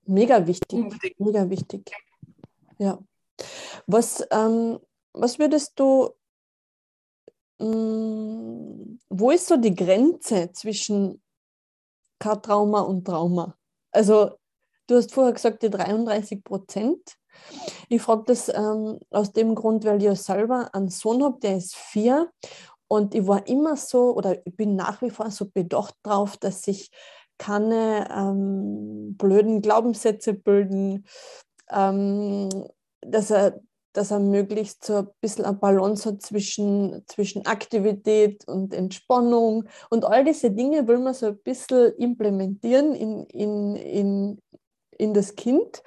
mega 0.06 0.46
wichtig, 0.48 0.80
Unbedingt. 0.80 1.20
mega 1.20 1.50
wichtig. 1.50 1.92
Ja. 2.80 3.00
Was, 3.86 4.26
ähm, 4.32 4.80
was 5.14 5.38
würdest 5.40 5.80
du, 5.80 6.10
mh, 7.60 7.68
mm, 7.68 9.00
wo 9.10 9.32
ist 9.32 9.48
so 9.48 9.58
die 9.58 9.76
Grenze 9.76 10.52
zwischen 10.52 11.22
K-Trauma 12.20 12.82
und 12.82 13.06
Trauma? 13.06 13.56
Also 13.92 14.38
du 14.88 14.96
hast 14.96 15.14
vorher 15.14 15.34
gesagt, 15.34 15.64
die 15.64 15.70
33 15.70 16.44
Prozent. 16.44 17.18
Ich 17.90 18.02
frage 18.02 18.24
das 18.28 18.50
ähm, 18.50 19.00
aus 19.12 19.32
dem 19.32 19.54
Grund, 19.56 19.86
weil 19.86 19.98
ich 19.98 20.06
ja 20.06 20.16
selber 20.16 20.74
einen 20.74 20.90
Sohn 20.90 21.24
habe, 21.24 21.40
der 21.40 21.58
ist 21.58 21.76
vier. 21.76 22.32
Und 22.88 23.14
ich 23.14 23.28
war 23.28 23.48
immer 23.48 23.76
so, 23.76 24.16
oder 24.16 24.46
ich 24.46 24.56
bin 24.56 24.76
nach 24.76 25.02
wie 25.02 25.10
vor 25.10 25.30
so 25.30 25.46
bedacht 25.50 25.96
drauf, 26.04 26.38
dass 26.38 26.68
ich 26.68 26.90
keine 27.38 28.10
ähm, 28.12 29.16
blöden 29.18 29.62
Glaubenssätze 29.62 30.34
bilden, 30.34 31.06
ähm, 31.70 32.50
dass 33.02 33.30
er, 33.30 33.60
dass 33.94 34.12
er 34.12 34.20
möglichst 34.20 34.86
so 34.86 34.98
ein 34.98 35.08
bisschen 35.22 35.46
eine 35.46 35.58
Balance 35.58 36.10
hat 36.10 36.22
zwischen, 36.22 37.04
zwischen 37.08 37.46
Aktivität 37.46 38.48
und 38.48 38.74
Entspannung. 38.74 39.66
Und 39.90 40.06
all 40.06 40.24
diese 40.24 40.52
Dinge 40.52 40.88
will 40.88 41.00
man 41.00 41.14
so 41.14 41.28
ein 41.28 41.40
bisschen 41.40 41.94
implementieren 41.98 42.96
in, 42.96 43.26
in, 43.26 43.76
in, 43.76 44.42
in 44.98 45.14
das 45.14 45.36
Kind. 45.36 45.84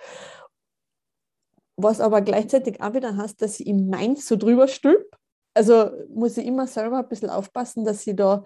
Was 1.77 2.01
aber 2.01 2.21
gleichzeitig 2.21 2.83
auch 2.83 2.95
wieder 2.95 3.17
heißt, 3.17 3.41
dass 3.41 3.61
ich 3.61 3.67
ihm 3.67 3.89
meins 3.89 4.27
so 4.27 4.37
drüber 4.37 4.69
stülp. 4.69 5.17
Also 5.55 5.91
muss 6.15 6.37
ich 6.37 6.47
immer 6.47 6.67
selber 6.67 6.99
ein 6.99 7.09
bisschen 7.09 7.31
aufpassen, 7.31 7.85
dass 7.85 8.07
ich 8.07 8.17
da 8.17 8.45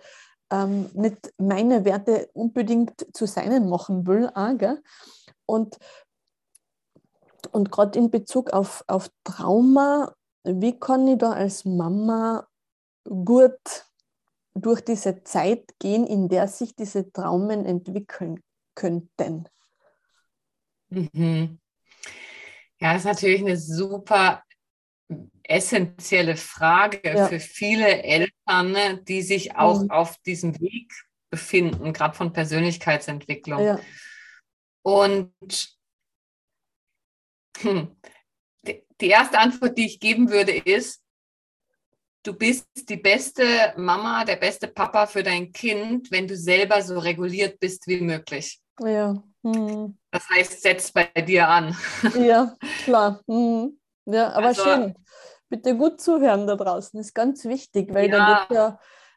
ähm, 0.50 0.88
nicht 0.94 1.32
meine 1.38 1.84
Werte 1.84 2.30
unbedingt 2.32 3.06
zu 3.12 3.26
seinen 3.26 3.68
machen 3.68 4.06
will. 4.06 4.30
Auch, 4.34 4.56
gell? 4.56 4.82
Und, 5.46 5.78
und 7.50 7.70
gerade 7.70 7.98
in 7.98 8.10
Bezug 8.10 8.52
auf, 8.52 8.84
auf 8.86 9.10
Trauma, 9.24 10.14
wie 10.44 10.78
kann 10.78 11.06
ich 11.08 11.18
da 11.18 11.32
als 11.32 11.64
Mama 11.64 12.46
gut 13.04 13.86
durch 14.54 14.82
diese 14.82 15.24
Zeit 15.24 15.64
gehen, 15.78 16.06
in 16.06 16.28
der 16.28 16.48
sich 16.48 16.74
diese 16.76 17.10
Traumen 17.12 17.64
entwickeln 17.66 18.40
könnten? 18.74 19.48
Mhm. 20.94 21.58
Ja, 22.80 22.92
das 22.92 23.02
ist 23.02 23.06
natürlich 23.06 23.40
eine 23.40 23.56
super 23.56 24.42
essentielle 25.42 26.36
Frage 26.36 27.00
ja. 27.04 27.28
für 27.28 27.40
viele 27.40 28.02
Eltern, 28.02 28.72
ne, 28.72 29.02
die 29.02 29.22
sich 29.22 29.56
auch 29.56 29.82
mhm. 29.82 29.90
auf 29.90 30.16
diesem 30.18 30.58
Weg 30.60 30.92
befinden, 31.30 31.92
gerade 31.92 32.16
von 32.16 32.32
Persönlichkeitsentwicklung. 32.32 33.60
Ja. 33.60 33.80
Und 34.82 35.32
hm, 37.58 37.96
die 39.00 39.08
erste 39.08 39.38
Antwort, 39.38 39.76
die 39.76 39.86
ich 39.86 40.00
geben 40.00 40.30
würde, 40.30 40.52
ist, 40.52 41.02
du 42.22 42.32
bist 42.34 42.66
die 42.88 42.96
beste 42.96 43.74
Mama, 43.76 44.24
der 44.24 44.36
beste 44.36 44.68
Papa 44.68 45.06
für 45.06 45.22
dein 45.22 45.52
Kind, 45.52 46.10
wenn 46.10 46.26
du 46.26 46.36
selber 46.36 46.82
so 46.82 46.98
reguliert 46.98 47.60
bist 47.60 47.86
wie 47.86 48.00
möglich. 48.00 48.60
Ja. 48.80 49.22
Hm. 49.42 49.98
Das 50.14 50.28
heißt, 50.30 50.62
setz 50.62 50.92
bei 50.92 51.04
dir 51.04 51.48
an. 51.48 51.76
Ja, 52.18 52.54
klar. 52.84 53.20
Hm. 53.26 53.78
Ja, 54.06 54.32
aber 54.32 54.48
also, 54.48 54.62
schön 54.62 54.94
bitte 55.54 55.76
gut 55.76 56.00
zuhören 56.00 56.46
da 56.46 56.56
draußen, 56.56 56.98
ist 56.98 57.14
ganz 57.14 57.44
wichtig, 57.44 57.92
weil 57.94 58.10
ja. 58.10 58.46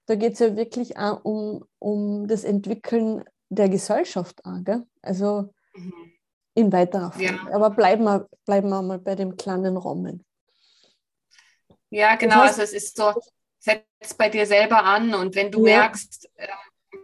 da 0.05 0.15
geht 0.15 0.33
es 0.33 0.39
ja, 0.39 0.47
ja 0.47 0.55
wirklich 0.55 0.97
auch 0.97 1.23
um, 1.23 1.65
um 1.79 2.27
das 2.27 2.43
Entwickeln 2.43 3.23
der 3.49 3.69
Gesellschaft 3.69 4.45
an, 4.45 4.63
gell? 4.63 4.85
Also 5.01 5.53
mhm. 5.73 5.93
in 6.53 6.71
weiterer 6.71 7.11
Form. 7.11 7.23
Ja. 7.23 7.47
Aber 7.51 7.71
bleiben 7.71 8.03
wir, 8.03 8.27
bleiben 8.45 8.69
wir 8.69 8.81
mal 8.81 8.99
bei 8.99 9.15
dem 9.15 9.35
kleinen 9.35 9.77
Rahmen. 9.77 10.25
Ja, 11.89 12.15
genau. 12.15 12.41
Das 12.41 12.43
heißt, 12.43 12.59
also 12.59 12.75
es 12.75 12.83
ist 12.83 12.97
so, 12.97 13.13
setz 13.57 14.13
bei 14.15 14.29
dir 14.29 14.45
selber 14.45 14.83
an 14.83 15.15
und 15.15 15.35
wenn 15.35 15.51
du 15.51 15.65
ja. 15.65 15.79
merkst, 15.79 16.29
äh, 16.35 16.47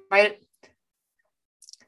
weil 0.09 0.37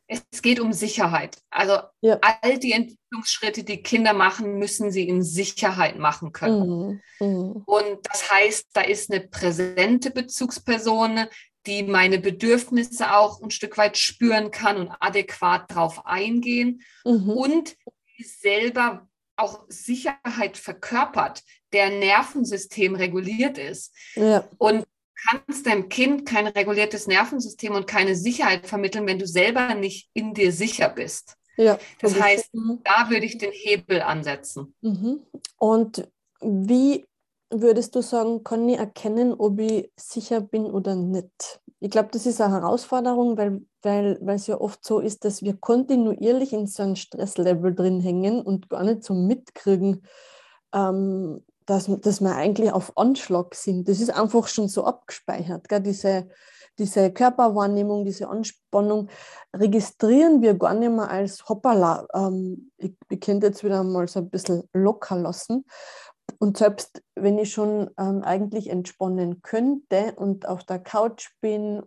es 0.07 0.41
geht 0.41 0.59
um 0.59 0.71
Sicherheit. 0.73 1.37
Also 1.49 1.79
ja. 2.01 2.19
all 2.21 2.59
die 2.59 2.73
Entwicklungsschritte, 2.73 3.63
die 3.63 3.81
Kinder 3.81 4.13
machen, 4.13 4.59
müssen 4.59 4.91
sie 4.91 5.07
in 5.07 5.23
Sicherheit 5.23 5.97
machen 5.97 6.31
können. 6.31 7.01
Mhm. 7.19 7.27
Mhm. 7.27 7.63
Und 7.65 7.99
das 8.03 8.31
heißt, 8.31 8.67
da 8.73 8.81
ist 8.81 9.11
eine 9.11 9.21
präsente 9.21 10.11
Bezugsperson, 10.11 11.25
die 11.65 11.83
meine 11.83 12.19
Bedürfnisse 12.19 13.15
auch 13.15 13.41
ein 13.41 13.49
Stück 13.49 13.77
weit 13.77 13.97
spüren 13.97 14.51
kann 14.51 14.77
und 14.77 14.91
adäquat 14.99 15.71
darauf 15.71 16.05
eingehen 16.05 16.81
mhm. 17.03 17.29
und 17.31 17.75
die 18.17 18.23
selber 18.23 19.07
auch 19.37 19.65
Sicherheit 19.67 20.57
verkörpert, 20.57 21.43
der 21.73 21.89
Nervensystem 21.89 22.95
reguliert 22.95 23.57
ist. 23.57 23.93
Ja. 24.15 24.47
Und 24.57 24.85
kannst 25.29 25.65
deinem 25.65 25.89
Kind 25.89 26.25
kein 26.25 26.47
reguliertes 26.47 27.07
Nervensystem 27.07 27.73
und 27.73 27.87
keine 27.87 28.15
Sicherheit 28.15 28.67
vermitteln, 28.67 29.07
wenn 29.07 29.19
du 29.19 29.27
selber 29.27 29.73
nicht 29.75 30.09
in 30.13 30.33
dir 30.33 30.51
sicher 30.51 30.89
bist. 30.89 31.37
Ja, 31.57 31.79
das 32.01 32.19
heißt, 32.19 32.49
da 32.83 33.09
würde 33.09 33.25
ich 33.25 33.37
den 33.37 33.51
Hebel 33.53 34.01
ansetzen. 34.01 34.75
Mhm. 34.81 35.21
Und 35.57 36.07
wie 36.41 37.05
würdest 37.49 37.95
du 37.95 38.01
sagen, 38.01 38.43
kann 38.43 38.67
ich 38.67 38.77
erkennen, 38.77 39.33
ob 39.33 39.59
ich 39.59 39.89
sicher 39.95 40.41
bin 40.41 40.65
oder 40.65 40.95
nicht? 40.95 41.61
Ich 41.79 41.91
glaube, 41.91 42.09
das 42.11 42.25
ist 42.25 42.41
eine 42.41 42.55
Herausforderung, 42.55 43.37
weil, 43.37 43.61
weil, 43.81 44.17
weil 44.21 44.35
es 44.35 44.47
ja 44.47 44.59
oft 44.59 44.83
so 44.83 44.99
ist, 44.99 45.23
dass 45.23 45.43
wir 45.43 45.55
kontinuierlich 45.55 46.51
in 46.51 46.67
so 46.67 46.83
einem 46.83 46.95
Stresslevel 46.95 47.73
drin 47.73 48.01
hängen 48.01 48.41
und 48.41 48.69
gar 48.69 48.83
nicht 48.83 49.03
so 49.03 49.13
mitkriegen, 49.13 50.05
ähm, 50.73 51.43
dass, 51.65 51.89
dass 52.01 52.21
wir 52.21 52.35
eigentlich 52.35 52.71
auf 52.71 52.97
Anschlag 52.97 53.55
sind. 53.55 53.87
Das 53.87 53.99
ist 53.99 54.11
einfach 54.11 54.47
schon 54.47 54.67
so 54.67 54.85
abgespeichert. 54.85 55.67
Gell? 55.67 55.81
Diese, 55.81 56.27
diese 56.77 57.11
Körperwahrnehmung, 57.11 58.05
diese 58.05 58.27
Anspannung 58.27 59.09
registrieren 59.55 60.41
wir 60.41 60.55
gar 60.55 60.73
nicht 60.73 60.91
mehr 60.91 61.09
als 61.09 61.47
hoppala. 61.47 62.07
Ähm, 62.13 62.71
ich, 62.77 62.95
ich 63.09 63.19
könnte 63.19 63.47
jetzt 63.47 63.63
wieder 63.63 63.83
mal 63.83 64.07
so 64.07 64.19
ein 64.19 64.29
bisschen 64.29 64.63
locker 64.73 65.17
lassen. 65.17 65.65
Und 66.39 66.57
selbst 66.57 67.01
wenn 67.15 67.37
ich 67.37 67.53
schon 67.53 67.89
ähm, 67.97 68.23
eigentlich 68.23 68.69
entspannen 68.69 69.41
könnte 69.41 70.13
und 70.17 70.47
auf 70.47 70.63
der 70.63 70.79
Couch 70.79 71.29
bin, 71.41 71.83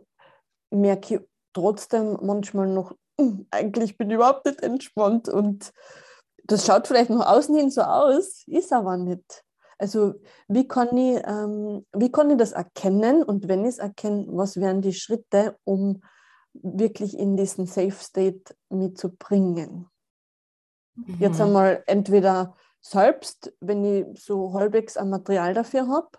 merke 0.71 1.17
ich 1.17 1.21
trotzdem 1.53 2.19
manchmal 2.23 2.69
noch, 2.69 2.93
hm, 3.21 3.47
eigentlich 3.51 3.99
bin 3.99 4.11
ich 4.11 4.17
überhaupt 4.17 4.47
nicht 4.47 4.63
entspannt 4.63 5.29
und 5.29 5.73
das 6.45 6.65
schaut 6.65 6.87
vielleicht 6.87 7.11
nach 7.11 7.27
außen 7.27 7.55
hin 7.57 7.71
so 7.71 7.83
aus, 7.83 8.45
ist 8.47 8.73
aber 8.73 8.97
nicht. 8.97 9.45
Also 9.79 10.15
wie 10.49 10.67
kann 10.67 10.97
ich, 10.97 11.23
ähm, 11.25 11.87
wie 11.93 12.11
kann 12.11 12.31
ich 12.31 12.37
das 12.37 12.53
erkennen 12.53 13.23
und 13.23 13.49
wenn 13.49 13.63
ich 13.63 13.71
es 13.71 13.79
erkenne, 13.79 14.27
was 14.29 14.57
wären 14.57 14.83
die 14.83 14.93
Schritte, 14.93 15.57
um 15.65 16.03
wirklich 16.53 17.17
in 17.17 17.37
diesen 17.37 17.67
Safe 17.67 17.93
State 17.93 18.57
mitzubringen? 18.69 19.89
Mhm. 20.97 21.17
Jetzt 21.21 21.41
einmal 21.41 21.85
entweder 21.87 22.57
selbst, 22.81 23.53
wenn 23.61 23.85
ich 23.85 24.23
so 24.23 24.53
halbwegs 24.55 24.97
ein 24.97 25.11
Material 25.11 25.55
dafür 25.55 25.89
habe, 25.89 26.11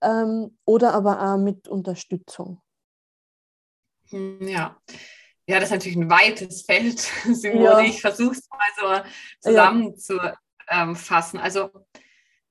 ähm, 0.00 0.56
oder 0.64 0.94
aber 0.94 1.20
auch 1.20 1.38
mit 1.38 1.68
Unterstützung. 1.68 2.62
Hm, 4.08 4.46
ja. 4.46 4.76
Ja, 5.48 5.60
das 5.60 5.64
ist 5.68 5.74
natürlich 5.74 5.96
ein 5.96 6.10
weites 6.10 6.62
Feld, 6.62 6.98
Simone. 6.98 7.64
Ja. 7.64 7.80
Ich 7.80 8.00
versuche 8.00 8.32
es 8.32 8.48
mal 8.50 9.04
so 9.42 9.50
zusammenzufassen. 9.50 11.38
Ja. 11.38 11.44
Also 11.44 11.70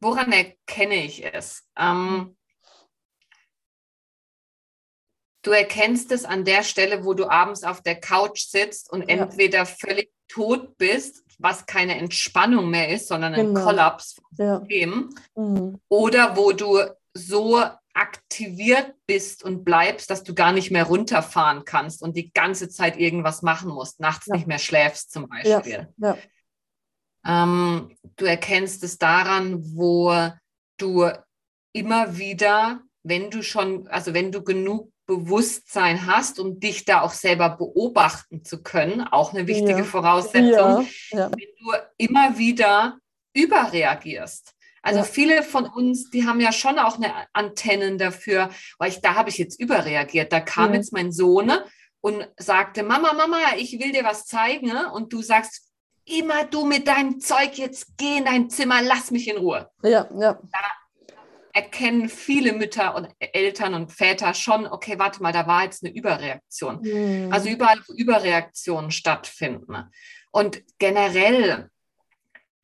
woran 0.06 0.32
erkenne 0.32 1.04
ich 1.04 1.26
es? 1.26 1.64
Ähm, 1.78 2.38
du 5.42 5.52
erkennst 5.52 6.12
es 6.12 6.26
an 6.26 6.46
der 6.46 6.64
Stelle, 6.64 7.04
wo 7.04 7.14
du 7.14 7.26
abends 7.26 7.64
auf 7.64 7.82
der 7.82 8.00
Couch 8.00 8.46
sitzt 8.46 8.92
und 8.92 9.02
ja. 9.02 9.08
entweder 9.08 9.66
völlig 9.66 10.12
tot 10.28 10.78
bist, 10.78 11.24
was 11.40 11.66
keine 11.66 11.98
Entspannung 11.98 12.70
mehr 12.70 12.90
ist, 12.90 13.08
sondern 13.08 13.34
ein 13.34 13.48
genau. 13.48 13.66
Kollaps 13.66 14.14
vom 14.14 14.26
System, 14.32 15.10
mhm. 15.36 15.80
oder 15.90 16.38
wo 16.38 16.52
du 16.52 16.80
so 17.14 17.62
aktiviert 17.94 18.94
bist 19.08 19.44
und 19.44 19.64
bleibst, 19.64 20.10
dass 20.10 20.24
du 20.24 20.36
gar 20.36 20.52
nicht 20.52 20.70
mehr 20.70 20.84
runterfahren 20.84 21.64
kannst 21.66 22.04
und 22.04 22.16
die 22.16 22.32
ganze 22.32 22.70
Zeit 22.70 22.98
irgendwas 22.98 23.42
machen 23.42 23.72
musst, 23.72 24.00
nachts 24.00 24.28
ja. 24.28 24.36
nicht 24.36 24.48
mehr 24.48 24.60
schläfst 24.60 25.12
zum 25.12 25.30
Beispiel. 25.30 25.88
Ja. 25.98 26.18
Ähm, 27.28 27.96
du 28.18 28.26
erkennst 28.26 28.84
es 28.84 28.98
daran, 28.98 29.64
wo 29.76 30.14
du 30.78 31.10
immer 31.74 32.18
wieder, 32.18 32.82
wenn 33.04 33.30
du 33.30 33.42
schon, 33.42 33.88
also 33.88 34.14
wenn 34.14 34.32
du 34.32 34.44
genug 34.44 34.92
Bewusstsein 35.08 36.08
hast, 36.08 36.40
um 36.40 36.60
dich 36.60 36.86
da 36.86 37.02
auch 37.02 37.12
selber 37.12 37.50
beobachten 37.50 38.44
zu 38.44 38.64
können, 38.64 39.02
auch 39.02 39.34
eine 39.34 39.48
wichtige 39.48 39.80
ja. 39.80 39.84
Voraussetzung, 39.84 40.88
ja. 41.12 41.20
Ja. 41.20 41.32
wenn 41.32 41.48
du 41.60 41.72
immer 41.98 42.38
wieder 42.38 42.98
überreagierst. 43.34 44.56
Also 44.82 45.02
viele 45.02 45.42
von 45.42 45.66
uns, 45.66 46.12
die 46.12 46.28
haben 46.28 46.40
ja 46.40 46.52
schon 46.52 46.78
auch 46.78 46.98
eine 46.98 47.12
Antennen 47.34 47.98
dafür, 47.98 48.52
weil 48.78 48.90
ich, 48.90 49.02
da 49.02 49.16
habe 49.16 49.30
ich 49.30 49.40
jetzt 49.40 49.60
überreagiert. 49.60 50.32
Da 50.32 50.40
kam 50.40 50.76
jetzt 50.76 50.94
mein 50.94 51.12
Sohn 51.12 51.52
und 52.02 52.28
sagte, 52.38 52.84
Mama, 52.84 53.14
Mama, 53.14 53.38
ich 53.58 53.80
will 53.80 53.92
dir 53.92 54.04
was 54.04 54.28
zeigen. 54.28 54.72
Und 54.94 55.12
du 55.12 55.24
sagst, 55.24 55.72
immer 56.06 56.46
du 56.46 56.66
mit 56.66 56.88
deinem 56.88 57.20
Zeug, 57.20 57.58
jetzt 57.58 57.98
geh 57.98 58.18
in 58.18 58.26
dein 58.26 58.50
Zimmer, 58.50 58.82
lass 58.82 59.12
mich 59.12 59.28
in 59.28 59.38
Ruhe. 59.38 59.70
Ja, 59.84 60.08
ja. 60.18 60.34
Da 60.34 60.60
erkennen 61.54 62.10
viele 62.10 62.52
Mütter 62.54 62.96
und 62.96 63.08
Eltern 63.20 63.74
und 63.76 63.92
Väter 63.92 64.34
schon, 64.34 64.68
okay, 64.68 65.00
warte 65.00 65.24
mal, 65.24 65.32
da 65.32 65.48
war 65.48 65.64
jetzt 65.64 65.84
eine 65.84 65.94
Überreaktion. 65.94 66.82
Mhm. 66.82 67.32
Also 67.32 67.50
überall, 67.50 67.80
wo 67.88 67.94
Überreaktionen 67.94 68.92
stattfinden. 68.92 69.90
Und 70.32 70.62
generell 70.80 71.70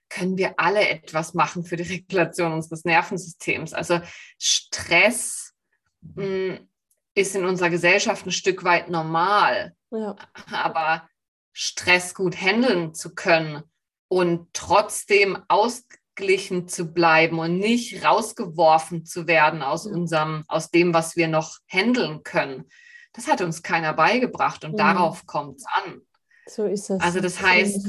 können 0.09 0.37
wir 0.37 0.55
alle 0.57 0.87
etwas 0.89 1.33
machen 1.33 1.63
für 1.63 1.77
die 1.77 1.83
Regulation 1.83 2.51
unseres 2.51 2.83
Nervensystems. 2.83 3.73
Also 3.73 4.01
Stress 4.37 5.53
mh, 6.01 6.23
hm, 6.23 6.69
ist 7.15 7.35
in 7.35 7.45
unserer 7.45 7.69
Gesellschaft 7.69 8.25
ein 8.25 8.31
Stück 8.31 8.65
weit 8.65 8.89
normal. 8.89 9.73
Ja. 9.89 10.17
Aber 10.51 11.07
Stress 11.53 12.13
gut 12.13 12.35
handeln 12.39 12.93
zu 12.93 13.13
können 13.13 13.63
und 14.07 14.47
trotzdem 14.53 15.37
ausgeglichen 15.47 16.67
zu 16.67 16.93
bleiben 16.93 17.39
und 17.39 17.57
nicht 17.57 18.03
rausgeworfen 18.03 19.05
zu 19.05 19.27
werden 19.27 19.61
aus 19.61 19.85
unserem, 19.85 20.43
aus 20.47 20.69
dem, 20.69 20.93
was 20.93 21.15
wir 21.15 21.27
noch 21.27 21.59
handeln 21.67 22.23
können. 22.23 22.69
Das 23.13 23.27
hat 23.27 23.41
uns 23.41 23.63
keiner 23.63 23.93
beigebracht 23.93 24.63
und 24.63 24.73
mhm. 24.73 24.77
darauf 24.77 25.25
kommt 25.25 25.57
es 25.57 25.65
an. 25.65 26.01
So 26.47 26.65
ist 26.65 26.89
es. 26.89 27.01
Also 27.01 27.19
das 27.19 27.41
heißt, 27.41 27.87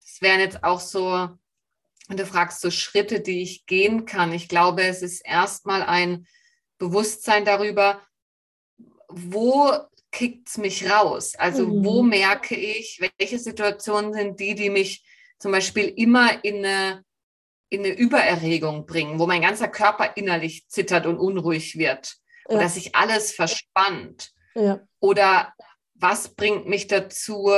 es 0.00 0.22
wären 0.22 0.40
jetzt 0.40 0.64
auch 0.64 0.80
so, 0.80 1.28
wenn 2.08 2.16
du 2.16 2.26
fragst, 2.26 2.60
so 2.60 2.70
Schritte, 2.70 3.20
die 3.20 3.42
ich 3.42 3.66
gehen 3.66 4.06
kann. 4.06 4.32
Ich 4.32 4.48
glaube, 4.48 4.82
es 4.82 5.02
ist 5.02 5.20
erstmal 5.20 5.82
ein 5.82 6.26
Bewusstsein 6.78 7.44
darüber, 7.44 8.00
wo 9.08 9.72
kickt 10.10 10.48
es 10.48 10.58
mich 10.58 10.90
raus? 10.90 11.34
Also 11.36 11.66
mhm. 11.66 11.84
wo 11.84 12.02
merke 12.02 12.54
ich, 12.54 13.00
welche 13.18 13.38
Situationen 13.38 14.12
sind 14.12 14.40
die, 14.40 14.54
die 14.54 14.70
mich 14.70 15.04
zum 15.38 15.52
Beispiel 15.52 15.86
immer 15.88 16.44
in 16.44 16.64
eine, 16.64 17.04
in 17.68 17.80
eine 17.80 17.94
Übererregung 17.94 18.86
bringen, 18.86 19.18
wo 19.18 19.26
mein 19.26 19.42
ganzer 19.42 19.68
Körper 19.68 20.16
innerlich 20.16 20.66
zittert 20.68 21.06
und 21.06 21.18
unruhig 21.18 21.76
wird 21.78 22.16
ja. 22.48 22.56
oder 22.56 22.68
sich 22.68 22.94
alles 22.94 23.32
verspannt? 23.32 24.32
Ja. 24.54 24.80
Oder 25.00 25.54
was 25.94 26.34
bringt 26.34 26.66
mich 26.66 26.86
dazu, 26.86 27.50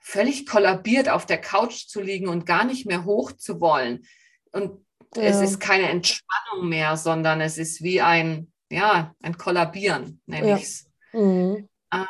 völlig 0.00 0.46
kollabiert 0.46 1.08
auf 1.08 1.26
der 1.26 1.40
Couch 1.40 1.86
zu 1.86 2.00
liegen 2.00 2.28
und 2.28 2.46
gar 2.46 2.64
nicht 2.64 2.86
mehr 2.86 3.04
hoch 3.04 3.32
zu 3.32 3.60
wollen? 3.60 4.06
Und 4.52 4.84
ja. 5.16 5.22
es 5.22 5.40
ist 5.40 5.60
keine 5.60 5.88
Entspannung 5.88 6.68
mehr, 6.68 6.96
sondern 6.96 7.40
es 7.40 7.58
ist 7.58 7.82
wie 7.82 8.00
ein, 8.00 8.52
ja, 8.70 9.14
ein 9.22 9.36
Kollabieren, 9.36 10.20
nenne 10.26 10.56
ich 10.56 10.62
es. 10.62 10.87
Mhm. 11.18 11.68
Ähm, 11.92 12.06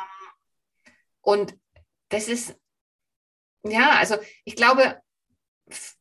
und 1.21 1.55
das 2.09 2.27
ist, 2.27 2.55
ja, 3.63 3.91
also 3.91 4.15
ich 4.45 4.55
glaube, 4.55 4.99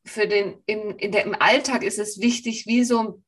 für 0.05 0.27
den, 0.27 0.63
im, 0.67 0.97
in 0.97 1.13
der, 1.13 1.25
im 1.25 1.35
Alltag 1.35 1.83
ist 1.83 1.99
es 1.99 2.21
wichtig, 2.21 2.67
wie 2.67 2.85
so, 2.85 3.23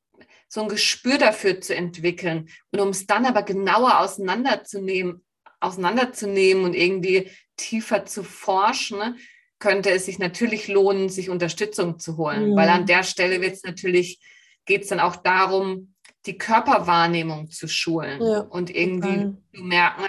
so 0.49 0.63
ein 0.63 0.69
Gespür 0.69 1.19
dafür 1.19 1.61
zu 1.61 1.75
entwickeln. 1.75 2.49
Und 2.71 2.81
um 2.81 2.89
es 2.89 3.07
dann 3.07 3.27
aber 3.27 3.43
genauer 3.43 4.01
auseinanderzunehmen, 4.01 5.25
auseinanderzunehmen 5.61 6.65
und 6.65 6.75
irgendwie 6.75 7.31
tiefer 7.57 8.07
zu 8.07 8.25
forschen, 8.25 9.19
könnte 9.59 9.91
es 9.91 10.07
sich 10.07 10.19
natürlich 10.19 10.69
lohnen, 10.69 11.11
sich 11.11 11.29
Unterstützung 11.29 11.99
zu 11.99 12.17
holen. 12.17 12.51
Mhm. 12.51 12.57
Weil 12.57 12.69
an 12.71 12.87
der 12.87 13.03
Stelle 13.03 13.43
wird 13.43 13.55
es 13.55 13.63
natürlich, 13.63 14.19
geht 14.65 14.83
es 14.83 14.89
dann 14.89 15.01
auch 15.01 15.17
darum, 15.17 15.95
die 16.31 16.39
Körperwahrnehmung 16.39 17.51
zu 17.51 17.67
schulen 17.67 18.23
ja, 18.23 18.41
und 18.41 18.71
irgendwie 18.71 19.17
total. 19.17 19.37
zu 19.53 19.63
merken, 19.63 20.05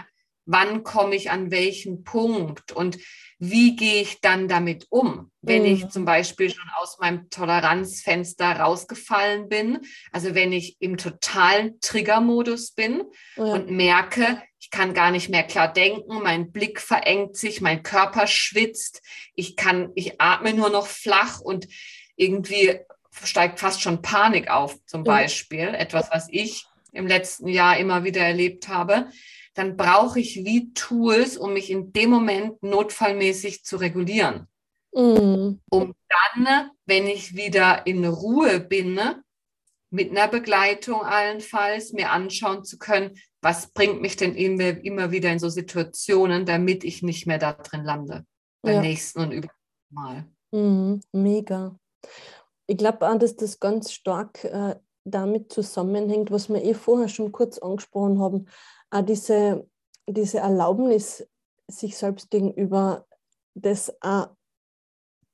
wann 0.46 0.84
komme 0.84 1.16
ich 1.16 1.32
an 1.32 1.50
welchen 1.50 2.04
Punkt 2.04 2.72
und 2.72 3.00
wie 3.40 3.76
gehe 3.76 4.02
ich 4.02 4.22
dann 4.22 4.48
damit 4.48 4.86
um, 4.90 5.32
wenn 5.42 5.64
mhm. 5.64 5.70
ich 5.70 5.90
zum 5.90 6.06
Beispiel 6.06 6.52
schon 6.52 6.70
aus 6.78 7.00
meinem 7.00 7.28
Toleranzfenster 7.32 8.60
rausgefallen 8.60 9.50
bin, 9.50 9.80
also 10.12 10.36
wenn 10.36 10.54
ich 10.54 10.78
im 10.80 10.98
totalen 10.98 11.80
Triggermodus 11.80 12.74
bin 12.74 13.04
ja. 13.36 13.46
und 13.46 13.72
merke, 13.72 14.44
ich 14.60 14.70
kann 14.70 14.94
gar 14.94 15.10
nicht 15.10 15.30
mehr 15.30 15.44
klar 15.44 15.74
denken, 15.74 16.22
mein 16.22 16.52
Blick 16.52 16.80
verengt 16.80 17.36
sich, 17.36 17.62
mein 17.62 17.82
Körper 17.82 18.28
schwitzt, 18.28 19.02
ich 19.34 19.56
kann, 19.56 19.92
ich 19.96 20.22
atme 20.22 20.54
nur 20.54 20.70
noch 20.70 20.86
flach 20.86 21.40
und 21.40 21.68
irgendwie 22.16 22.80
steigt 23.24 23.60
fast 23.60 23.82
schon 23.82 24.02
Panik 24.02 24.50
auf, 24.50 24.78
zum 24.86 25.04
Beispiel, 25.04 25.68
etwas, 25.68 26.10
was 26.12 26.28
ich 26.30 26.66
im 26.92 27.08
letzten 27.08 27.48
Jahr 27.48 27.78
immer 27.78 28.04
wieder 28.04 28.22
erlebt 28.22 28.68
habe, 28.68 29.08
dann 29.54 29.76
brauche 29.76 30.20
ich 30.20 30.46
wie 30.46 30.74
Tools, 30.74 31.38
um 31.38 31.54
mich 31.54 31.70
in 31.70 31.92
dem 31.94 32.10
Moment 32.10 32.62
notfallmäßig 32.64 33.64
zu 33.64 33.78
regulieren. 33.78 34.48
Mhm. 34.94 35.62
Um 35.70 35.94
dann, 36.36 36.72
wenn 36.86 37.08
ich 37.08 37.36
wieder 37.36 37.86
in 37.86 38.06
Ruhe 38.06 38.60
bin, 38.60 39.00
mit 39.90 40.12
einer 40.12 40.28
Begleitung 40.28 41.02
allenfalls, 41.02 41.92
mir 41.92 42.12
anschauen 42.12 42.64
zu 42.64 42.78
können, 42.78 43.18
was 43.42 43.72
bringt 43.72 44.02
mich 44.02 44.16
denn 44.16 44.36
immer 44.36 45.12
wieder 45.12 45.32
in 45.32 45.40
so 45.40 45.50
Situationen, 45.50 46.46
damit 46.46 46.84
ich 46.84 47.02
nicht 47.02 47.28
mehr 47.28 47.40
da 47.40 47.54
drin 47.54 47.84
lande. 47.84 48.26
Beim 48.62 48.76
ja. 48.76 48.82
nächsten 48.82 49.20
und 49.20 49.32
übernächsten 49.32 49.56
Mal. 49.90 50.26
Mhm. 50.52 51.02
Mega. 51.12 51.76
Ich 52.72 52.78
glaube 52.78 53.06
auch, 53.10 53.18
dass 53.18 53.36
das 53.36 53.60
ganz 53.60 53.92
stark 53.92 54.46
äh, 54.46 54.78
damit 55.04 55.52
zusammenhängt, 55.52 56.32
was 56.32 56.48
wir 56.48 56.64
eh 56.64 56.74
vorher 56.74 57.10
schon 57.10 57.34
kurz 57.34 57.58
angesprochen 57.58 58.18
haben, 58.22 58.48
auch 58.92 59.02
diese, 59.02 59.68
diese 60.08 60.38
Erlaubnis, 60.38 61.28
sich 61.68 61.98
selbst 61.98 62.32
gegenüber 62.32 63.06
das 63.56 63.94
auch 64.02 64.30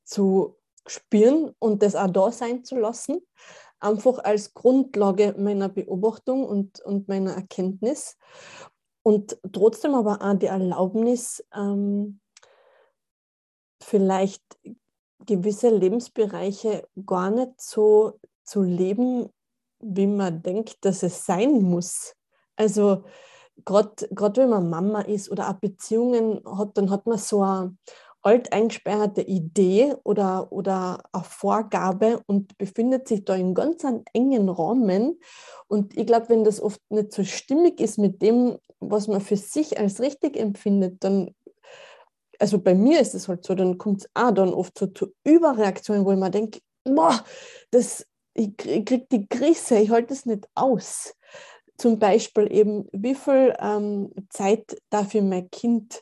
zu 0.03 0.57
spüren 0.87 1.53
und 1.59 1.83
das 1.83 1.95
auch 1.95 2.09
da 2.09 2.31
sein 2.31 2.63
zu 2.63 2.75
lassen, 2.75 3.19
einfach 3.79 4.17
als 4.17 4.55
Grundlage 4.55 5.35
meiner 5.37 5.69
Beobachtung 5.69 6.43
und, 6.43 6.79
und 6.79 7.07
meiner 7.07 7.35
Erkenntnis. 7.35 8.17
Und 9.03 9.37
trotzdem 9.53 9.93
aber 9.93 10.23
auch 10.23 10.39
die 10.39 10.47
Erlaubnis, 10.47 11.45
ähm, 11.53 12.19
vielleicht 13.83 14.41
gewisse 15.27 15.69
Lebensbereiche 15.69 16.87
gar 17.05 17.31
nicht 17.31 17.61
so 17.61 18.19
zu 18.43 18.63
leben, 18.63 19.29
wie 19.79 20.07
man 20.07 20.41
denkt, 20.41 20.77
dass 20.85 21.03
es 21.03 21.25
sein 21.25 21.61
muss. 21.61 22.15
Also 22.55 23.03
gerade 23.65 24.41
wenn 24.41 24.49
man 24.49 24.69
Mama 24.69 25.01
ist 25.01 25.29
oder 25.31 25.49
auch 25.49 25.55
Beziehungen 25.59 26.41
hat, 26.45 26.77
dann 26.77 26.89
hat 26.89 27.05
man 27.07 27.17
so 27.17 27.41
eine 27.43 27.77
alteingesperrte 28.23 29.21
Idee 29.21 29.95
oder, 30.03 30.51
oder 30.51 31.03
eine 31.13 31.23
Vorgabe 31.23 32.21
und 32.27 32.57
befindet 32.57 33.07
sich 33.07 33.23
da 33.25 33.35
in 33.35 33.53
ganz 33.53 33.83
engen 34.13 34.49
Rahmen. 34.49 35.19
Und 35.67 35.97
ich 35.97 36.05
glaube, 36.07 36.29
wenn 36.29 36.43
das 36.43 36.61
oft 36.61 36.81
nicht 36.89 37.13
so 37.13 37.23
stimmig 37.23 37.79
ist 37.79 37.97
mit 37.97 38.21
dem, 38.21 38.57
was 38.79 39.07
man 39.07 39.21
für 39.21 39.37
sich 39.37 39.79
als 39.79 40.01
richtig 40.01 40.37
empfindet, 40.37 41.03
dann 41.03 41.31
also 42.39 42.59
bei 42.59 42.75
mir 42.75 42.99
ist 42.99 43.15
es 43.15 43.27
halt 43.27 43.45
so, 43.45 43.55
dann 43.55 43.77
kommt 43.77 44.01
es 44.01 44.09
auch 44.13 44.31
dann 44.31 44.53
oft 44.53 44.77
so 44.77 44.87
zu 44.87 45.13
Überreaktionen, 45.23 46.05
wo 46.05 46.11
ich 46.11 46.17
mir 46.17 46.29
denke, 46.29 46.59
boah, 46.83 47.23
das, 47.71 48.05
ich, 48.33 48.53
ich 48.65 48.85
kriege 48.85 49.07
die 49.11 49.27
Krise, 49.27 49.79
ich 49.79 49.89
halte 49.89 50.13
es 50.13 50.25
nicht 50.25 50.47
aus. 50.55 51.15
Zum 51.77 51.99
Beispiel 51.99 52.51
eben, 52.51 52.87
wie 52.91 53.15
viel 53.15 53.53
ähm, 53.59 54.11
Zeit 54.29 54.77
darf 54.89 55.13
ich 55.13 55.21
mein 55.21 55.49
Kind 55.51 56.01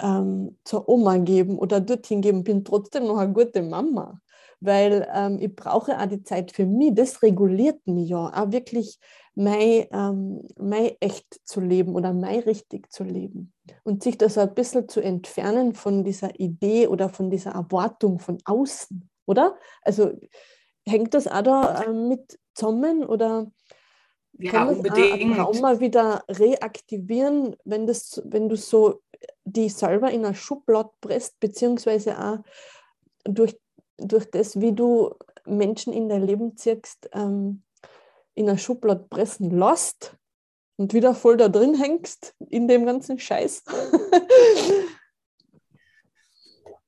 ähm, 0.00 0.58
zur 0.64 0.88
Oma 0.88 1.18
geben 1.18 1.58
oder 1.58 1.80
dorthin 1.80 2.20
geben, 2.20 2.44
bin 2.44 2.64
trotzdem 2.64 3.04
noch 3.04 3.18
eine 3.18 3.32
gute 3.32 3.62
Mama 3.62 4.20
weil 4.60 5.08
ähm, 5.12 5.38
ich 5.40 5.54
brauche 5.54 5.98
auch 5.98 6.06
die 6.06 6.22
Zeit 6.22 6.52
für 6.52 6.66
mich. 6.66 6.94
Das 6.94 7.22
reguliert 7.22 7.86
mich 7.86 8.10
ja, 8.10 8.26
auch 8.26 8.52
wirklich 8.52 8.98
mein, 9.40 9.86
ähm, 9.90 10.46
mein 10.58 10.92
echt 11.00 11.40
zu 11.44 11.60
leben 11.60 11.94
oder 11.94 12.12
mein 12.12 12.40
richtig 12.40 12.92
zu 12.92 13.04
leben. 13.04 13.52
Und 13.84 14.02
sich 14.02 14.18
das 14.18 14.36
ein 14.36 14.54
bisschen 14.54 14.88
zu 14.88 15.00
entfernen 15.00 15.74
von 15.74 16.04
dieser 16.04 16.38
Idee 16.38 16.88
oder 16.88 17.08
von 17.08 17.30
dieser 17.30 17.52
Erwartung 17.52 18.18
von 18.18 18.38
außen, 18.44 19.08
oder? 19.26 19.56
Also 19.82 20.12
hängt 20.86 21.14
das 21.14 21.26
auch 21.26 21.42
da 21.42 21.82
äh, 21.84 21.92
mit 21.92 22.38
zusammen 22.54 23.04
oder 23.04 23.50
ja, 24.38 24.50
kann 24.50 24.68
unbedingt. 24.68 25.38
auch 25.38 25.58
mal 25.60 25.80
wieder 25.80 26.22
reaktivieren, 26.28 27.56
wenn, 27.64 27.86
das, 27.86 28.22
wenn 28.26 28.48
du 28.48 28.56
so 28.56 29.02
die 29.44 29.68
selber 29.68 30.10
in 30.10 30.24
eine 30.24 30.34
Schublade 30.34 30.90
presst, 31.00 31.40
beziehungsweise 31.40 32.18
auch 32.18 32.38
durch 33.24 33.58
durch 34.02 34.30
das, 34.30 34.58
wie 34.60 34.72
du 34.72 35.14
Menschen 35.44 35.92
in 35.92 36.08
dein 36.08 36.26
Leben 36.26 36.56
ziehst, 36.56 37.10
ähm, 37.12 37.62
in 38.34 38.48
eine 38.48 38.58
Schublade 38.58 39.06
pressen 39.08 39.50
lässt 39.50 40.16
und 40.76 40.94
wieder 40.94 41.14
voll 41.14 41.36
da 41.36 41.48
drin 41.48 41.74
hängst 41.74 42.34
in 42.48 42.68
dem 42.68 42.86
ganzen 42.86 43.18
Scheiß? 43.18 43.64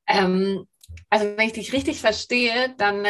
ähm, 0.07 0.67
also 1.11 1.27
wenn 1.37 1.47
ich 1.47 1.53
dich 1.53 1.73
richtig 1.73 2.01
verstehe, 2.01 2.75
dann 2.79 3.07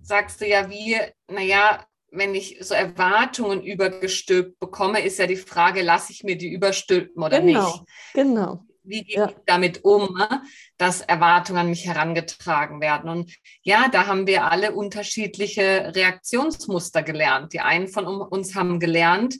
sagst 0.00 0.40
du 0.40 0.46
ja 0.46 0.68
wie, 0.70 0.98
naja, 1.28 1.86
wenn 2.10 2.34
ich 2.34 2.58
so 2.60 2.74
Erwartungen 2.74 3.62
übergestülpt 3.62 4.58
bekomme, 4.58 5.00
ist 5.00 5.18
ja 5.18 5.26
die 5.26 5.36
Frage, 5.36 5.82
lasse 5.82 6.12
ich 6.12 6.24
mir 6.24 6.36
die 6.36 6.50
überstülpen 6.50 7.22
oder 7.22 7.40
genau, 7.40 7.66
nicht? 7.66 7.82
Genau. 8.14 8.64
Wie 8.86 9.04
gehe 9.04 9.16
ja. 9.18 9.28
ich 9.28 9.36
damit 9.46 9.84
um, 9.84 10.14
ne, 10.16 10.42
dass 10.78 11.00
Erwartungen 11.00 11.58
an 11.58 11.70
mich 11.70 11.86
herangetragen 11.86 12.80
werden? 12.80 13.10
Und 13.10 13.34
ja, 13.62 13.88
da 13.88 14.06
haben 14.06 14.26
wir 14.26 14.44
alle 14.50 14.72
unterschiedliche 14.72 15.92
Reaktionsmuster 15.94 17.02
gelernt. 17.02 17.52
Die 17.52 17.60
einen 17.60 17.88
von 17.88 18.06
uns 18.06 18.54
haben 18.54 18.80
gelernt, 18.80 19.36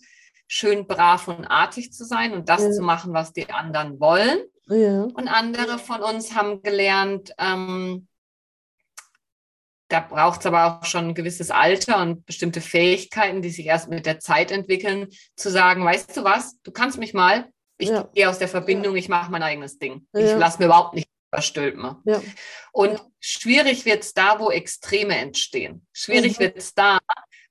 schön 0.48 0.86
brav 0.86 1.28
und 1.28 1.46
artig 1.46 1.92
zu 1.92 2.04
sein 2.04 2.32
und 2.32 2.48
das 2.48 2.62
ja. 2.62 2.70
zu 2.70 2.82
machen, 2.82 3.12
was 3.12 3.32
die 3.32 3.50
anderen 3.50 4.00
wollen. 4.00 4.38
Ja. 4.68 5.02
Und 5.02 5.28
andere 5.28 5.78
von 5.78 6.02
uns 6.02 6.34
haben 6.34 6.62
gelernt, 6.62 7.32
ähm, 7.38 8.08
da 9.88 10.00
braucht 10.00 10.40
es 10.40 10.46
aber 10.46 10.80
auch 10.80 10.84
schon 10.84 11.08
ein 11.08 11.14
gewisses 11.14 11.50
Alter 11.50 12.02
und 12.02 12.26
bestimmte 12.26 12.60
Fähigkeiten, 12.60 13.42
die 13.42 13.50
sich 13.50 13.66
erst 13.66 13.88
mit 13.88 14.04
der 14.04 14.18
Zeit 14.18 14.50
entwickeln, 14.50 15.08
zu 15.36 15.50
sagen, 15.50 15.84
weißt 15.84 16.16
du 16.16 16.24
was, 16.24 16.60
du 16.62 16.72
kannst 16.72 16.98
mich 16.98 17.14
mal, 17.14 17.48
ich 17.78 17.88
ja. 17.88 18.08
gehe 18.14 18.28
aus 18.28 18.38
der 18.38 18.48
Verbindung, 18.48 18.94
ja. 18.94 18.98
ich 18.98 19.08
mache 19.08 19.30
mein 19.30 19.42
eigenes 19.42 19.78
Ding. 19.78 20.06
Ja. 20.12 20.20
Ich 20.20 20.38
lasse 20.38 20.58
mir 20.58 20.66
überhaupt 20.66 20.94
nicht 20.94 21.08
überstülpen. 21.30 21.96
Und 22.72 23.00
schwierig 23.20 23.84
wird 23.84 24.02
es 24.02 24.14
da, 24.14 24.38
wo 24.38 24.50
Extreme 24.50 25.16
entstehen. 25.16 25.86
Schwierig 25.92 26.38
mhm. 26.38 26.44
wird 26.44 26.56
es 26.56 26.74
da, 26.74 26.98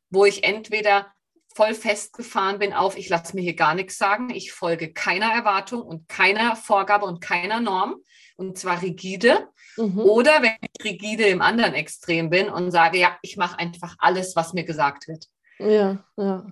wo 0.10 0.26
ich 0.26 0.44
entweder 0.44 1.12
voll 1.56 1.74
festgefahren 1.74 2.60
bin 2.60 2.74
auf, 2.74 2.98
ich 2.98 3.08
lasse 3.08 3.34
mir 3.34 3.42
hier 3.42 3.56
gar 3.56 3.76
nichts 3.76 3.98
sagen, 3.98 4.30
ich 4.30 4.52
folge 4.52 4.92
keiner 4.92 5.32
Erwartung 5.32 5.82
und 5.82 6.10
keiner 6.10 6.56
Vorgabe 6.58 7.06
und 7.06 7.22
keiner 7.22 7.62
Norm 7.62 7.96
und 8.36 8.58
zwar 8.58 8.82
rigide. 8.82 9.48
Mhm. 9.78 10.00
Oder 10.00 10.42
wenn 10.42 10.56
ich 10.62 10.84
rigide 10.84 11.26
im 11.28 11.42
anderen 11.42 11.74
Extrem 11.74 12.30
bin 12.30 12.50
und 12.50 12.72
sage, 12.72 12.98
ja, 12.98 13.18
ich 13.22 13.38
mache 13.38 13.58
einfach 13.58 13.96
alles, 14.00 14.36
was 14.36 14.54
mir 14.54 14.66
gesagt 14.66 15.08
wird. 15.08 15.28
Ja, 15.60 16.04
ja. 16.18 16.46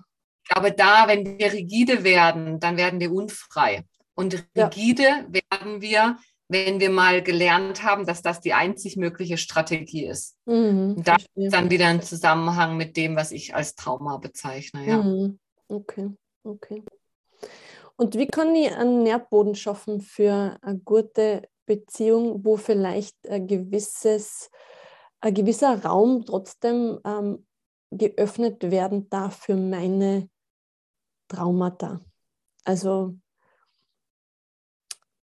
Ich 0.44 0.50
glaube, 0.50 0.72
da, 0.72 1.08
wenn 1.08 1.38
wir 1.38 1.52
rigide 1.52 2.04
werden, 2.04 2.60
dann 2.60 2.76
werden 2.76 3.00
wir 3.00 3.10
unfrei. 3.10 3.84
Und 4.14 4.46
rigide 4.56 5.02
ja. 5.02 5.26
werden 5.30 5.80
wir, 5.80 6.18
wenn 6.48 6.80
wir 6.80 6.90
mal 6.90 7.22
gelernt 7.22 7.82
haben, 7.82 8.04
dass 8.04 8.20
das 8.20 8.40
die 8.40 8.52
einzig 8.52 8.96
mögliche 8.96 9.38
Strategie 9.38 10.06
ist. 10.06 10.36
Mhm, 10.44 11.02
da 11.02 11.16
ist 11.34 11.54
dann 11.54 11.70
wieder 11.70 11.86
ein 11.86 12.02
Zusammenhang 12.02 12.76
mit 12.76 12.96
dem, 12.96 13.16
was 13.16 13.32
ich 13.32 13.54
als 13.54 13.74
Trauma 13.74 14.18
bezeichne. 14.18 14.86
Ja. 14.86 15.02
Mhm. 15.02 15.38
Okay, 15.68 16.10
okay. 16.44 16.82
Und 17.96 18.16
wie 18.16 18.26
kann 18.26 18.54
ich 18.54 18.70
einen 18.72 19.02
Nährboden 19.02 19.54
schaffen 19.54 20.02
für 20.02 20.58
eine 20.60 20.78
gute 20.78 21.48
Beziehung, 21.64 22.44
wo 22.44 22.56
vielleicht 22.58 23.16
ein 23.28 23.46
gewisses, 23.46 24.50
ein 25.20 25.32
gewisser 25.32 25.82
Raum 25.84 26.26
trotzdem 26.26 27.00
ähm, 27.06 27.46
geöffnet 27.90 28.70
werden 28.70 29.08
darf 29.08 29.38
für 29.38 29.56
meine 29.56 30.28
Traumata. 31.34 32.00
Also, 32.64 33.16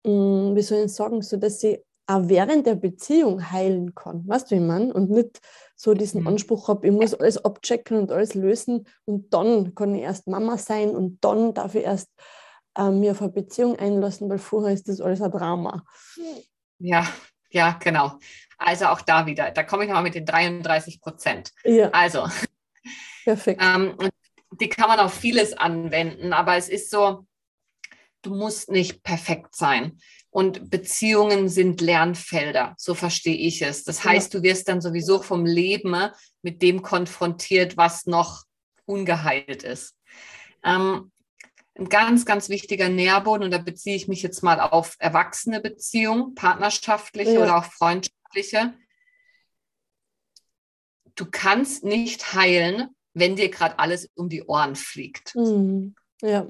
mh, 0.04 0.12
mm, 0.12 0.56
wie 0.56 0.62
soll 0.62 0.84
ich 0.84 0.92
sagen, 0.92 1.22
so 1.22 1.36
dass 1.36 1.62
ich 1.62 1.80
auch 2.06 2.28
während 2.28 2.66
der 2.66 2.74
Beziehung 2.74 3.52
heilen 3.52 3.94
kann. 3.94 4.26
Weißt 4.26 4.50
du, 4.50 4.56
wie 4.56 4.60
man? 4.60 4.90
Und 4.90 5.10
nicht 5.10 5.40
so 5.76 5.94
diesen 5.94 6.22
mhm. 6.22 6.28
Anspruch 6.28 6.68
habe, 6.68 6.88
ich 6.88 6.92
muss 6.92 7.14
alles 7.14 7.42
abchecken 7.44 7.98
und 7.98 8.10
alles 8.10 8.34
lösen 8.34 8.86
und 9.04 9.32
dann 9.32 9.74
kann 9.74 9.94
ich 9.94 10.02
erst 10.02 10.26
Mama 10.26 10.58
sein 10.58 10.90
und 10.90 11.24
dann 11.24 11.54
darf 11.54 11.74
ich 11.74 11.84
erst 11.84 12.10
äh, 12.76 12.90
mir 12.90 13.12
auf 13.12 13.22
eine 13.22 13.30
Beziehung 13.30 13.78
einlassen, 13.78 14.28
weil 14.28 14.38
vorher 14.38 14.74
ist 14.74 14.88
das 14.88 15.00
alles 15.00 15.22
ein 15.22 15.30
Drama. 15.30 15.84
Ja, 16.78 17.06
ja, 17.50 17.78
genau. 17.80 18.18
Also 18.58 18.86
auch 18.86 19.00
da 19.00 19.26
wieder, 19.26 19.52
da 19.52 19.62
komme 19.62 19.84
ich 19.84 19.88
nochmal 19.88 20.02
mit 20.02 20.14
den 20.14 20.26
33 20.26 21.00
Prozent. 21.00 21.52
Ja. 21.64 21.90
Also, 21.90 22.26
perfekt. 23.24 23.62
Ähm, 23.64 23.96
die 24.52 24.68
kann 24.68 24.88
man 24.88 25.00
auf 25.00 25.14
vieles 25.14 25.52
anwenden, 25.52 26.32
aber 26.32 26.56
es 26.56 26.68
ist 26.68 26.90
so, 26.90 27.26
du 28.22 28.34
musst 28.34 28.70
nicht 28.70 29.02
perfekt 29.02 29.54
sein. 29.54 29.98
Und 30.32 30.70
Beziehungen 30.70 31.48
sind 31.48 31.80
Lernfelder, 31.80 32.74
so 32.78 32.94
verstehe 32.94 33.36
ich 33.36 33.62
es. 33.62 33.82
Das 33.82 34.04
heißt, 34.04 34.32
du 34.32 34.42
wirst 34.42 34.68
dann 34.68 34.80
sowieso 34.80 35.20
vom 35.22 35.44
Leben 35.44 35.96
mit 36.42 36.62
dem 36.62 36.82
konfrontiert, 36.82 37.76
was 37.76 38.06
noch 38.06 38.44
ungeheilt 38.84 39.64
ist. 39.64 39.96
Ähm, 40.64 41.10
ein 41.76 41.88
ganz, 41.88 42.26
ganz 42.26 42.48
wichtiger 42.48 42.88
Nährboden, 42.88 43.44
und 43.44 43.50
da 43.50 43.58
beziehe 43.58 43.96
ich 43.96 44.06
mich 44.06 44.22
jetzt 44.22 44.42
mal 44.42 44.60
auf 44.60 44.96
erwachsene 44.98 45.60
Beziehungen, 45.60 46.34
partnerschaftliche 46.34 47.34
ja. 47.34 47.42
oder 47.42 47.56
auch 47.56 47.64
freundschaftliche. 47.64 48.74
Du 51.16 51.26
kannst 51.28 51.82
nicht 51.82 52.34
heilen, 52.34 52.94
wenn 53.14 53.36
dir 53.36 53.50
gerade 53.50 53.78
alles 53.78 54.08
um 54.14 54.28
die 54.28 54.42
Ohren 54.44 54.76
fliegt. 54.76 55.34
Mhm. 55.34 55.94
Ja. 56.22 56.46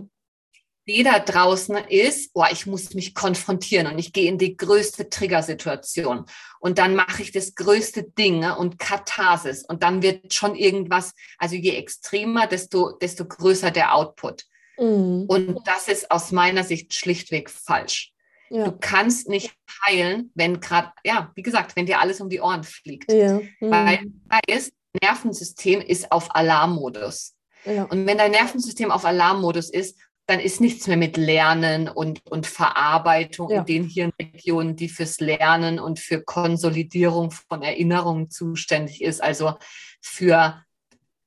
Jeder 0.86 1.20
draußen 1.20 1.76
ist, 1.88 2.30
oh, 2.34 2.44
ich 2.50 2.66
muss 2.66 2.94
mich 2.94 3.14
konfrontieren 3.14 3.86
und 3.86 3.98
ich 3.98 4.12
gehe 4.12 4.28
in 4.28 4.38
die 4.38 4.56
größte 4.56 5.08
Triggersituation 5.08 6.24
und 6.58 6.78
dann 6.78 6.96
mache 6.96 7.22
ich 7.22 7.30
das 7.30 7.54
größte 7.54 8.02
Ding 8.02 8.40
ne, 8.40 8.56
und 8.56 8.78
Katharsis 8.78 9.64
und 9.64 9.82
dann 9.82 10.02
wird 10.02 10.34
schon 10.34 10.56
irgendwas, 10.56 11.12
also 11.38 11.54
je 11.54 11.76
extremer, 11.76 12.46
desto, 12.46 12.92
desto 12.98 13.24
größer 13.24 13.70
der 13.70 13.94
Output. 13.94 14.46
Mhm. 14.78 15.26
Und 15.28 15.60
das 15.64 15.86
ist 15.86 16.10
aus 16.10 16.32
meiner 16.32 16.64
Sicht 16.64 16.94
schlichtweg 16.94 17.50
falsch. 17.50 18.12
Ja. 18.48 18.64
Du 18.64 18.72
kannst 18.72 19.28
nicht 19.28 19.54
heilen, 19.86 20.32
wenn 20.34 20.58
gerade, 20.58 20.90
ja, 21.04 21.30
wie 21.36 21.42
gesagt, 21.42 21.76
wenn 21.76 21.86
dir 21.86 22.00
alles 22.00 22.20
um 22.20 22.28
die 22.28 22.40
Ohren 22.40 22.64
fliegt. 22.64 23.12
Ja. 23.12 23.38
Mhm. 23.60 23.70
Weil 23.70 24.00
das 24.48 24.72
Nervensystem 25.02 25.80
ist 25.80 26.10
auf 26.12 26.34
Alarmmodus. 26.34 27.34
Ja. 27.64 27.84
Und 27.84 28.06
wenn 28.06 28.18
dein 28.18 28.30
Nervensystem 28.30 28.90
auf 28.90 29.04
Alarmmodus 29.04 29.70
ist, 29.70 29.98
dann 30.26 30.40
ist 30.40 30.60
nichts 30.60 30.86
mehr 30.86 30.96
mit 30.96 31.16
Lernen 31.16 31.88
und, 31.88 32.24
und 32.30 32.46
Verarbeitung 32.46 33.50
ja. 33.50 33.58
in 33.58 33.66
den 33.66 33.84
Hirnregionen, 33.88 34.76
die 34.76 34.88
fürs 34.88 35.18
Lernen 35.18 35.80
und 35.80 35.98
für 35.98 36.22
Konsolidierung 36.22 37.32
von 37.32 37.62
Erinnerungen 37.62 38.30
zuständig 38.30 39.02
ist. 39.02 39.22
Also 39.22 39.54
für 40.00 40.64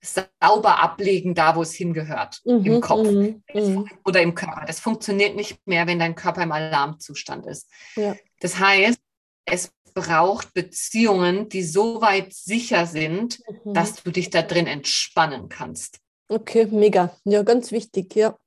sauber 0.02 0.82
ablegen, 0.82 1.34
da 1.34 1.56
wo 1.56 1.62
es 1.62 1.74
hingehört, 1.74 2.42
mhm, 2.46 2.66
im 2.66 2.82
Kopf 2.82 3.08
mhm, 3.10 3.44
mhm, 3.54 3.90
oder 4.06 4.22
im 4.22 4.36
Körper. 4.36 4.64
Das 4.66 4.80
funktioniert 4.80 5.36
nicht 5.36 5.66
mehr, 5.66 5.88
wenn 5.88 6.00
dein 6.00 6.16
Körper 6.16 6.44
im 6.44 6.52
Alarmzustand 6.52 7.46
ist. 7.46 7.70
Ja. 7.96 8.16
Das 8.40 8.60
heißt, 8.60 9.00
es 9.46 9.72
braucht 9.94 10.54
Beziehungen, 10.54 11.50
die 11.50 11.64
so 11.64 12.02
weit 12.02 12.34
sicher 12.34 12.86
sind, 12.86 13.42
mhm. 13.64 13.74
dass 13.74 13.96
du 13.96 14.12
dich 14.12 14.30
da 14.30 14.42
drin 14.42 14.68
entspannen 14.68 15.50
kannst. 15.50 16.00
Okay, 16.28 16.66
mega. 16.66 17.16
Ja, 17.26 17.44
ganz 17.44 17.72
wichtig, 17.72 18.16
ja. 18.16 18.38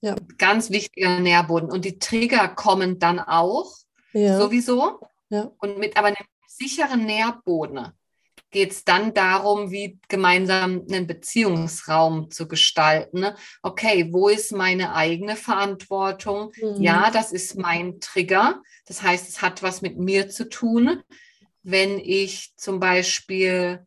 ja. 0.00 0.16
Ganz 0.38 0.70
wichtiger 0.70 1.20
Nährboden. 1.20 1.70
Und 1.70 1.84
die 1.84 1.98
Trigger 1.98 2.48
kommen 2.48 2.98
dann 2.98 3.18
auch 3.18 3.72
ja. 4.12 4.38
sowieso. 4.38 5.00
Ja. 5.28 5.50
Und 5.58 5.78
mit 5.78 5.96
aber 5.96 6.08
einem 6.08 6.16
sicheren 6.46 7.04
Nährboden 7.04 7.92
geht 8.56 8.72
es 8.72 8.84
dann 8.84 9.12
darum, 9.12 9.70
wie 9.70 9.98
gemeinsam 10.08 10.86
einen 10.90 11.06
Beziehungsraum 11.06 12.30
zu 12.30 12.48
gestalten. 12.48 13.20
Ne? 13.20 13.36
Okay, 13.60 14.08
wo 14.14 14.30
ist 14.30 14.50
meine 14.50 14.94
eigene 14.94 15.36
Verantwortung? 15.36 16.52
Mhm. 16.62 16.80
Ja, 16.80 17.10
das 17.10 17.32
ist 17.32 17.58
mein 17.58 18.00
Trigger. 18.00 18.62
Das 18.86 19.02
heißt, 19.02 19.28
es 19.28 19.42
hat 19.42 19.62
was 19.62 19.82
mit 19.82 19.98
mir 19.98 20.30
zu 20.30 20.48
tun. 20.48 21.02
Wenn 21.64 21.98
ich 21.98 22.54
zum 22.56 22.80
Beispiel 22.80 23.86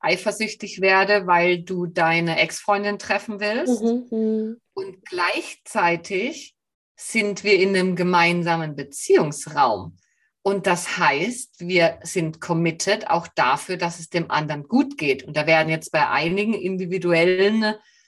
eifersüchtig 0.00 0.80
werde, 0.80 1.28
weil 1.28 1.62
du 1.62 1.86
deine 1.86 2.40
Ex-Freundin 2.40 2.98
treffen 2.98 3.38
willst. 3.38 3.80
Mhm, 3.80 4.06
mhm. 4.10 4.60
Und 4.74 5.06
gleichzeitig 5.06 6.56
sind 6.96 7.44
wir 7.44 7.60
in 7.60 7.76
einem 7.76 7.94
gemeinsamen 7.94 8.74
Beziehungsraum. 8.74 9.96
Und 10.42 10.66
das 10.66 10.98
heißt, 10.98 11.60
wir 11.60 11.98
sind 12.02 12.40
committed 12.40 13.08
auch 13.08 13.28
dafür, 13.28 13.76
dass 13.76 14.00
es 14.00 14.10
dem 14.10 14.30
anderen 14.30 14.64
gut 14.64 14.98
geht. 14.98 15.22
Und 15.22 15.36
da 15.36 15.46
werden 15.46 15.68
jetzt 15.68 15.92
bei 15.92 16.08
einigen 16.08 16.54
individuellen 16.54 17.62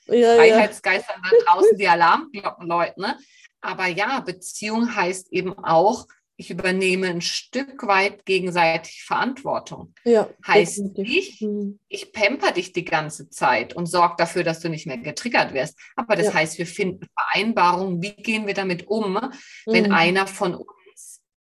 ja, 0.07 0.35
Freiheitsgeistern 0.35 1.23
ja. 1.23 1.31
da 1.31 1.53
draußen 1.53 1.79
die 1.79 1.89
Alarmglocken 1.89 2.67
läuten. 2.67 3.03
Ne? 3.03 3.17
Aber 3.61 3.87
ja, 3.87 4.21
Beziehung 4.21 4.95
heißt 4.95 5.33
eben 5.33 5.57
auch, 5.59 6.07
ich 6.37 6.51
übernehme 6.51 7.07
ein 7.07 7.21
Stück 7.21 7.87
weit 7.87 8.27
gegenseitig 8.27 9.05
Verantwortung. 9.05 9.95
Ja, 10.03 10.29
heißt 10.45 10.99
nicht, 10.99 11.41
mhm. 11.43 11.79
ich 11.89 12.13
pamper 12.13 12.51
dich 12.51 12.73
die 12.73 12.85
ganze 12.85 13.31
Zeit 13.31 13.75
und 13.75 13.87
sorge 13.87 14.17
dafür, 14.19 14.43
dass 14.43 14.59
du 14.59 14.69
nicht 14.69 14.87
mehr 14.87 14.99
getriggert 14.99 15.55
wirst. 15.55 15.79
Aber 15.95 16.17
das 16.17 16.27
ja. 16.27 16.35
heißt, 16.35 16.59
wir 16.59 16.67
finden 16.67 17.07
Vereinbarungen, 17.17 18.03
wie 18.03 18.15
gehen 18.15 18.49
wir 18.49 18.55
damit 18.55 18.89
um, 18.89 19.31
wenn 19.67 19.87
mhm. 19.87 19.93
einer 19.93 20.27
von 20.27 20.57
uns 20.57 20.69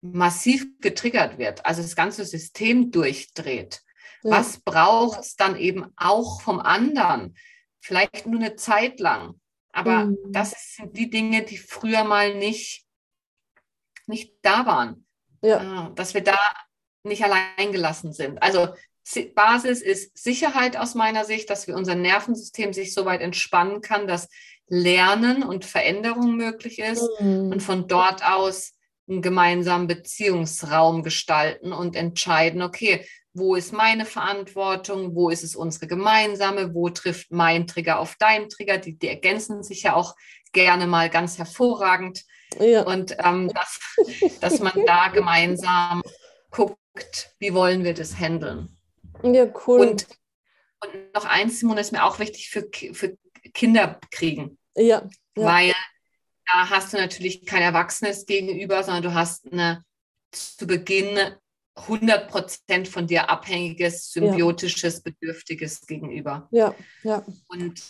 massiv 0.01 0.66
getriggert 0.80 1.38
wird, 1.38 1.64
also 1.66 1.82
das 1.82 1.96
ganze 1.96 2.24
System 2.24 2.90
durchdreht. 2.90 3.82
Ja. 4.22 4.32
Was 4.32 4.61
braucht 4.61 5.20
es 5.20 5.36
dann 5.36 5.57
eben 5.57 5.86
auch 5.96 6.40
vom 6.40 6.61
anderen? 6.61 7.36
Vielleicht 7.80 8.26
nur 8.26 8.40
eine 8.40 8.57
Zeit 8.57 9.01
lang. 9.01 9.40
Aber 9.72 10.07
mhm. 10.07 10.18
das 10.30 10.76
sind 10.76 10.96
die 10.96 11.11
Dinge, 11.11 11.44
die 11.44 11.59
früher 11.59 12.05
mal 12.05 12.34
nicht, 12.34 12.84
nicht 14.07 14.34
da 14.42 14.66
waren. 14.66 15.07
Ja. 15.42 15.88
Äh, 15.88 15.94
dass 15.94 16.14
wir 16.14 16.22
da 16.22 16.38
nicht 17.05 17.22
allein 17.22 17.72
gelassen 17.72 18.12
sind. 18.12 18.42
Also 18.42 18.74
Basis 19.34 19.80
ist 19.80 20.18
Sicherheit 20.18 20.76
aus 20.76 20.94
meiner 20.94 21.24
Sicht, 21.24 21.49
dass 21.49 21.66
wir 21.66 21.76
unser 21.76 21.94
Nervensystem 21.94 22.72
sich 22.72 22.92
so 22.92 23.05
weit 23.07 23.22
entspannen 23.22 23.80
kann, 23.80 24.07
dass 24.07 24.28
Lernen 24.66 25.42
und 25.42 25.64
Veränderung 25.64 26.36
möglich 26.36 26.78
ist 26.78 27.09
mhm. 27.20 27.51
und 27.53 27.62
von 27.62 27.88
dort 27.88 28.22
aus 28.24 28.74
einen 29.09 29.22
gemeinsamen 29.22 29.86
Beziehungsraum 29.86 31.02
gestalten 31.02 31.72
und 31.72 31.96
entscheiden, 31.96 32.62
okay, 32.62 33.06
wo 33.32 33.54
ist 33.54 33.72
meine 33.72 34.04
Verantwortung, 34.04 35.14
wo 35.14 35.30
ist 35.30 35.44
es 35.44 35.56
unsere 35.56 35.86
gemeinsame, 35.86 36.74
wo 36.74 36.88
trifft 36.90 37.30
mein 37.30 37.66
Trigger 37.66 38.00
auf 38.00 38.16
deinen 38.16 38.48
Trigger, 38.48 38.78
die, 38.78 38.98
die 38.98 39.09
ergänzen 39.09 39.62
sich 39.62 39.84
ja 39.84 39.94
auch 39.94 40.14
gerne 40.52 40.86
mal 40.86 41.09
ganz 41.11 41.38
hervorragend. 41.38 42.24
Ja. 42.59 42.82
Und 42.82 43.16
ähm, 43.22 43.50
dass, 43.54 43.80
dass 44.40 44.61
man 44.61 44.84
da 44.86 45.09
gemeinsam 45.12 46.02
guckt, 46.50 47.34
wie 47.38 47.54
wollen 47.54 47.84
wir 47.84 47.94
das 47.94 48.18
handeln. 48.18 48.76
Ja, 49.22 49.46
cool. 49.66 49.80
Und, 49.80 50.06
und 50.82 51.14
noch 51.14 51.24
eins, 51.24 51.61
Simone, 51.61 51.80
ist 51.80 51.92
mir 51.92 52.04
auch 52.04 52.18
wichtig 52.18 52.50
für, 52.50 52.68
für 52.92 53.16
Kinder 53.52 54.00
kriegen. 54.11 54.59
Ja, 54.74 55.02
ja. 55.36 55.44
Weil 55.44 55.74
da 56.49 56.70
hast 56.70 56.92
du 56.92 56.96
natürlich 56.96 57.44
kein 57.46 57.62
Erwachsenes 57.62 58.26
gegenüber, 58.26 58.82
sondern 58.82 59.03
du 59.03 59.14
hast 59.14 59.51
eine 59.53 59.84
zu 60.32 60.66
Beginn 60.66 61.18
100 61.74 62.28
Prozent 62.28 62.88
von 62.88 63.07
dir 63.07 63.30
abhängiges, 63.30 64.11
symbiotisches, 64.11 64.96
ja. 64.96 65.01
bedürftiges 65.05 65.86
Gegenüber. 65.86 66.49
Ja, 66.51 66.74
ja. 67.03 67.24
Und 67.49 67.80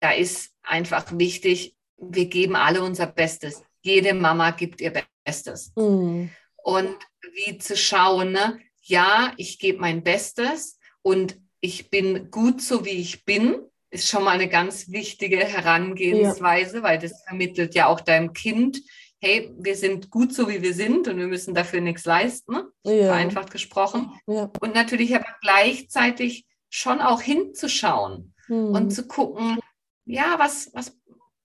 da 0.00 0.10
ist 0.10 0.50
einfach 0.62 1.06
wichtig, 1.16 1.76
wir 1.96 2.26
geben 2.26 2.56
alle 2.56 2.82
unser 2.82 3.06
Bestes. 3.06 3.62
Jede 3.82 4.14
Mama 4.14 4.50
gibt 4.50 4.80
ihr 4.80 4.92
Bestes. 5.24 5.72
Mhm. 5.76 6.30
Und 6.56 6.96
wie 7.32 7.58
zu 7.58 7.76
schauen, 7.76 8.32
ne? 8.32 8.58
ja, 8.82 9.32
ich 9.36 9.58
gebe 9.58 9.80
mein 9.80 10.02
Bestes 10.02 10.78
und 11.02 11.38
ich 11.60 11.90
bin 11.90 12.30
gut 12.30 12.60
so, 12.60 12.84
wie 12.84 12.90
ich 12.90 13.24
bin, 13.24 13.67
ist 13.90 14.08
schon 14.08 14.24
mal 14.24 14.32
eine 14.32 14.48
ganz 14.48 14.90
wichtige 14.90 15.38
Herangehensweise, 15.38 16.78
ja. 16.78 16.82
weil 16.82 16.98
das 16.98 17.22
vermittelt 17.26 17.74
ja 17.74 17.86
auch 17.86 18.00
deinem 18.00 18.32
Kind, 18.32 18.80
hey, 19.20 19.52
wir 19.58 19.76
sind 19.76 20.10
gut 20.10 20.32
so, 20.32 20.48
wie 20.48 20.62
wir 20.62 20.74
sind 20.74 21.08
und 21.08 21.18
wir 21.18 21.26
müssen 21.26 21.54
dafür 21.54 21.80
nichts 21.80 22.04
leisten, 22.04 22.54
ja. 22.84 23.06
vereinfacht 23.06 23.50
gesprochen. 23.50 24.12
Ja. 24.26 24.50
Und 24.60 24.74
natürlich 24.74 25.14
aber 25.14 25.26
gleichzeitig 25.40 26.46
schon 26.70 27.00
auch 27.00 27.20
hinzuschauen 27.20 28.34
mhm. 28.46 28.74
und 28.74 28.90
zu 28.90 29.08
gucken, 29.08 29.58
ja, 30.04 30.36
was, 30.38 30.70
was, 30.72 30.96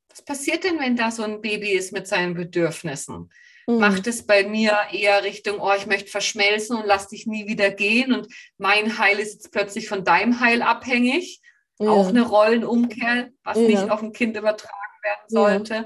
was 0.10 0.24
passiert 0.24 0.64
denn, 0.64 0.80
wenn 0.80 0.96
da 0.96 1.12
so 1.12 1.24
ein 1.24 1.42
Baby 1.42 1.72
ist 1.72 1.94
mit 1.94 2.08
seinen 2.08 2.36
Bedürfnissen? 2.36 3.30
Mhm. 3.68 3.80
Macht 3.80 4.08
es 4.08 4.26
bei 4.26 4.48
mir 4.48 4.78
eher 4.92 5.24
Richtung, 5.24 5.60
oh, 5.60 5.74
ich 5.76 5.88
möchte 5.88 6.12
verschmelzen 6.12 6.78
und 6.78 6.86
lass 6.86 7.08
dich 7.08 7.26
nie 7.26 7.48
wieder 7.48 7.72
gehen 7.72 8.14
und 8.14 8.28
mein 8.58 8.98
Heil 8.98 9.20
ist 9.20 9.34
jetzt 9.34 9.52
plötzlich 9.52 9.88
von 9.88 10.04
deinem 10.04 10.40
Heil 10.40 10.62
abhängig. 10.62 11.42
Ja. 11.80 11.90
Auch 11.90 12.08
eine 12.08 12.22
Rollenumkehr, 12.22 13.30
was 13.44 13.58
ja. 13.58 13.68
nicht 13.68 13.90
auf 13.90 14.02
ein 14.02 14.14
Kind 14.14 14.38
übertragen 14.38 14.74
werden 15.04 15.24
sollte. 15.28 15.74
Ja. 15.74 15.86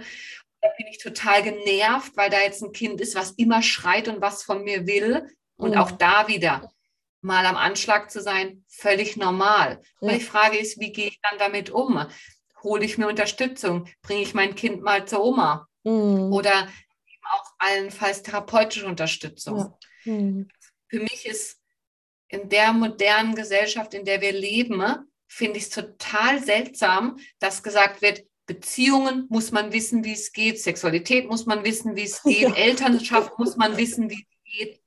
Da 0.62 0.70
bin 0.78 0.88
ich 0.88 0.98
total 0.98 1.44
genervt, 1.44 2.18
weil 2.18 2.30
da 2.30 2.40
jetzt 2.42 2.62
ein 2.64 2.72
Kind 2.72 3.00
ist, 3.00 3.16
was 3.16 3.32
immer 3.32 3.62
schreit 3.62 4.08
und 4.08 4.22
was 4.22 4.44
von 4.44 4.64
mir 4.64 4.86
will. 4.86 5.28
Und 5.56 5.76
auch 5.76 5.92
da 5.92 6.28
wieder 6.28 6.70
mal 7.22 7.46
am 7.46 7.58
Anschlag 7.58 8.12
zu 8.12 8.22
sein, 8.22 8.64
völlig 8.68 9.18
normal. 9.18 9.82
Und 10.00 10.12
die 10.12 10.20
Frage 10.20 10.58
ist, 10.58 10.80
wie 10.80 10.92
gehe 10.92 11.08
ich 11.08 11.20
dann 11.22 11.40
damit 11.40 11.70
um? 11.70 12.06
Hole 12.64 12.86
ich 12.86 12.98
mir 12.98 13.08
Unterstützung? 13.08 13.88
Bringe 14.02 14.22
ich 14.22 14.34
mein 14.34 14.56
Kind 14.56 14.82
mal 14.84 15.08
zur 15.08 15.24
Oma? 15.24 15.68
Mhm. 15.84 16.32
Oder 16.32 16.68
auch 17.24 17.46
allenfalls 17.60 18.24
therapeutische 18.24 18.86
Unterstützung. 18.86 19.74
Mhm. 20.06 20.48
Für 20.88 21.00
mich 21.00 21.26
ist 21.26 21.60
in 22.30 22.50
der 22.50 22.74
modernen 22.74 23.36
Gesellschaft, 23.36 23.94
in 23.94 24.06
der 24.06 24.22
wir 24.22 24.32
leben, 24.32 24.82
finde 25.28 25.58
ich 25.58 25.66
es 25.66 25.70
total 25.70 26.44
seltsam, 26.44 27.18
dass 27.40 27.64
gesagt 27.64 28.02
wird, 28.02 28.24
Beziehungen 28.46 29.28
muss 29.30 29.52
man 29.52 29.74
wissen, 29.74 30.04
wie 30.06 30.14
es 30.14 30.32
geht, 30.32 30.62
Sexualität 30.62 31.28
muss 31.28 31.46
man 31.46 31.66
wissen, 31.66 31.96
wie 31.96 32.04
es 32.04 32.24
geht, 32.24 32.42
ja. 32.42 32.56
Elternschaft 32.56 33.38
muss 33.38 33.58
man 33.58 33.78
wissen, 33.78 34.10
wie 34.10 34.26
es 34.30 34.58
geht. 34.58 34.82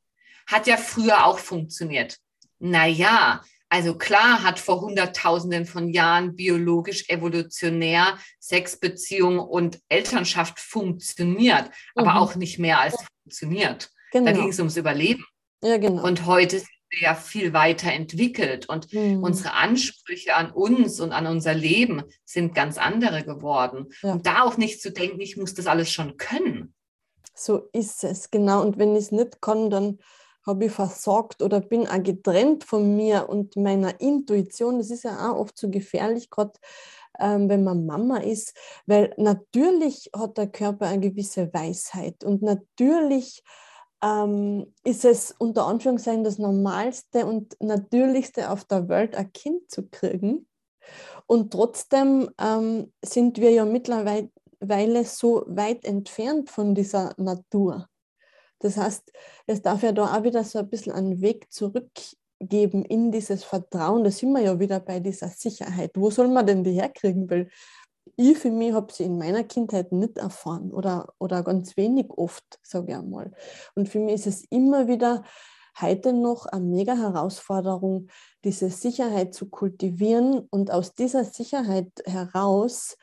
Hat 0.47 0.67
ja 0.67 0.77
früher 0.77 1.27
auch 1.27 1.39
funktioniert. 1.39 2.17
Naja, 2.59 3.43
also 3.69 3.97
klar 3.97 4.43
hat 4.43 4.59
vor 4.59 4.81
Hunderttausenden 4.81 5.65
von 5.65 5.91
Jahren 5.91 6.35
biologisch 6.35 7.09
evolutionär 7.09 8.19
Sexbeziehung 8.41 9.39
und 9.39 9.79
Elternschaft 9.89 10.59
funktioniert, 10.59 11.67
mhm. 11.67 11.71
aber 11.95 12.17
auch 12.17 12.35
nicht 12.35 12.59
mehr 12.59 12.81
als 12.81 12.97
funktioniert. 13.23 13.91
Genau. 14.11 14.27
Da 14.27 14.33
ging 14.33 14.49
es 14.49 14.59
ums 14.59 14.77
Überleben. 14.77 15.25
Ja, 15.63 15.77
genau. 15.77 16.03
Und 16.03 16.27
heute 16.27 16.59
sind 16.59 16.69
ja 16.99 17.15
viel 17.15 17.53
weiter 17.53 17.93
entwickelt 17.93 18.69
und 18.69 18.93
mhm. 18.93 19.23
unsere 19.23 19.55
Ansprüche 19.55 20.35
an 20.35 20.51
uns 20.51 21.01
und 21.01 21.13
an 21.13 21.27
unser 21.27 21.55
Leben 21.55 22.03
sind 22.25 22.55
ganz 22.55 22.79
andere 22.79 23.25
geworden. 23.25 23.89
Ja. 24.03 24.13
Und 24.13 24.27
da 24.27 24.43
auch 24.43 24.57
nicht 24.57 24.83
zu 24.83 24.91
denken, 24.91 25.21
ich 25.21 25.37
muss 25.37 25.55
das 25.55 25.67
alles 25.67 25.93
schon 25.93 26.17
können. 26.17 26.75
So 27.35 27.69
ist 27.73 28.05
es, 28.05 28.31
genau. 28.31 28.63
Und 28.63 28.79
wenn 28.79 28.95
ich 28.95 29.05
es 29.05 29.13
nicht 29.13 29.41
kann, 29.41 29.71
dann 29.71 29.99
habe 30.47 30.67
ich 30.67 30.73
versagt 30.73 31.43
oder 31.43 31.61
bin 31.61 31.87
auch 31.87 32.03
getrennt 32.03 32.65
von 32.65 32.97
mir 32.97 33.29
und 33.29 33.57
meiner 33.57 34.01
Intuition. 34.01 34.79
Das 34.79 34.91
ist 34.91 35.05
ja 35.05 35.31
auch 35.31 35.39
oft 35.39 35.59
so 35.59 35.71
gefährlich, 35.71 36.31
gerade 36.31 36.53
ähm, 37.19 37.49
wenn 37.49 37.63
man 37.63 37.87
Mama 37.87 38.19
ist, 38.19 38.55
weil 38.87 39.15
natürlich 39.17 40.11
hat 40.17 40.39
der 40.39 40.49
Körper 40.49 40.87
eine 40.87 41.11
gewisse 41.11 41.53
Weisheit 41.53 42.25
und 42.25 42.43
natürlich 42.43 43.43
ähm, 44.03 44.73
ist 44.85 45.05
es 45.05 45.35
unter 45.39 45.67
Anführungszeichen 45.67 46.25
das 46.25 46.39
Normalste 46.39 47.27
und 47.27 47.57
Natürlichste 47.61 48.51
auf 48.51 48.65
der 48.65 48.89
Welt, 48.89 49.15
ein 49.15 49.33
Kind 49.33 49.71
zu 49.71 49.89
kriegen. 49.89 50.47
Und 51.27 51.53
trotzdem 51.53 52.31
ähm, 52.41 52.93
sind 53.05 53.39
wir 53.39 53.51
ja 53.51 53.65
mittlerweile 53.65 55.05
so 55.05 55.45
weit 55.47 55.85
entfernt 55.85 56.51
von 56.51 56.75
dieser 56.75 57.15
Natur. 57.19 57.89
Das 58.59 58.77
heißt, 58.77 59.13
es 59.47 59.63
darf 59.63 59.83
ja 59.83 59.93
da 59.93 60.17
auch 60.17 60.23
wieder 60.23 60.45
so 60.45 60.59
ein 60.59 60.69
bisschen 60.69 60.93
einen 60.93 61.21
Weg 61.21 61.51
zurückgeben 61.53 62.85
in 62.85 63.11
dieses 63.11 63.45
Vertrauen. 63.45 64.05
Da 64.05 64.11
sind 64.11 64.33
wir 64.33 64.41
ja 64.41 64.59
wieder 64.59 64.81
bei 64.81 65.01
dieser 65.01 65.29
Sicherheit. 65.29 65.93
Wo 65.95 66.11
soll 66.11 66.29
man 66.29 66.47
denn 66.47 66.65
die 66.65 66.73
herkriegen? 66.73 67.29
Weil 67.31 67.51
ich 68.17 68.39
für 68.39 68.51
mich 68.51 68.73
habe 68.73 68.93
sie 68.93 69.05
in 69.05 69.19
meiner 69.19 69.45
Kindheit 69.45 69.93
nicht 69.93 70.19
erfahren 70.19 70.73
oder, 70.73 71.13
oder 71.19 71.43
ganz 71.43 71.77
wenig 71.77 72.11
oft, 72.11 72.59
sage 72.63 72.93
ich 72.93 72.97
einmal. 72.97 73.33
Und 73.75 73.89
für 73.89 73.99
mich 73.99 74.15
ist 74.15 74.27
es 74.27 74.45
immer 74.51 74.89
wieder 74.89 75.23
heute 75.81 76.13
noch 76.13 76.47
eine 76.47 76.65
mega 76.65 76.95
Herausforderung, 76.95 78.09
diese 78.45 78.71
Sicherheit 78.71 79.35
zu 79.35 79.49
kultivieren 79.49 80.47
und 80.51 80.71
aus 80.71 80.95
dieser 80.95 81.25
Sicherheit 81.25 81.91
heraus 82.05 82.97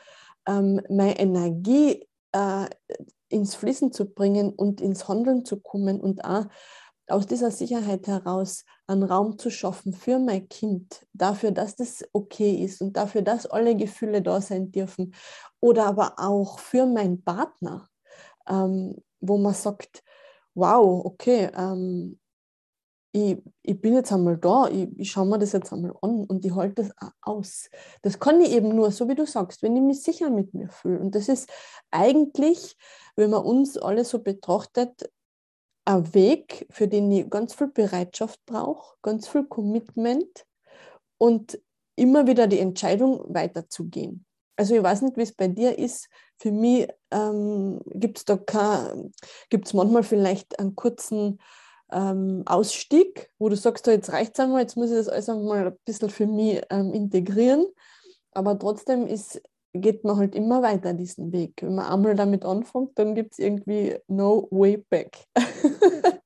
ähm, 0.47 0.81
meine 0.89 1.19
Energie 1.19 2.07
äh, 2.31 2.67
ins 3.29 3.55
Fließen 3.55 3.91
zu 3.91 4.05
bringen 4.05 4.51
und 4.53 4.81
ins 4.81 5.07
Handeln 5.07 5.45
zu 5.45 5.59
kommen 5.59 5.99
und 5.99 6.23
auch 6.23 6.45
aus 7.07 7.25
dieser 7.25 7.51
Sicherheit 7.51 8.07
heraus 8.07 8.65
einen 8.85 9.03
Raum 9.03 9.37
zu 9.37 9.49
schaffen 9.49 9.93
für 9.93 10.19
mein 10.19 10.47
Kind, 10.49 11.05
dafür, 11.13 11.51
dass 11.51 11.75
das 11.75 12.03
okay 12.13 12.63
ist 12.63 12.81
und 12.81 12.97
dafür, 12.97 13.21
dass 13.21 13.45
alle 13.45 13.75
Gefühle 13.75 14.21
da 14.21 14.41
sein 14.41 14.71
dürfen. 14.71 15.13
Oder 15.59 15.85
aber 15.85 16.15
auch 16.17 16.59
für 16.59 16.85
meinen 16.85 17.23
Partner, 17.23 17.87
ähm, 18.47 18.95
wo 19.19 19.37
man 19.37 19.53
sagt, 19.53 20.03
wow, 20.53 21.05
okay, 21.05 21.49
ähm, 21.55 22.19
ich, 23.11 23.37
ich 23.63 23.81
bin 23.81 23.93
jetzt 23.93 24.11
einmal 24.11 24.37
da, 24.37 24.67
ich, 24.67 24.87
ich 24.97 25.11
schaue 25.11 25.25
mir 25.25 25.39
das 25.39 25.53
jetzt 25.53 25.71
einmal 25.71 25.95
an 26.01 26.25
und 26.25 26.45
ich 26.45 26.53
halte 26.53 26.83
das 26.83 26.91
aus. 27.21 27.69
Das 28.01 28.19
kann 28.19 28.41
ich 28.41 28.51
eben 28.51 28.75
nur, 28.75 28.91
so 28.91 29.07
wie 29.07 29.15
du 29.15 29.25
sagst, 29.25 29.63
wenn 29.63 29.75
ich 29.75 29.81
mich 29.81 30.03
sicher 30.03 30.29
mit 30.29 30.53
mir 30.53 30.69
fühle. 30.69 30.99
Und 30.99 31.15
das 31.15 31.29
ist 31.29 31.49
eigentlich, 31.89 32.75
wenn 33.15 33.29
man 33.29 33.43
uns 33.43 33.77
alle 33.77 34.03
so 34.05 34.19
betrachtet, 34.19 35.09
ein 35.87 36.13
Weg, 36.13 36.67
für 36.69 36.87
den 36.87 37.11
ich 37.11 37.29
ganz 37.29 37.53
viel 37.53 37.67
Bereitschaft 37.67 38.45
brauche, 38.45 38.97
ganz 39.01 39.27
viel 39.27 39.45
Commitment 39.45 40.45
und 41.17 41.59
immer 41.95 42.27
wieder 42.27 42.47
die 42.47 42.59
Entscheidung 42.59 43.23
weiterzugehen. 43.33 44.25
Also 44.57 44.75
ich 44.75 44.83
weiß 44.83 45.03
nicht, 45.03 45.17
wie 45.17 45.21
es 45.21 45.33
bei 45.33 45.47
dir 45.47 45.77
ist. 45.77 46.09
Für 46.37 46.51
mich 46.51 46.87
ähm, 47.11 47.79
gibt 47.85 48.17
es 48.17 48.25
da 48.25 48.37
gibt 49.49 49.67
es 49.67 49.73
manchmal 49.73 50.03
vielleicht 50.03 50.59
einen 50.59 50.75
kurzen 50.75 51.39
ähm, 51.91 52.43
Ausstieg, 52.45 53.31
wo 53.39 53.47
du 53.47 53.55
sagst, 53.55 53.85
so, 53.85 53.91
jetzt 53.91 54.11
reicht 54.11 54.33
es 54.33 54.39
einmal, 54.39 54.61
jetzt 54.61 54.75
muss 54.75 54.89
ich 54.89 54.97
das 54.97 55.07
alles 55.07 55.29
einmal 55.29 55.67
ein 55.67 55.77
bisschen 55.85 56.09
für 56.09 56.27
mich 56.27 56.61
ähm, 56.69 56.91
integrieren. 56.93 57.65
Aber 58.31 58.59
trotzdem 58.59 59.07
ist, 59.07 59.41
geht 59.81 60.03
man 60.03 60.17
halt 60.17 60.35
immer 60.35 60.61
weiter 60.61 60.93
diesen 60.93 61.31
Weg. 61.31 61.53
Wenn 61.61 61.75
man 61.75 61.85
einmal 61.85 62.15
damit 62.15 62.45
anfängt, 62.45 62.91
dann 62.95 63.15
gibt 63.15 63.33
es 63.33 63.39
irgendwie 63.39 63.95
no 64.07 64.47
way 64.51 64.77
back. 64.77 65.17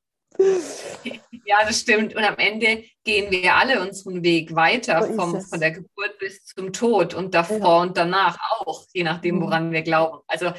Ja, 1.45 1.65
das 1.65 1.81
stimmt. 1.81 2.15
Und 2.15 2.23
am 2.23 2.37
Ende 2.37 2.83
gehen 3.03 3.31
wir 3.31 3.55
alle 3.55 3.81
unseren 3.81 4.23
Weg 4.23 4.55
weiter 4.55 5.03
so 5.05 5.13
vom, 5.13 5.41
von 5.41 5.59
der 5.59 5.71
Geburt 5.71 6.17
bis 6.19 6.45
zum 6.45 6.71
Tod 6.71 7.13
und 7.13 7.33
davor 7.33 7.59
ja. 7.59 7.81
und 7.81 7.97
danach 7.97 8.37
auch, 8.59 8.85
je 8.93 9.03
nachdem, 9.03 9.35
mhm. 9.35 9.41
woran 9.41 9.71
wir 9.71 9.81
glauben. 9.81 10.19
Also 10.27 10.53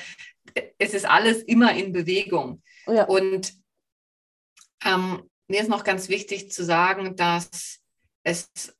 es 0.78 0.95
ist 0.95 1.07
alles 1.07 1.43
immer 1.43 1.74
in 1.74 1.93
Bewegung. 1.93 2.62
Ja. 2.86 3.05
Und 3.05 3.55
ähm, 4.84 5.22
mir 5.49 5.61
ist 5.61 5.70
noch 5.70 5.84
ganz 5.84 6.09
wichtig 6.09 6.53
zu 6.53 6.64
sagen, 6.64 7.16
dass 7.16 7.80
es, 8.22 8.76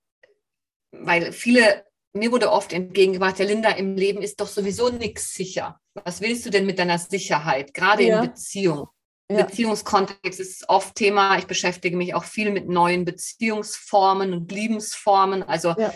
weil 0.91 1.33
viele, 1.33 1.85
mir 2.15 2.31
wurde 2.33 2.53
oft 2.53 2.73
entgegengebracht, 2.73 3.39
ja 3.39 3.47
Linda, 3.47 3.71
im 3.71 3.97
Leben 3.97 4.23
ist 4.23 4.41
doch 4.41 4.49
sowieso 4.49 4.91
nichts 4.91 5.35
sicher. 5.35 5.81
Was 5.95 6.21
willst 6.21 6.45
du 6.47 6.51
denn 6.51 6.67
mit 6.67 6.79
deiner 6.79 6.99
Sicherheit, 6.99 7.75
gerade 7.75 8.05
ja. 8.05 8.21
in 8.21 8.29
Beziehung? 8.29 8.89
Ja. 9.31 9.45
Beziehungskontext 9.45 10.41
ist 10.41 10.69
oft 10.69 10.95
Thema. 10.95 11.39
Ich 11.39 11.47
beschäftige 11.47 11.97
mich 11.97 12.15
auch 12.15 12.25
viel 12.25 12.51
mit 12.51 12.69
neuen 12.69 13.05
Beziehungsformen 13.05 14.35
und 14.35 14.53
Liebensformen. 14.53 15.43
Also 15.43 15.75
ja. 15.79 15.93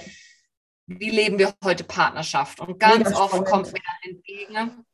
wie 0.86 1.10
leben 1.10 1.38
wir 1.38 1.54
heute 1.62 1.84
Partnerschaft? 1.84 2.60
Und 2.60 2.80
ganz 2.80 3.14
oft 3.14 3.44
kommt 3.44 3.72
mir 3.72 3.80
entgegen, 4.02 4.85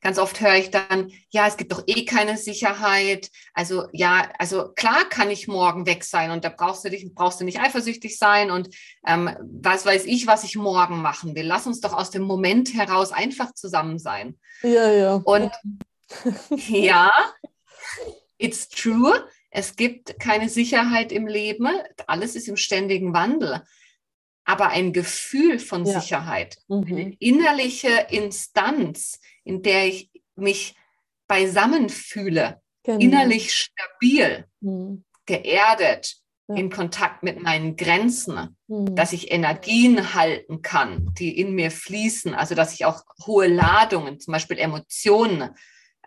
Ganz 0.00 0.18
oft 0.18 0.40
höre 0.40 0.54
ich 0.54 0.70
dann, 0.70 1.12
ja, 1.30 1.46
es 1.46 1.56
gibt 1.56 1.72
doch 1.72 1.82
eh 1.86 2.04
keine 2.04 2.38
Sicherheit. 2.38 3.30
Also 3.52 3.86
ja, 3.92 4.30
also 4.38 4.72
klar 4.72 5.08
kann 5.08 5.30
ich 5.30 5.46
morgen 5.46 5.86
weg 5.86 6.04
sein 6.04 6.30
und 6.30 6.44
da 6.44 6.48
brauchst 6.48 6.84
du 6.84 6.90
dich, 6.90 7.06
brauchst 7.14 7.40
du 7.40 7.44
nicht 7.44 7.60
eifersüchtig 7.60 8.18
sein 8.18 8.50
und 8.50 8.74
ähm, 9.06 9.30
was 9.40 9.84
weiß 9.84 10.06
ich, 10.06 10.26
was 10.26 10.44
ich 10.44 10.56
morgen 10.56 11.02
machen 11.02 11.34
will. 11.34 11.46
Lass 11.46 11.66
uns 11.66 11.80
doch 11.80 11.92
aus 11.92 12.10
dem 12.10 12.22
Moment 12.22 12.74
heraus 12.74 13.12
einfach 13.12 13.52
zusammen 13.54 13.98
sein. 13.98 14.38
Ja, 14.62 14.90
ja. 14.90 15.14
Und 15.16 15.52
ja, 16.68 17.12
it's 18.38 18.68
true. 18.68 19.24
Es 19.50 19.76
gibt 19.76 20.18
keine 20.18 20.48
Sicherheit 20.48 21.12
im 21.12 21.26
Leben. 21.26 21.68
Alles 22.06 22.36
ist 22.36 22.48
im 22.48 22.56
ständigen 22.56 23.12
Wandel 23.12 23.62
aber 24.50 24.68
ein 24.70 24.92
Gefühl 24.92 25.60
von 25.60 25.84
ja. 25.84 26.00
Sicherheit, 26.00 26.56
mhm. 26.66 26.84
eine 26.86 27.14
innerliche 27.20 28.06
Instanz, 28.10 29.20
in 29.44 29.62
der 29.62 29.86
ich 29.86 30.10
mich 30.36 30.74
beisammen 31.26 31.88
fühle, 31.88 32.60
genau. 32.82 32.98
innerlich 32.98 33.54
stabil, 33.54 34.46
mhm. 34.60 35.04
geerdet, 35.26 36.16
ja. 36.48 36.56
in 36.56 36.70
Kontakt 36.70 37.22
mit 37.22 37.40
meinen 37.40 37.76
Grenzen, 37.76 38.56
mhm. 38.66 38.94
dass 38.96 39.12
ich 39.12 39.30
Energien 39.30 40.14
halten 40.14 40.62
kann, 40.62 41.14
die 41.18 41.38
in 41.38 41.54
mir 41.54 41.70
fließen, 41.70 42.34
also 42.34 42.54
dass 42.54 42.74
ich 42.74 42.84
auch 42.84 43.02
hohe 43.26 43.46
Ladungen, 43.46 44.18
zum 44.18 44.32
Beispiel 44.32 44.58
Emotionen, 44.58 45.50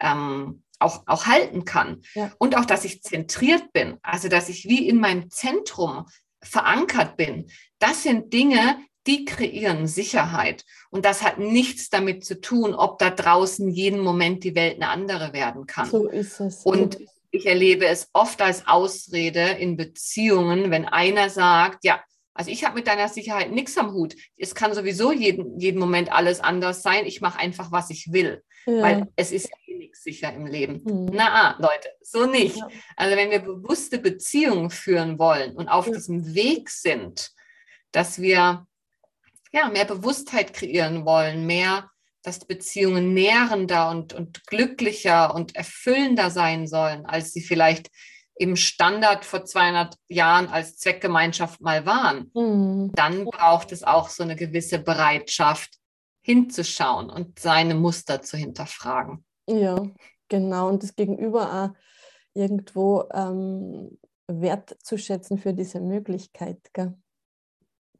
ähm, 0.02 0.64
auch, 0.80 1.04
auch 1.06 1.26
halten 1.26 1.64
kann. 1.64 2.02
Ja. 2.14 2.32
Und 2.38 2.58
auch, 2.58 2.66
dass 2.66 2.84
ich 2.84 3.02
zentriert 3.02 3.72
bin, 3.72 3.98
also 4.04 4.28
dass 4.28 4.50
ich 4.50 4.66
wie 4.66 4.88
in 4.88 5.00
meinem 5.00 5.30
Zentrum 5.30 6.06
verankert 6.42 7.16
bin. 7.16 7.50
Das 7.80 8.04
sind 8.04 8.34
Dinge, 8.34 8.78
die 9.08 9.26
kreieren 9.26 9.88
Sicherheit. 9.88 10.66
Und 10.90 11.06
das 11.06 11.24
hat 11.24 11.38
nichts 11.40 11.90
damit 11.90 12.26
zu 12.26 12.40
tun, 12.40 12.74
ob 12.74 13.00
da 13.00 13.10
draußen 13.10 13.70
jeden 13.70 14.00
Moment 14.00 14.44
die 14.44 14.56
Welt 14.56 14.76
eine 14.76 14.90
andere 14.90 15.34
werden 15.34 15.66
kann. 15.66 15.90
So 15.90 16.08
ist 16.08 16.40
es. 16.40 16.64
Und 16.64 16.98
ich 17.32 17.46
erlebe 17.48 17.86
es 17.88 18.10
oft 18.14 18.42
als 18.42 18.68
Ausrede 18.68 19.42
in 19.60 19.76
Beziehungen, 19.76 20.72
wenn 20.72 20.86
einer 20.86 21.30
sagt, 21.30 21.84
ja, 21.84 22.02
also 22.36 22.50
ich 22.50 22.64
habe 22.64 22.76
mit 22.76 22.88
deiner 22.88 23.10
Sicherheit 23.10 23.52
nichts 23.52 23.78
am 23.78 23.94
Hut. 23.94 24.16
Es 24.38 24.56
kann 24.56 24.74
sowieso 24.74 25.12
jeden, 25.12 25.60
jeden 25.60 25.80
Moment 25.80 26.12
alles 26.12 26.40
anders 26.40 26.82
sein. 26.82 27.06
Ich 27.06 27.22
mache 27.22 27.40
einfach, 27.40 27.72
was 27.72 27.90
ich 27.90 28.12
will. 28.12 28.44
Ja. 28.66 28.82
Weil 28.82 29.08
es 29.16 29.32
ist 29.32 29.50
eh 29.68 29.76
nichts 29.76 30.04
sicher 30.04 30.34
im 30.34 30.46
Leben. 30.46 30.82
Mhm. 30.84 31.10
Na, 31.12 31.58
Leute, 31.60 31.90
so 32.02 32.26
nicht. 32.26 32.56
Ja. 32.56 32.68
Also 32.96 33.18
wenn 33.18 33.30
wir 33.30 33.40
bewusste 33.40 34.00
Beziehungen 34.00 34.70
führen 34.70 35.20
wollen 35.20 35.56
und 35.56 35.68
auf 35.68 35.88
ja. 35.88 35.94
diesem 35.94 36.34
Weg 36.34 36.70
sind, 36.70 37.32
dass 37.92 38.20
wir 38.20 38.66
ja, 39.54 39.70
mehr 39.70 39.86
Bewusstheit 39.86 40.54
kreieren 40.54 41.06
wollen, 41.06 41.46
mehr, 41.46 41.90
dass 42.24 42.40
die 42.40 42.48
Beziehungen 42.48 43.14
nährender 43.14 43.90
und, 43.90 44.14
und 44.14 44.46
glücklicher 44.48 45.36
und 45.36 45.56
erfüllender 45.56 46.30
sein 46.30 46.68
sollen, 46.68 47.06
als 47.06 47.34
sie 47.34 47.42
vielleicht 47.42 47.90
im 48.36 48.56
Standard 48.56 49.26
vor 49.26 49.46
200 49.46 49.96
Jahren 50.08 50.48
als 50.48 50.78
Zweckgemeinschaft 50.78 51.62
mal 51.62 51.86
waren, 51.86 52.32
mhm. 52.34 52.92
dann 52.96 53.26
braucht 53.26 53.72
es 53.72 53.84
auch 53.84 54.10
so 54.10 54.24
eine 54.24 54.36
gewisse 54.36 54.80
Bereitschaft, 54.80 55.78
hinzuschauen 56.24 57.10
und 57.10 57.38
seine 57.38 57.76
Muster 57.76 58.22
zu 58.22 58.38
hinterfragen. 58.38 59.26
Ja, 59.48 59.86
genau. 60.30 60.70
Und 60.70 60.82
das 60.82 60.96
Gegenüber 60.96 61.54
auch 61.76 61.80
irgendwo 62.34 63.04
ähm, 63.14 64.00
wertzuschätzen 64.28 65.38
für 65.38 65.54
diese 65.54 65.82
Möglichkeit. 65.82 66.58
Gell? 66.74 66.98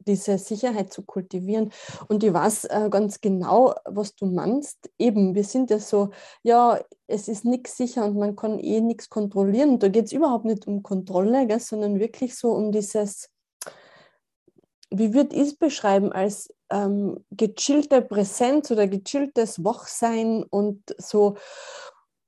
Diese 0.06 0.38
Sicherheit 0.38 0.92
zu 0.92 1.02
kultivieren. 1.02 1.70
Und 2.08 2.22
ich 2.24 2.32
weiß 2.32 2.64
äh, 2.66 2.88
ganz 2.90 3.20
genau, 3.20 3.74
was 3.84 4.14
du 4.14 4.26
meinst. 4.26 4.90
Eben, 4.98 5.34
wir 5.34 5.44
sind 5.44 5.70
ja 5.70 5.78
so, 5.78 6.10
ja, 6.42 6.80
es 7.06 7.28
ist 7.28 7.44
nichts 7.44 7.76
sicher 7.76 8.04
und 8.04 8.16
man 8.16 8.36
kann 8.36 8.58
eh 8.58 8.80
nichts 8.80 9.10
kontrollieren. 9.10 9.78
Da 9.78 9.88
geht 9.88 10.06
es 10.06 10.12
überhaupt 10.12 10.44
nicht 10.44 10.66
um 10.66 10.82
Kontrolle, 10.82 11.46
gell, 11.46 11.60
sondern 11.60 11.98
wirklich 11.98 12.36
so 12.36 12.52
um 12.52 12.72
dieses, 12.72 13.30
wie 14.90 15.14
würde 15.14 15.34
ich 15.36 15.48
es 15.48 15.56
beschreiben, 15.56 16.12
als 16.12 16.48
ähm, 16.70 17.24
gechillte 17.30 18.02
Präsenz 18.02 18.70
oder 18.70 18.86
gechilltes 18.86 19.64
Wachsein 19.64 20.44
und 20.44 20.82
so, 20.98 21.36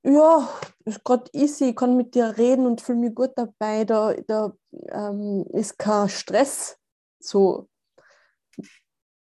ja, 0.07 0.49
ist 0.85 1.03
gerade 1.05 1.31
easy, 1.33 1.70
ich 1.70 1.77
kann 1.77 1.97
mit 1.97 2.14
dir 2.14 2.37
reden 2.39 2.66
und 2.66 2.81
fühle 2.81 2.99
mich 2.99 3.14
gut 3.14 3.33
dabei, 3.35 3.85
da, 3.85 4.14
da 4.27 4.53
ähm, 4.91 5.45
ist 5.53 5.79
kein 5.79 6.09
Stress 6.09 6.79
so. 7.27 7.68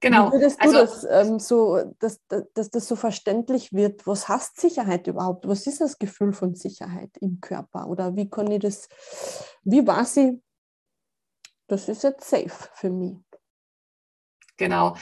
Genau. 0.00 0.28
Wie 0.28 0.34
würdest 0.34 0.62
du 0.62 0.64
also, 0.64 0.78
das 0.78 1.04
ähm, 1.10 1.38
so, 1.40 1.94
dass, 1.98 2.20
dass 2.28 2.70
das 2.70 2.86
so 2.86 2.94
verständlich 2.94 3.72
wird? 3.72 4.06
Was 4.06 4.28
heißt 4.28 4.60
Sicherheit 4.60 5.06
überhaupt? 5.08 5.48
Was 5.48 5.66
ist 5.66 5.80
das 5.80 5.98
Gefühl 5.98 6.32
von 6.32 6.54
Sicherheit 6.54 7.10
im 7.20 7.40
Körper? 7.40 7.88
Oder 7.88 8.14
wie 8.14 8.30
kann 8.30 8.50
ich 8.50 8.60
das, 8.60 8.88
wie 9.64 9.84
war 9.86 10.04
sie, 10.04 10.40
das 11.66 11.88
ist 11.88 12.04
jetzt 12.04 12.28
safe 12.28 12.68
für 12.74 12.90
mich? 12.90 13.16
Genau. 14.58 14.96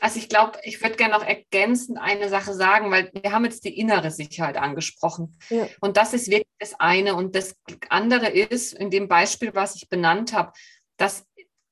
Also 0.00 0.18
ich 0.18 0.28
glaube, 0.28 0.58
ich 0.62 0.82
würde 0.82 0.96
gerne 0.96 1.14
noch 1.14 1.24
ergänzend 1.24 1.98
eine 1.98 2.28
Sache 2.28 2.52
sagen, 2.54 2.90
weil 2.90 3.10
wir 3.14 3.32
haben 3.32 3.44
jetzt 3.44 3.64
die 3.64 3.78
innere 3.78 4.10
Sicherheit 4.10 4.56
angesprochen. 4.56 5.38
Ja. 5.48 5.66
Und 5.80 5.96
das 5.96 6.12
ist 6.12 6.28
wirklich 6.28 6.52
das 6.58 6.74
eine. 6.78 7.14
Und 7.14 7.34
das 7.34 7.54
andere 7.88 8.28
ist, 8.28 8.74
in 8.74 8.90
dem 8.90 9.08
Beispiel, 9.08 9.54
was 9.54 9.76
ich 9.76 9.88
benannt 9.88 10.32
habe, 10.32 10.52
dass 10.96 11.24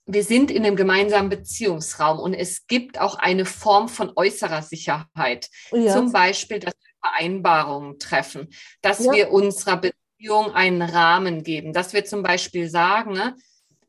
wir 0.07 0.23
sind 0.23 0.51
in 0.51 0.65
einem 0.65 0.77
gemeinsamen 0.77 1.31
Beziehungsraum 1.31 2.19
und 2.19 2.35
es 2.35 2.67
gibt 2.67 3.01
auch 3.01 3.17
eine 3.17 3.47
Form 3.47 3.89
von 3.89 4.13
äußerer 4.15 4.63
Sicherheit. 4.63 5.49
Ja. 5.73 5.93
Zum 5.93 6.13
Beispiel, 6.13 6.59
dass 6.59 6.75
wir 6.75 7.11
Vereinbarungen 7.11 7.99
treffen, 7.99 8.49
dass 8.83 9.05
ja. 9.05 9.13
wir 9.13 9.31
unserer 9.31 9.79
Beziehung 9.79 10.53
einen 10.53 10.83
Rahmen 10.83 11.43
geben, 11.43 11.73
dass 11.73 11.93
wir 11.93 12.05
zum 12.05 12.23
Beispiel 12.23 12.69
sagen, 12.69 13.13
ne, 13.13 13.37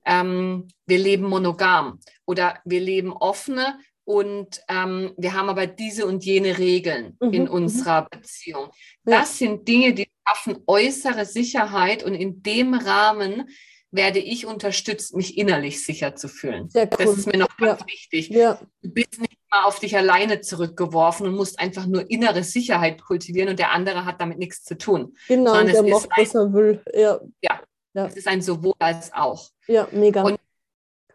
ähm, 0.06 0.68
wir 0.86 1.00
leben 1.00 1.26
monogam 1.26 2.00
oder 2.26 2.60
wir 2.64 2.80
leben 2.80 3.12
offene 3.12 3.80
und 4.06 4.62
ähm, 4.70 5.14
wir 5.18 5.34
haben 5.34 5.50
aber 5.50 5.68
diese 5.68 6.06
und 6.06 6.24
jene 6.24 6.58
Regeln 6.58 7.18
mhm. 7.20 7.34
in 7.34 7.42
mhm. 7.44 7.50
unserer 7.50 8.08
Beziehung. 8.10 8.70
Das 9.04 9.40
ja. 9.40 9.48
sind 9.48 9.68
Dinge, 9.68 9.94
die 9.94 10.08
schaffen 10.28 10.58
äußere 10.68 11.26
Sicherheit 11.26 12.04
und 12.04 12.14
in 12.14 12.42
dem 12.44 12.74
Rahmen 12.74 13.50
werde 13.96 14.20
ich 14.20 14.46
unterstützt, 14.46 15.16
mich 15.16 15.38
innerlich 15.38 15.84
sicher 15.84 16.16
zu 16.16 16.28
fühlen. 16.28 16.70
Cool. 16.76 16.88
Das 16.98 17.18
ist 17.18 17.28
mir 17.28 17.38
noch 17.38 17.56
ganz 17.58 17.82
ja. 17.82 17.88
wichtig. 17.88 18.30
Ja. 18.30 18.60
Du 18.82 18.90
bist 18.90 19.20
nicht 19.20 19.38
mal 19.50 19.64
auf 19.64 19.80
dich 19.80 19.98
alleine 19.98 20.42
zurückgeworfen 20.42 21.28
und 21.28 21.36
musst 21.36 21.60
einfach 21.60 21.86
nur 21.86 22.10
innere 22.10 22.44
Sicherheit 22.44 23.02
kultivieren 23.02 23.50
und 23.50 23.60
der 23.60 23.72
andere 23.72 24.06
hat 24.06 24.22
damit 24.22 24.38
nichts 24.38 24.64
zu 24.64 24.78
tun. 24.78 25.16
Genau, 25.28 25.54
Sondern 25.56 25.74
der 25.74 25.94
macht, 25.94 26.10
ein, 26.12 26.26
was 26.26 26.36
er 26.36 26.54
will. 26.54 26.84
Ja. 26.94 27.20
ja. 27.42 27.62
Ja, 27.96 28.08
es 28.08 28.18
ist 28.18 28.28
ein 28.28 28.42
sowohl 28.42 28.74
als 28.80 29.14
auch. 29.14 29.50
Ja, 29.68 29.88
mega. 29.92 30.22
Und 30.22 30.38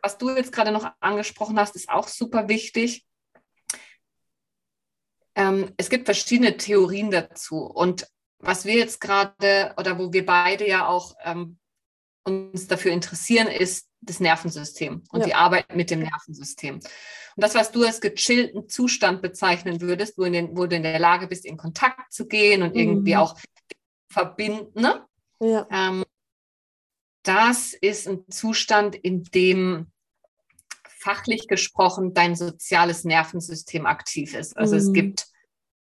was 0.00 0.16
du 0.16 0.30
jetzt 0.30 0.50
gerade 0.50 0.72
noch 0.72 0.90
angesprochen 1.00 1.60
hast, 1.60 1.76
ist 1.76 1.90
auch 1.90 2.08
super 2.08 2.48
wichtig. 2.48 3.06
Ähm, 5.34 5.72
es 5.76 5.90
gibt 5.90 6.06
verschiedene 6.06 6.56
Theorien 6.56 7.10
dazu. 7.10 7.58
Und 7.58 8.08
was 8.38 8.64
wir 8.64 8.74
jetzt 8.74 8.98
gerade 8.98 9.74
oder 9.76 9.98
wo 9.98 10.10
wir 10.12 10.24
beide 10.24 10.66
ja 10.66 10.88
auch 10.88 11.14
ähm, 11.22 11.58
uns 12.24 12.66
dafür 12.66 12.92
interessieren, 12.92 13.48
ist 13.48 13.88
das 14.00 14.20
Nervensystem 14.20 15.02
und 15.10 15.20
ja. 15.20 15.26
die 15.26 15.34
Arbeit 15.34 15.74
mit 15.74 15.90
dem 15.90 16.00
Nervensystem. 16.00 16.76
Und 16.76 16.82
das, 17.36 17.54
was 17.54 17.70
du 17.70 17.84
als 17.84 18.00
gechillten 18.00 18.68
Zustand 18.68 19.22
bezeichnen 19.22 19.80
würdest, 19.80 20.18
wo, 20.18 20.24
den, 20.24 20.56
wo 20.56 20.66
du 20.66 20.76
in 20.76 20.82
der 20.82 20.98
Lage 20.98 21.26
bist, 21.26 21.44
in 21.44 21.56
Kontakt 21.56 22.12
zu 22.12 22.26
gehen 22.26 22.62
und 22.62 22.74
mhm. 22.74 22.80
irgendwie 22.80 23.16
auch 23.16 23.38
verbinden, 24.10 24.80
ne? 24.80 25.06
ja. 25.40 25.66
ähm, 25.70 26.04
das 27.22 27.74
ist 27.74 28.08
ein 28.08 28.24
Zustand, 28.30 28.96
in 28.96 29.24
dem 29.24 29.90
fachlich 30.84 31.48
gesprochen 31.48 32.14
dein 32.14 32.34
soziales 32.34 33.04
Nervensystem 33.04 33.86
aktiv 33.86 34.34
ist. 34.34 34.56
Also 34.56 34.74
mhm. 34.74 34.80
es 34.80 34.92
gibt 34.92 35.26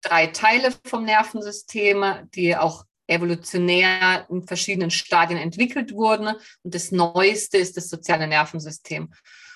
drei 0.01 0.27
Teile 0.27 0.73
vom 0.85 1.03
Nervensystem, 1.03 2.29
die 2.33 2.55
auch 2.55 2.85
evolutionär 3.09 4.25
in 4.29 4.43
verschiedenen 4.43 4.91
Stadien 4.91 5.39
entwickelt 5.39 5.93
wurden. 5.93 6.27
Und 6.63 6.75
das 6.75 6.91
Neueste 6.91 7.57
ist 7.57 7.77
das 7.77 7.89
soziale 7.89 8.27
Nervensystem. 8.27 9.13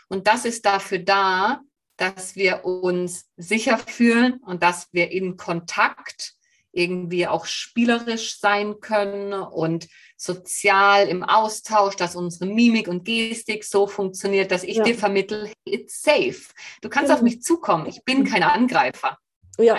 Und 0.10 0.28
das 0.28 0.46
ist 0.46 0.66
dafür 0.66 1.00
da, 1.00 1.62
dass 1.98 2.36
wir 2.36 2.66
uns 2.66 3.30
sicher 3.38 3.78
fühlen 3.78 4.40
und 4.46 4.64
dass 4.64 4.88
wir 4.92 5.12
in 5.12 5.38
Kontakt 5.38 6.34
irgendwie 6.74 7.28
auch 7.28 7.46
spielerisch 7.46 8.40
sein 8.40 8.80
können 8.80 9.34
und 9.34 9.88
sozial 10.18 11.08
im 11.08 11.24
Austausch, 11.24 11.96
dass 11.96 12.16
unsere 12.16 12.48
Mimik 12.48 12.88
und 12.88 13.06
Gestik 13.06 13.64
so 13.64 13.86
funktioniert, 13.86 14.52
dass 14.52 14.64
ich 14.64 14.78
ja. 14.78 14.84
dir 14.84 14.96
vermittle, 14.96 15.52
it's 15.66 16.02
safe. 16.02 16.42
Du 16.82 16.90
kannst 16.90 17.10
ja. 17.10 17.16
auf 17.16 17.22
mich 17.22 17.44
zukommen. 17.44 17.86
Ich 17.86 18.04
bin 18.04 18.24
kein 18.24 18.42
Angreifer. 18.42 19.20
Ja. 19.60 19.78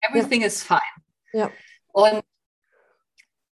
Everything 0.00 0.42
is 0.42 0.64
fine. 0.64 0.80
Ja. 1.32 1.50
Und 1.92 2.22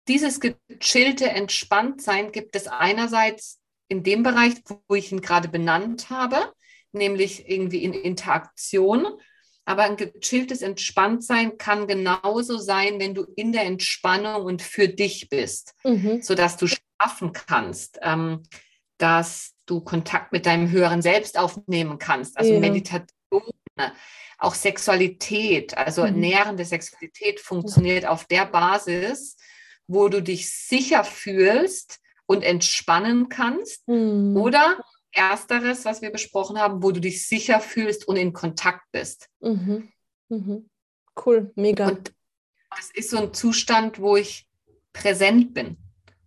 dieses 0.09 0.41
gechillte 0.41 1.29
Entspanntsein 1.29 2.33
gibt 2.33 2.57
es 2.57 2.67
einerseits 2.67 3.61
in 3.89 4.03
dem 4.03 4.23
Bereich, 4.23 4.55
wo 4.89 4.95
ich 4.95 5.13
ihn 5.13 5.21
gerade 5.21 5.49
benannt 5.49 6.11
habe, 6.11 6.53
nämlich 6.93 7.49
irgendwie 7.49 7.85
in 7.85 7.93
Interaktion. 7.93 9.07
Aber 9.65 9.83
ein 9.83 9.97
gechilltes 9.97 10.63
Entspanntsein 10.63 11.59
kann 11.59 11.87
genauso 11.87 12.57
sein, 12.57 12.99
wenn 12.99 13.15
du 13.15 13.25
in 13.37 13.53
der 13.53 13.65
Entspannung 13.65 14.45
und 14.45 14.63
für 14.63 14.89
dich 14.89 15.29
bist, 15.29 15.75
mhm. 15.85 16.23
sodass 16.23 16.57
du 16.57 16.67
schlafen 16.67 17.33
kannst, 17.33 17.99
ähm, 18.03 18.43
dass 18.97 19.55
du 19.67 19.81
Kontakt 19.83 20.33
mit 20.33 20.47
deinem 20.47 20.71
höheren 20.71 21.03
Selbst 21.03 21.39
aufnehmen 21.39 21.99
kannst, 21.99 22.39
also 22.39 22.55
ja. 22.55 22.61
Meditation, 22.61 23.43
auch 24.39 24.55
Sexualität, 24.55 25.77
also 25.77 26.07
mhm. 26.07 26.19
nährende 26.19 26.65
Sexualität 26.65 27.39
funktioniert 27.39 28.05
ja. 28.05 28.11
auf 28.11 28.25
der 28.25 28.47
Basis, 28.47 29.37
wo 29.89 30.09
du 30.09 30.23
dich 30.23 30.51
sicher 30.51 31.03
fühlst 31.03 31.99
und 32.27 32.43
entspannen 32.43 33.29
kannst 33.29 33.89
mhm. 33.89 34.37
oder 34.37 34.79
Ersteres, 35.11 35.85
was 35.85 36.03
wir 36.03 36.11
besprochen 36.11 36.59
haben, 36.59 36.83
wo 36.83 36.93
du 36.93 37.01
dich 37.01 37.27
sicher 37.27 37.61
fühlst 37.61 38.07
und 38.07 38.17
in 38.17 38.33
Kontakt 38.33 38.85
bist. 38.93 39.29
Mhm. 39.41 39.91
Mhm. 40.29 40.69
Cool, 41.25 41.51
mega. 41.57 41.89
Und 41.89 42.13
das 42.71 42.91
ist 42.93 43.11
so 43.11 43.19
ein 43.19 43.35
Zustand, 43.35 43.99
wo 43.99 44.17
ich 44.17 44.49
präsent 44.93 45.55
bin, 45.55 45.79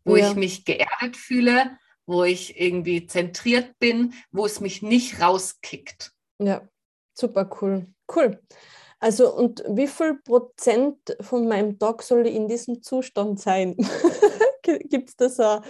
wo 0.03 0.17
ja. 0.17 0.29
ich 0.29 0.35
mich 0.35 0.65
geerdet 0.65 1.15
fühle, 1.15 1.77
wo 2.05 2.23
ich 2.23 2.59
irgendwie 2.59 3.05
zentriert 3.05 3.77
bin, 3.79 4.13
wo 4.31 4.45
es 4.45 4.59
mich 4.59 4.81
nicht 4.81 5.21
rauskickt. 5.21 6.11
Ja, 6.39 6.67
super 7.13 7.49
cool. 7.61 7.87
Cool. 8.13 8.41
Also, 9.01 9.35
und 9.35 9.63
wie 9.67 9.87
viel 9.87 10.19
Prozent 10.23 11.17
von 11.21 11.47
meinem 11.47 11.79
Tag 11.79 12.03
soll 12.03 12.27
ich 12.27 12.35
in 12.35 12.47
diesem 12.47 12.83
Zustand 12.83 13.39
sein? 13.39 13.75
Gibt 14.63 15.09
es 15.09 15.15
da 15.15 15.27
so, 15.27 15.61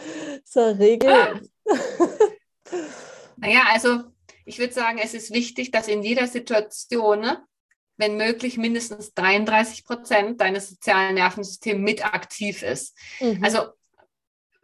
so 0.46 0.60
eine 0.60 0.80
Regel? 0.80 1.50
Naja, 3.38 3.64
also 3.72 4.04
ich 4.46 4.60
würde 4.60 4.72
sagen, 4.72 5.00
es 5.02 5.16
ist 5.16 5.34
wichtig, 5.34 5.72
dass 5.72 5.88
in 5.88 6.04
jeder 6.04 6.28
Situation, 6.28 7.22
ne, 7.22 7.44
wenn 7.98 8.16
möglich, 8.16 8.58
mindestens 8.58 9.16
33 9.16 9.84
Prozent 9.84 10.40
deines 10.40 10.70
sozialen 10.70 11.16
Nervensystems 11.16 11.82
mit 11.82 12.06
aktiv 12.06 12.62
ist. 12.62 12.96
Mhm. 13.20 13.44
Also 13.44 13.72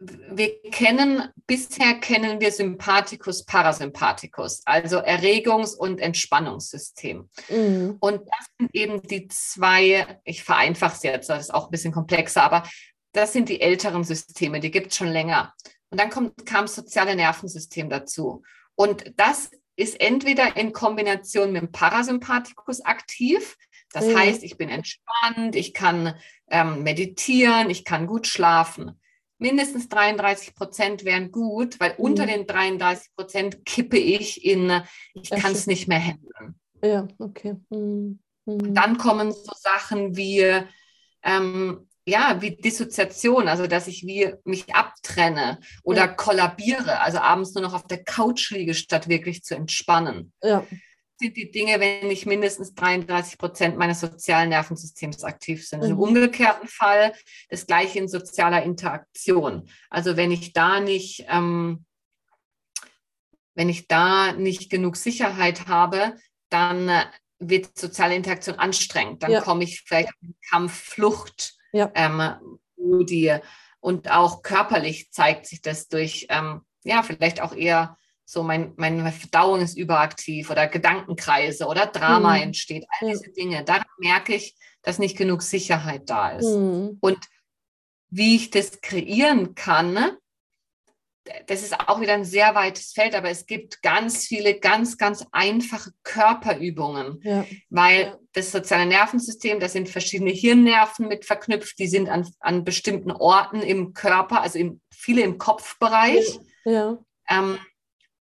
wir 0.00 0.60
kennen, 0.70 1.28
bisher 1.46 1.94
kennen 1.94 2.40
wir 2.40 2.52
Sympathikus, 2.52 3.44
Parasympathikus, 3.44 4.62
also 4.64 4.98
Erregungs- 4.98 5.74
und 5.74 5.98
Entspannungssystem. 5.98 7.28
Mhm. 7.48 7.96
Und 7.98 8.20
das 8.28 8.46
sind 8.58 8.74
eben 8.74 9.02
die 9.02 9.26
zwei, 9.28 10.20
ich 10.24 10.44
vereinfache 10.44 10.96
es 10.96 11.02
jetzt, 11.02 11.28
das 11.28 11.40
ist 11.46 11.54
auch 11.54 11.66
ein 11.66 11.70
bisschen 11.70 11.92
komplexer, 11.92 12.44
aber 12.44 12.62
das 13.12 13.32
sind 13.32 13.48
die 13.48 13.60
älteren 13.60 14.04
Systeme, 14.04 14.60
die 14.60 14.70
gibt 14.70 14.92
es 14.92 14.96
schon 14.96 15.08
länger. 15.08 15.52
Und 15.90 15.98
dann 15.98 16.10
kommt, 16.10 16.46
kam 16.46 16.66
das 16.66 16.76
soziale 16.76 17.16
Nervensystem 17.16 17.90
dazu. 17.90 18.42
Und 18.76 19.12
das 19.16 19.50
ist 19.74 20.00
entweder 20.00 20.56
in 20.56 20.72
Kombination 20.72 21.52
mit 21.52 21.62
dem 21.62 21.72
Parasympathikus 21.72 22.84
aktiv. 22.84 23.56
Das 23.92 24.06
mhm. 24.06 24.18
heißt, 24.18 24.42
ich 24.44 24.56
bin 24.56 24.68
entspannt, 24.68 25.56
ich 25.56 25.74
kann 25.74 26.14
ähm, 26.50 26.82
meditieren, 26.84 27.70
ich 27.70 27.84
kann 27.84 28.06
gut 28.06 28.26
schlafen. 28.26 29.00
Mindestens 29.38 29.88
33 29.88 30.54
Prozent 30.54 31.04
wären 31.04 31.30
gut, 31.30 31.78
weil 31.80 31.92
mhm. 31.92 32.04
unter 32.04 32.26
den 32.26 32.46
33 32.46 33.14
Prozent 33.14 33.64
kippe 33.64 33.96
ich 33.96 34.44
in, 34.44 34.82
ich 35.14 35.30
kann 35.30 35.52
es 35.52 35.66
nicht 35.66 35.88
mehr 35.88 36.00
handeln. 36.00 36.58
Ja, 36.82 37.06
okay. 37.18 37.56
Mhm. 37.70 38.20
mhm. 38.46 38.74
Dann 38.74 38.98
kommen 38.98 39.32
so 39.32 39.52
Sachen 39.56 40.16
wie, 40.16 40.44
ähm, 41.22 41.88
ja, 42.06 42.38
wie 42.40 42.56
Dissoziation, 42.56 43.48
also 43.48 43.66
dass 43.66 43.86
ich 43.86 44.06
wie 44.06 44.32
mich 44.44 44.74
abtrenne 44.74 45.60
oder 45.82 46.06
ja. 46.06 46.08
kollabiere, 46.08 47.00
also 47.00 47.18
abends 47.18 47.54
nur 47.54 47.62
noch 47.62 47.74
auf 47.74 47.86
der 47.86 48.02
Couch 48.02 48.50
liege, 48.50 48.74
statt 48.74 49.08
wirklich 49.08 49.44
zu 49.44 49.54
entspannen. 49.54 50.32
Ja. 50.42 50.66
Sind 51.20 51.36
die 51.36 51.50
Dinge, 51.50 51.80
wenn 51.80 52.06
nicht 52.06 52.26
mindestens 52.26 52.74
33 52.74 53.38
Prozent 53.38 53.76
meines 53.76 54.00
sozialen 54.00 54.50
Nervensystems 54.50 55.24
aktiv 55.24 55.66
sind. 55.66 55.82
Mhm. 55.82 55.90
Im 55.90 55.98
umgekehrten 55.98 56.68
Fall 56.68 57.12
das 57.48 57.66
gleiche 57.66 57.98
in 57.98 58.08
sozialer 58.08 58.62
Interaktion. 58.62 59.68
Also 59.90 60.16
wenn 60.16 60.30
ich 60.30 60.52
da 60.52 60.78
nicht, 60.78 61.26
ähm, 61.28 61.84
wenn 63.54 63.68
ich 63.68 63.88
da 63.88 64.32
nicht 64.32 64.70
genug 64.70 64.96
Sicherheit 64.96 65.66
habe, 65.66 66.14
dann 66.50 66.88
äh, 66.88 67.04
wird 67.40 67.76
soziale 67.76 68.14
Interaktion 68.14 68.56
anstrengend. 68.56 69.22
Dann 69.22 69.30
ja. 69.30 69.40
komme 69.40 69.64
ich 69.64 69.82
vielleicht 69.82 70.12
in 70.22 70.34
Kampf, 70.50 70.72
Flucht, 70.72 71.54
ja. 71.72 71.90
ähm. 71.94 72.58
Und 73.80 74.10
auch 74.10 74.42
körperlich 74.42 75.10
zeigt 75.10 75.46
sich 75.46 75.62
das 75.62 75.88
durch, 75.88 76.26
ähm, 76.30 76.62
ja, 76.84 77.02
vielleicht 77.02 77.40
auch 77.40 77.54
eher 77.54 77.96
so 78.30 78.42
mein, 78.42 78.74
meine 78.76 79.10
Verdauung 79.10 79.62
ist 79.62 79.78
überaktiv 79.78 80.50
oder 80.50 80.68
Gedankenkreise 80.68 81.66
oder 81.66 81.86
Drama 81.86 82.36
mhm. 82.36 82.42
entsteht, 82.42 82.84
all 82.90 83.10
diese 83.10 83.30
Dinge. 83.30 83.64
Da 83.64 83.82
merke 83.96 84.34
ich, 84.34 84.54
dass 84.82 84.98
nicht 84.98 85.16
genug 85.16 85.40
Sicherheit 85.40 86.10
da 86.10 86.32
ist. 86.32 86.44
Mhm. 86.44 86.98
Und 87.00 87.18
wie 88.10 88.36
ich 88.36 88.50
das 88.50 88.82
kreieren 88.82 89.54
kann, 89.54 89.94
ne, 89.94 90.18
das 91.46 91.62
ist 91.62 91.80
auch 91.80 92.02
wieder 92.02 92.12
ein 92.12 92.26
sehr 92.26 92.54
weites 92.54 92.92
Feld, 92.92 93.14
aber 93.14 93.30
es 93.30 93.46
gibt 93.46 93.80
ganz 93.80 94.26
viele 94.26 94.60
ganz, 94.60 94.98
ganz 94.98 95.24
einfache 95.32 95.92
Körperübungen, 96.02 97.20
ja. 97.22 97.46
weil 97.70 98.00
ja. 98.02 98.18
das 98.34 98.52
soziale 98.52 98.84
Nervensystem, 98.84 99.58
da 99.58 99.70
sind 99.70 99.88
verschiedene 99.88 100.32
Hirnnerven 100.32 101.08
mit 101.08 101.24
verknüpft, 101.24 101.78
die 101.78 101.88
sind 101.88 102.10
an, 102.10 102.28
an 102.40 102.64
bestimmten 102.64 103.10
Orten 103.10 103.62
im 103.62 103.94
Körper, 103.94 104.42
also 104.42 104.58
im, 104.58 104.82
viele 104.92 105.22
im 105.22 105.38
Kopfbereich. 105.38 106.38
Ja. 106.66 106.98
Ähm, 107.30 107.58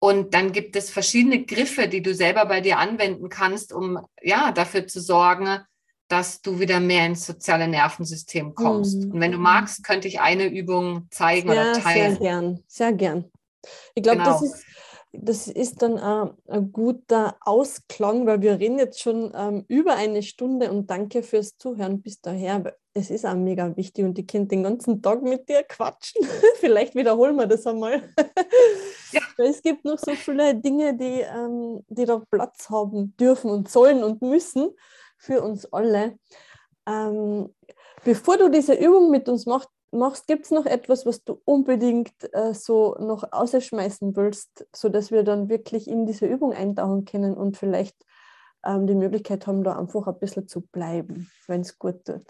und 0.06 0.34
dann 0.34 0.52
gibt 0.52 0.76
es 0.76 0.88
verschiedene 0.88 1.44
Griffe, 1.44 1.88
die 1.88 2.00
du 2.00 2.14
selber 2.14 2.46
bei 2.46 2.60
dir 2.60 2.78
anwenden 2.78 3.28
kannst, 3.28 3.72
um 3.72 3.98
ja 4.22 4.52
dafür 4.52 4.86
zu 4.86 5.00
sorgen, 5.00 5.58
dass 6.06 6.40
du 6.42 6.60
wieder 6.60 6.78
mehr 6.78 7.06
ins 7.06 7.26
soziale 7.26 7.66
Nervensystem 7.66 8.54
kommst. 8.54 9.02
Mhm. 9.02 9.10
Und 9.10 9.20
wenn 9.20 9.32
du 9.32 9.38
magst, 9.38 9.82
könnte 9.82 10.06
ich 10.06 10.20
eine 10.20 10.46
Übung 10.46 11.08
zeigen 11.10 11.48
ja, 11.48 11.54
oder 11.54 11.72
teilen. 11.72 12.12
Sehr 12.12 12.20
gern, 12.20 12.60
sehr 12.68 12.92
gern. 12.92 13.24
Ich 13.96 14.04
glaube, 14.04 14.18
genau. 14.18 14.30
das, 14.30 14.42
ist, 14.42 14.64
das 15.22 15.48
ist 15.48 15.82
dann 15.82 15.98
ein, 15.98 16.30
ein, 16.48 16.72
guter 16.72 17.36
Ausklang, 17.40 18.26
weil 18.26 18.40
wir 18.42 18.58
reden 18.58 18.78
jetzt 18.78 19.00
schon 19.00 19.32
ähm, 19.34 19.64
über 19.68 19.96
eine 19.96 20.22
Stunde 20.22 20.70
und 20.70 20.90
danke 20.90 21.22
fürs 21.22 21.56
Zuhören 21.56 22.02
bis 22.02 22.20
daher. 22.20 22.76
Es 22.94 23.10
ist 23.10 23.26
auch 23.26 23.34
mega 23.34 23.76
wichtig 23.76 24.04
und 24.04 24.18
ich 24.18 24.26
könnte 24.26 24.48
den 24.48 24.62
ganzen 24.62 25.02
Tag 25.02 25.22
mit 25.22 25.48
dir 25.48 25.62
quatschen. 25.64 26.26
Vielleicht 26.56 26.94
wiederholen 26.94 27.36
wir 27.36 27.46
das 27.46 27.66
einmal. 27.66 28.02
ja. 29.12 29.20
Es 29.38 29.62
gibt 29.62 29.84
noch 29.84 29.98
so 29.98 30.12
viele 30.12 30.54
Dinge, 30.54 30.96
die, 30.96 31.20
ähm, 31.20 31.84
die 31.88 32.04
da 32.04 32.22
Platz 32.30 32.70
haben 32.70 33.14
dürfen 33.16 33.50
und 33.50 33.68
sollen 33.68 34.02
und 34.02 34.22
müssen 34.22 34.70
für 35.18 35.42
uns 35.42 35.70
alle. 35.72 36.18
Ähm, 36.86 37.54
bevor 38.04 38.38
du 38.38 38.48
diese 38.48 38.74
Übung 38.74 39.10
mit 39.10 39.28
uns 39.28 39.46
mach, 39.46 39.66
machst, 39.96 40.26
gibt 40.26 40.44
es 40.44 40.50
noch 40.50 40.66
etwas, 40.66 41.06
was 41.06 41.24
du 41.24 41.40
unbedingt 41.44 42.12
äh, 42.32 42.54
so 42.54 42.96
noch 42.98 43.32
ausschmeißen 43.32 44.16
willst, 44.16 44.66
sodass 44.74 45.10
wir 45.10 45.22
dann 45.22 45.48
wirklich 45.48 45.88
in 45.88 46.06
diese 46.06 46.26
Übung 46.26 46.52
eintauchen 46.52 47.04
können 47.04 47.34
und 47.36 47.56
vielleicht 47.56 47.96
ähm, 48.64 48.86
die 48.86 48.94
Möglichkeit 48.94 49.46
haben, 49.46 49.64
da 49.64 49.78
einfach 49.78 50.06
ein 50.06 50.18
bisschen 50.18 50.48
zu 50.48 50.62
bleiben, 50.62 51.30
wenn 51.46 51.60
es 51.60 51.78
gut 51.78 52.04
tut. 52.04 52.26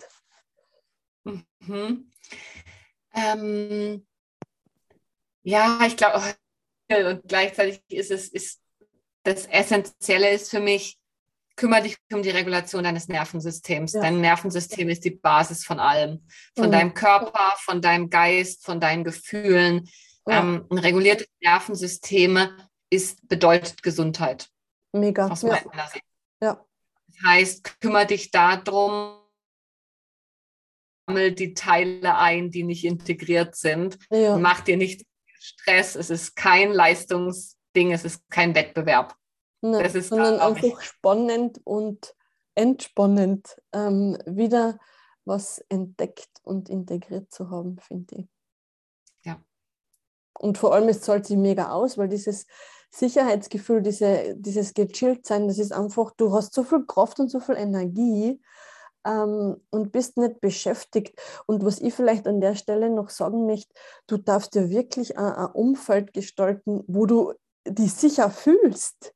Mhm. 1.25 2.11
Ähm, 3.15 4.07
ja, 5.43 5.81
ich 5.87 5.97
glaube, 5.97 6.23
und 7.11 7.29
gleichzeitig 7.29 7.83
ist 7.89 8.11
es, 8.11 8.29
ist 8.29 8.63
das 9.23 9.47
Essentielle 9.47 10.31
ist 10.31 10.51
für 10.51 10.61
mich, 10.61 11.01
kümmere 11.57 11.83
dich 11.83 11.97
um 12.13 12.23
die 12.23 12.31
Regulation 12.31 12.85
deines 12.85 13.09
Nervensystems. 13.09 13.95
Ja. 13.95 14.03
Dein 14.03 14.21
Nervensystem 14.21 14.89
ist 14.89 15.05
die 15.05 15.11
Basis 15.11 15.65
von 15.65 15.81
allem. 15.81 16.27
Von 16.55 16.69
mhm. 16.69 16.73
deinem 16.73 16.95
Körper, 16.95 17.55
von 17.59 17.81
deinem 17.81 18.11
Geist, 18.11 18.65
von 18.65 18.81
deinen 18.81 19.05
Gefühlen. 19.05 19.89
Ja. 20.27 20.41
Ähm, 20.41 20.67
ein 20.71 20.79
reguliertes 20.79 21.29
Nervensystem 21.41 22.39
ist, 22.91 23.27
bedeutet 23.29 23.83
Gesundheit. 23.83 24.49
Mega. 24.93 25.29
Aus 25.29 25.43
ja. 25.43 25.57
Sicht. 25.57 26.05
ja. 26.41 26.65
Das 27.07 27.17
heißt, 27.25 27.81
kümmere 27.81 28.07
dich 28.07 28.31
darum, 28.31 29.19
sammel 31.07 31.33
die 31.33 31.55
Teile 31.55 32.17
ein, 32.17 32.51
die 32.51 32.63
nicht 32.63 32.85
integriert 32.85 33.57
sind. 33.57 33.99
Mach 34.11 34.61
dir 34.61 34.77
nicht 34.77 35.07
Stress. 35.39 35.95
Es 35.95 36.11
ist 36.11 36.35
kein 36.35 36.73
Leistungsding, 36.73 37.93
es 37.93 38.05
ist 38.05 38.29
kein 38.31 38.55
Wettbewerb. 38.55 39.15
Nein, 39.71 39.83
das 39.83 39.95
ist 39.95 40.09
sondern 40.09 40.41
einfach 40.41 40.81
spannend 40.81 41.61
und 41.65 42.15
entspannend, 42.55 43.61
ähm, 43.73 44.19
wieder 44.27 44.79
was 45.25 45.59
entdeckt 45.69 46.31
und 46.43 46.69
integriert 46.69 47.33
zu 47.33 47.51
haben, 47.51 47.79
finde 47.79 48.17
ich. 48.17 48.29
Ja. 49.25 49.41
Und 50.39 50.59
vor 50.59 50.75
allem, 50.75 50.89
es 50.89 51.01
zahlt 51.01 51.27
sich 51.27 51.37
mega 51.37 51.71
aus, 51.71 51.99
weil 51.99 52.09
dieses 52.09 52.47
Sicherheitsgefühl, 52.91 53.83
diese, 53.83 54.35
dieses 54.37 54.73
Gechillt-Sein, 54.73 55.49
das 55.49 55.59
ist 55.59 55.73
einfach, 55.73 56.13
du 56.17 56.33
hast 56.33 56.55
so 56.55 56.65
viel 56.65 56.87
Kraft 56.87 57.19
und 57.21 57.31
so 57.31 57.41
viel 57.41 57.57
Energie 57.57 58.41
ähm, 59.05 59.57
und 59.71 59.93
bist 59.93 60.17
nicht 60.17 60.41
beschäftigt. 60.41 61.21
Und 61.47 61.65
was 61.65 61.81
ich 61.81 61.95
vielleicht 61.95 62.27
an 62.27 62.41
der 62.41 62.55
Stelle 62.55 62.91
noch 62.91 63.11
sagen 63.11 63.47
möchte, 63.47 63.75
du 64.07 64.17
darfst 64.17 64.55
dir 64.55 64.71
wirklich 64.71 65.19
ein, 65.19 65.33
ein 65.33 65.53
Umfeld 65.53 66.13
gestalten, 66.13 66.83
wo 66.87 67.07
du 67.07 67.35
dich 67.67 67.93
sicher 67.93 68.31
fühlst. 68.31 69.15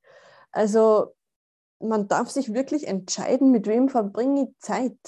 Also 0.53 1.15
man 1.81 2.09
darf 2.09 2.31
sich 2.31 2.53
wirklich 2.53 2.87
entscheiden, 2.87 3.51
mit 3.51 3.67
wem 3.67 3.89
verbringe 3.89 4.43
ich 4.43 4.59
Zeit. 4.59 4.99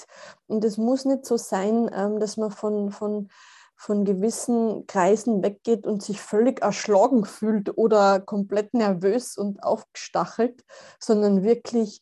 Und 0.47 0.63
es 0.65 0.77
muss 0.77 1.05
nicht 1.05 1.25
so 1.25 1.37
sein, 1.37 1.89
ähm, 1.93 2.19
dass 2.19 2.37
man 2.37 2.51
von, 2.51 2.91
von, 2.91 3.29
von 3.75 4.05
gewissen 4.05 4.87
Kreisen 4.87 5.43
weggeht 5.43 5.85
und 5.85 6.01
sich 6.01 6.19
völlig 6.19 6.61
erschlagen 6.61 7.25
fühlt 7.25 7.77
oder 7.77 8.19
komplett 8.19 8.73
nervös 8.73 9.37
und 9.37 9.63
aufgestachelt, 9.63 10.65
sondern 10.99 11.43
wirklich, 11.43 12.01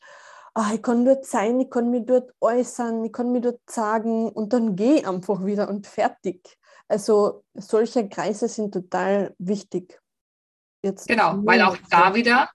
ach, 0.54 0.74
ich 0.74 0.82
kann 0.82 1.06
dort 1.06 1.26
sein, 1.26 1.60
ich 1.60 1.70
kann 1.70 1.92
mich 1.92 2.06
dort 2.06 2.32
äußern, 2.40 3.04
ich 3.04 3.12
kann 3.12 3.32
mich 3.32 3.42
dort 3.42 3.62
sagen 3.70 4.30
und 4.30 4.54
dann 4.54 4.76
gehe 4.76 4.96
ich 5.00 5.08
einfach 5.08 5.44
wieder 5.46 5.70
und 5.70 5.86
fertig. 5.86 6.58
Also 6.88 7.44
solche 7.54 8.08
Kreise 8.10 8.48
sind 8.48 8.74
total 8.74 9.34
wichtig. 9.38 10.02
Jetzt 10.84 11.08
genau, 11.08 11.36
weil 11.44 11.62
auch 11.62 11.78
da 11.90 12.14
wieder 12.16 12.50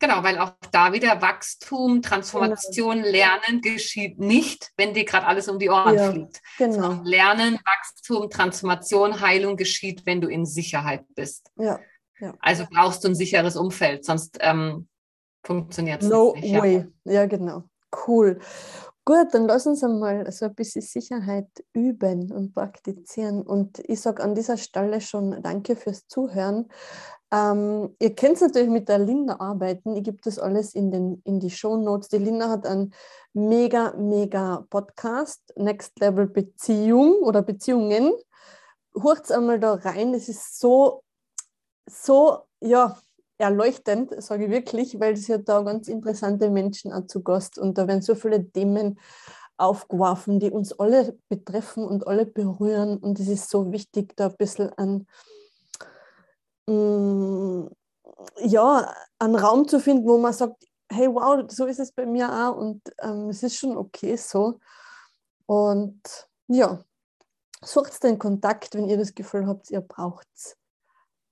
Genau, 0.00 0.22
weil 0.22 0.38
auch 0.38 0.54
da 0.72 0.94
wieder 0.94 1.20
Wachstum, 1.20 2.00
Transformation, 2.00 3.02
genau. 3.02 3.10
Lernen 3.10 3.60
geschieht 3.60 4.18
nicht, 4.18 4.72
wenn 4.78 4.94
dir 4.94 5.04
gerade 5.04 5.26
alles 5.26 5.46
um 5.46 5.58
die 5.58 5.68
Ohren 5.68 5.94
ja, 5.94 6.10
fliegt. 6.10 6.40
Genau. 6.56 7.02
Lernen, 7.04 7.58
Wachstum, 7.66 8.30
Transformation, 8.30 9.20
Heilung 9.20 9.58
geschieht, 9.58 10.06
wenn 10.06 10.22
du 10.22 10.28
in 10.28 10.46
Sicherheit 10.46 11.04
bist. 11.14 11.52
Ja, 11.56 11.80
ja. 12.18 12.34
Also 12.40 12.66
brauchst 12.70 13.04
du 13.04 13.08
ein 13.08 13.14
sicheres 13.14 13.56
Umfeld, 13.56 14.06
sonst 14.06 14.38
ähm, 14.40 14.88
funktioniert 15.44 16.02
es 16.02 16.08
no 16.08 16.32
nicht. 16.34 16.50
No 16.50 16.62
way. 16.62 16.86
Ja. 17.04 17.12
ja, 17.12 17.26
genau. 17.26 17.64
Cool. 18.06 18.40
Gut, 19.04 19.28
dann 19.32 19.46
lass 19.46 19.66
uns 19.66 19.82
einmal 19.82 20.30
so 20.30 20.44
ein 20.46 20.54
bisschen 20.54 20.82
Sicherheit 20.82 21.48
üben 21.72 22.30
und 22.32 22.52
praktizieren. 22.52 23.42
Und 23.42 23.80
ich 23.88 24.00
sage 24.00 24.22
an 24.22 24.34
dieser 24.34 24.56
Stelle 24.56 25.00
schon 25.00 25.42
Danke 25.42 25.74
fürs 25.74 26.06
Zuhören. 26.06 26.68
Ähm, 27.32 27.94
ihr 27.98 28.14
könnt 28.14 28.40
natürlich 28.40 28.68
mit 28.68 28.88
der 28.88 28.98
Linda 28.98 29.36
arbeiten. 29.38 29.96
Ich 29.96 30.04
gebe 30.04 30.18
das 30.22 30.38
alles 30.38 30.74
in, 30.74 30.90
den, 30.90 31.22
in 31.24 31.40
die 31.40 31.50
Show 31.50 31.76
Notes. 31.76 32.08
Die 32.08 32.18
Linda 32.18 32.50
hat 32.50 32.66
einen 32.66 32.92
mega, 33.32 33.94
mega 33.96 34.66
Podcast, 34.68 35.40
Next 35.56 35.98
Level 36.00 36.26
Beziehung 36.26 37.14
oder 37.22 37.42
Beziehungen. 37.42 38.12
Hurt's 38.94 39.30
einmal 39.30 39.60
da 39.60 39.74
rein. 39.74 40.12
Es 40.12 40.28
ist 40.28 40.58
so, 40.58 41.02
so, 41.86 42.40
ja, 42.60 42.98
erleuchtend, 43.40 44.14
sage 44.22 44.44
ich 44.44 44.50
wirklich, 44.50 45.00
weil 45.00 45.14
es 45.14 45.26
ja 45.26 45.38
da 45.38 45.62
ganz 45.62 45.88
interessante 45.88 46.50
Menschen 46.50 46.92
auch 46.92 47.06
zu 47.06 47.22
Gast 47.22 47.58
und 47.58 47.78
da 47.78 47.88
werden 47.88 48.02
so 48.02 48.14
viele 48.14 48.50
Themen 48.50 48.98
aufgeworfen, 49.56 50.40
die 50.40 50.50
uns 50.50 50.72
alle 50.78 51.18
betreffen 51.28 51.84
und 51.84 52.06
alle 52.06 52.26
berühren 52.26 52.98
und 52.98 53.20
es 53.20 53.28
ist 53.28 53.50
so 53.50 53.72
wichtig, 53.72 54.16
da 54.16 54.28
ein 54.28 54.36
bisschen 54.36 54.70
an 54.74 55.06
Mm, 56.70 57.68
ja, 58.42 58.94
einen 59.18 59.34
Raum 59.34 59.66
zu 59.66 59.80
finden, 59.80 60.06
wo 60.06 60.18
man 60.18 60.32
sagt, 60.32 60.64
hey, 60.88 61.08
wow, 61.08 61.44
so 61.48 61.66
ist 61.66 61.80
es 61.80 61.92
bei 61.92 62.06
mir 62.06 62.30
auch 62.30 62.56
und 62.56 62.82
ähm, 63.02 63.28
es 63.30 63.42
ist 63.42 63.56
schon 63.56 63.76
okay 63.76 64.16
so. 64.16 64.60
Und 65.46 66.00
ja, 66.48 66.84
sucht 67.62 68.02
den 68.04 68.18
Kontakt, 68.18 68.74
wenn 68.74 68.88
ihr 68.88 68.98
das 68.98 69.14
Gefühl 69.14 69.46
habt, 69.46 69.70
ihr 69.70 69.80
braucht 69.80 70.28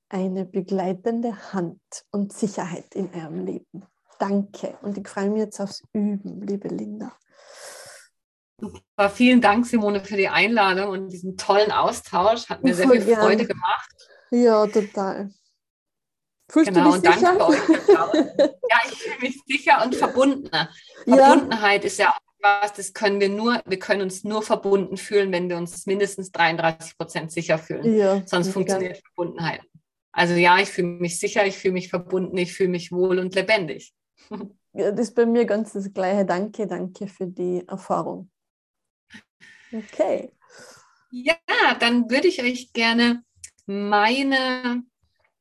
eine 0.09 0.45
begleitende 0.45 1.53
Hand 1.53 1.81
und 2.11 2.33
Sicherheit 2.33 2.95
in 2.95 3.11
eurem 3.15 3.45
Leben. 3.45 3.87
Danke 4.19 4.77
und 4.83 4.99
ich 4.99 5.07
freue 5.07 5.31
mich 5.31 5.41
jetzt 5.41 5.61
aufs 5.61 5.83
Üben, 5.93 6.43
liebe 6.43 6.69
Linda. 6.69 7.13
Super, 8.61 9.11
vielen 9.11 9.41
Dank, 9.41 9.67
Simone, 9.67 10.05
für 10.05 10.17
die 10.17 10.29
Einladung 10.29 10.89
und 10.89 11.09
diesen 11.11 11.37
tollen 11.37 11.71
Austausch. 11.71 12.49
Hat 12.49 12.65
mir 12.65 12.75
sehr 12.75 12.89
viel 12.89 13.05
gern. 13.05 13.21
Freude 13.21 13.47
gemacht. 13.47 13.91
Ja, 14.31 14.67
total. 14.67 15.31
Fühlst 16.51 16.73
genau, 16.73 16.97
du 16.97 17.01
dich 17.01 17.11
und 17.11 17.15
sicher? 17.15 17.37
danke 17.39 17.47
euch. 17.47 17.59
ja, 17.89 18.79
ich 18.91 18.99
fühle 18.99 19.19
mich 19.21 19.41
sicher 19.47 19.85
und 19.85 19.95
verbundener. 19.95 20.71
Verbundenheit 21.05 21.83
ja. 21.83 21.87
ist 21.87 21.99
ja 21.99 22.09
auch 22.09 22.19
was, 22.41 22.73
das 22.73 22.93
können 22.93 23.21
wir 23.21 23.29
nur, 23.29 23.61
wir 23.67 23.79
können 23.79 24.03
uns 24.03 24.25
nur 24.25 24.43
verbunden 24.43 24.97
fühlen, 24.97 25.33
wenn 25.33 25.49
wir 25.49 25.57
uns 25.57 25.87
mindestens 25.87 26.31
33 26.33 26.97
Prozent 26.97 27.33
sicher 27.33 27.59
fühlen. 27.59 27.97
Ja, 27.97 28.23
Sonst 28.27 28.51
funktioniert 28.51 28.97
ja. 28.97 29.03
Verbundenheit. 29.15 29.61
Also 30.13 30.35
ja, 30.35 30.59
ich 30.59 30.69
fühle 30.69 30.89
mich 30.89 31.21
sicher, 31.21 31.47
ich 31.47 31.57
fühle 31.57 31.75
mich 31.75 31.89
verbunden, 31.89 32.37
ich 32.37 32.53
fühle 32.55 32.71
mich 32.71 32.93
wohl 32.93 33.19
und 33.19 33.35
lebendig. 33.35 33.95
Ja, 34.75 34.93
das 34.93 35.09
ist 35.09 35.15
bei 35.15 35.27
mir 35.27 35.45
ganz 35.45 35.73
das 35.73 35.93
Gleiche. 35.93 36.25
Danke, 36.25 36.67
danke 36.67 37.09
für 37.09 37.27
die 37.27 37.67
Erfahrung. 37.67 38.31
Okay. 39.73 40.31
Ja, 41.11 41.35
dann 41.81 42.11
würde 42.11 42.29
ich 42.29 42.43
euch 42.43 42.73
gerne 42.73 43.25
meine 43.67 44.83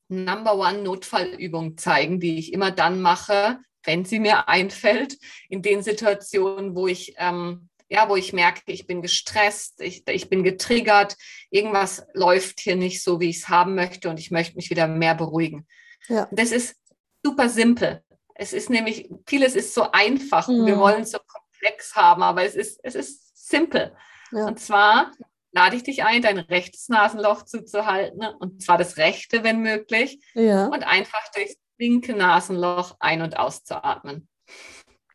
Number 0.08 0.58
One 0.58 0.82
Notfallübung 0.82 1.78
zeigen, 1.78 2.20
die 2.20 2.40
ich 2.40 2.54
immer 2.54 2.72
dann 2.72 3.02
mache, 3.02 3.60
wenn 3.84 4.06
sie 4.06 4.20
mir 4.20 4.48
einfällt, 4.48 5.18
in 5.50 5.62
den 5.62 5.84
Situationen, 5.84 6.76
wo 6.76 6.88
ich 6.88 7.16
ähm, 7.18 7.67
ja, 7.90 8.10
wo 8.10 8.16
ich 8.16 8.34
merke, 8.34 8.62
ich 8.66 8.86
bin 8.86 9.02
gestresst, 9.02 9.82
ich, 9.82 10.08
ich 10.08 10.30
bin 10.30 10.44
getriggert, 10.44 11.16
irgendwas 11.50 12.06
läuft 12.14 12.60
hier 12.60 12.76
nicht 12.76 13.02
so, 13.02 13.20
wie 13.20 13.30
ich 13.30 13.38
es 13.38 13.50
haben 13.50 13.76
möchte 13.76 14.10
und 14.10 14.20
ich 14.20 14.32
möchte 14.32 14.56
mich 14.56 14.70
wieder 14.70 14.88
mehr 14.88 15.16
beruhigen. 15.16 15.68
Ja. 16.08 16.28
Das 16.32 16.52
ist 16.52 16.76
super 17.24 17.50
simpel. 17.50 18.04
Es 18.36 18.54
ist 18.54 18.70
nämlich, 18.70 19.10
vieles 19.26 19.56
ist 19.56 19.74
so 19.74 19.92
einfach 19.92 20.48
mhm. 20.48 20.66
wir 20.66 20.78
wollen 20.78 21.04
es 21.04 21.12
so 21.12 21.20
komplex 21.20 21.96
haben, 21.96 22.24
aber 22.24 22.44
es 22.44 22.56
ist, 22.56 22.80
es 22.84 22.96
ist 22.96 23.48
simpel. 23.48 23.96
Ja. 24.32 24.48
Und 24.48 24.60
zwar 24.60 25.12
lade 25.52 25.76
ich 25.76 25.84
dich 25.84 26.04
ein, 26.04 26.22
dein 26.22 26.38
rechtes 26.38 26.90
Nasenloch 26.90 27.44
zuzuhalten, 27.44 28.22
und 28.40 28.62
zwar 28.62 28.78
das 28.78 28.98
rechte, 28.98 29.44
wenn 29.44 29.62
möglich, 29.62 30.20
ja. 30.34 30.68
und 30.68 30.84
einfach 30.84 31.32
durchs 31.34 31.56
linke 31.80 32.14
Nasenloch 32.14 32.98
ein- 33.00 33.22
und 33.22 33.38
auszuatmen. 33.38 34.28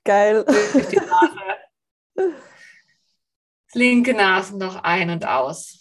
Geil. 0.05 0.45
Durch 0.45 0.89
die 0.89 0.97
Nase. 0.97 2.43
Linke 3.75 4.15
Nasenloch 4.15 4.77
ein 4.83 5.11
und 5.11 5.27
aus. 5.27 5.79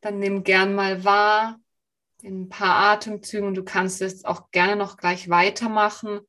Dann 0.00 0.18
nimm 0.18 0.42
gern 0.42 0.74
mal 0.74 1.04
wahr 1.04 1.60
in 2.22 2.42
ein 2.42 2.48
paar 2.48 2.92
Atemzügen. 2.92 3.54
Du 3.54 3.64
kannst 3.64 4.02
es 4.02 4.24
auch 4.24 4.50
gerne 4.50 4.76
noch 4.76 4.96
gleich 4.96 5.28
weitermachen 5.28 6.20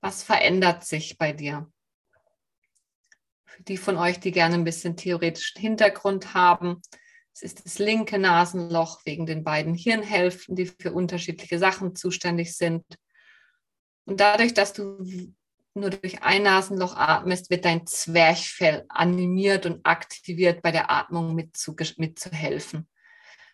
was 0.00 0.22
verändert 0.22 0.84
sich 0.84 1.18
bei 1.18 1.32
dir? 1.32 1.70
Für 3.44 3.62
die 3.62 3.76
von 3.76 3.96
euch, 3.96 4.20
die 4.20 4.30
gerne 4.30 4.54
ein 4.54 4.64
bisschen 4.64 4.96
theoretischen 4.96 5.60
Hintergrund 5.60 6.34
haben, 6.34 6.80
es 7.34 7.42
ist 7.42 7.64
das 7.64 7.78
linke 7.78 8.18
Nasenloch 8.18 9.04
wegen 9.04 9.26
den 9.26 9.44
beiden 9.44 9.74
Hirnhälften, 9.74 10.56
die 10.56 10.66
für 10.66 10.92
unterschiedliche 10.92 11.58
Sachen 11.58 11.94
zuständig 11.94 12.56
sind. 12.56 12.84
Und 14.08 14.20
dadurch, 14.20 14.54
dass 14.54 14.72
du 14.72 15.04
nur 15.74 15.90
durch 15.90 16.22
ein 16.22 16.44
Nasenloch 16.44 16.96
atmest, 16.96 17.50
wird 17.50 17.66
dein 17.66 17.86
Zwerchfell 17.86 18.86
animiert 18.88 19.66
und 19.66 19.84
aktiviert, 19.84 20.62
bei 20.62 20.72
der 20.72 20.90
Atmung 20.90 21.34
mitzuhelfen. 21.34 22.88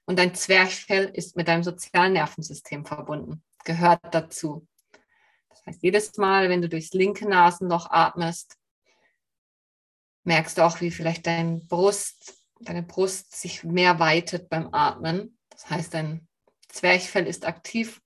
Und 0.04 0.16
dein 0.16 0.32
Zwerchfell 0.32 1.10
ist 1.12 1.34
mit 1.34 1.48
deinem 1.48 1.64
sozialen 1.64 2.12
Nervensystem 2.12 2.86
verbunden, 2.86 3.42
gehört 3.64 4.00
dazu. 4.12 4.68
Das 5.48 5.66
heißt, 5.66 5.82
jedes 5.82 6.16
Mal, 6.18 6.48
wenn 6.48 6.62
du 6.62 6.68
durchs 6.68 6.92
linke 6.92 7.28
Nasenloch 7.28 7.90
atmest, 7.90 8.56
merkst 10.22 10.56
du 10.56 10.62
auch, 10.62 10.80
wie 10.80 10.92
vielleicht 10.92 11.26
dein 11.26 11.66
Brust, 11.66 12.32
deine 12.60 12.84
Brust 12.84 13.34
sich 13.34 13.64
mehr 13.64 13.98
weitet 13.98 14.48
beim 14.50 14.72
Atmen. 14.72 15.36
Das 15.50 15.68
heißt, 15.68 15.94
dein 15.94 16.28
Zwerchfell 16.68 17.26
ist 17.26 17.44
aktiv. 17.44 18.00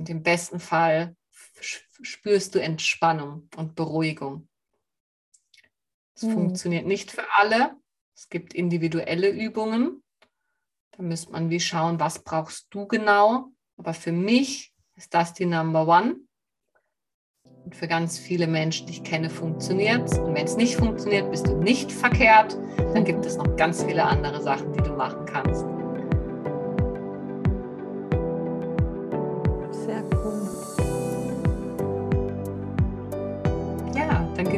Und 0.00 0.08
im 0.08 0.22
besten 0.22 0.60
Fall 0.60 1.14
spürst 1.60 2.54
du 2.54 2.58
Entspannung 2.58 3.50
und 3.56 3.74
Beruhigung. 3.74 4.48
Es 6.14 6.22
mhm. 6.22 6.32
funktioniert 6.32 6.86
nicht 6.86 7.10
für 7.10 7.24
alle. 7.36 7.76
Es 8.16 8.30
gibt 8.30 8.54
individuelle 8.54 9.28
Übungen. 9.28 10.02
Da 10.92 11.02
müsste 11.02 11.32
man 11.32 11.50
wie 11.50 11.60
schauen, 11.60 12.00
was 12.00 12.24
brauchst 12.24 12.68
du 12.70 12.86
genau. 12.88 13.48
Aber 13.76 13.92
für 13.92 14.12
mich 14.12 14.72
ist 14.96 15.12
das 15.12 15.34
die 15.34 15.44
Number 15.44 15.86
One. 15.86 16.16
Und 17.66 17.76
für 17.76 17.86
ganz 17.86 18.18
viele 18.18 18.46
Menschen, 18.46 18.86
die 18.86 18.94
ich 18.94 19.04
kenne, 19.04 19.28
funktioniert 19.28 20.10
es. 20.10 20.18
Und 20.18 20.34
wenn 20.34 20.46
es 20.46 20.56
nicht 20.56 20.76
funktioniert, 20.76 21.30
bist 21.30 21.46
du 21.46 21.58
nicht 21.58 21.92
verkehrt. 21.92 22.54
Dann 22.94 23.04
gibt 23.04 23.26
es 23.26 23.36
noch 23.36 23.54
ganz 23.56 23.84
viele 23.84 24.04
andere 24.04 24.40
Sachen, 24.40 24.72
die 24.72 24.82
du 24.82 24.94
machen 24.94 25.26
kannst. 25.26 25.66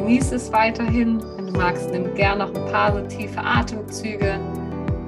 Genieße 0.03 0.35
es 0.35 0.51
weiterhin. 0.51 1.23
Wenn 1.37 1.47
du 1.47 1.53
magst, 1.53 1.89
nimm 1.89 2.13
gerne 2.13 2.45
noch 2.45 2.53
ein 2.53 2.71
paar 2.71 2.91
so 2.91 2.99
tiefe 3.07 3.39
Atemzüge 3.39 4.37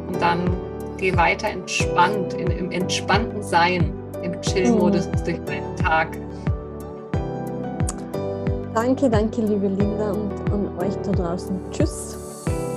und 0.08 0.22
dann 0.22 0.50
geh 0.98 1.16
weiter 1.18 1.50
entspannt, 1.50 2.34
in, 2.36 2.48
im 2.48 2.72
entspannten 2.72 3.44
Sein, 3.44 3.92
im 4.24 4.40
Chill-Modus 4.40 5.08
mhm. 5.08 5.26
durch 5.26 5.40
deinen 5.44 5.76
Tag. 5.76 6.18
Danke, 8.74 9.10
danke, 9.10 9.42
liebe 9.42 9.68
Linda 9.68 10.12
und 10.12 10.54
an 10.54 10.70
euch 10.80 10.96
da 11.04 11.12
draußen. 11.12 11.60
Tschüss. 11.72 12.18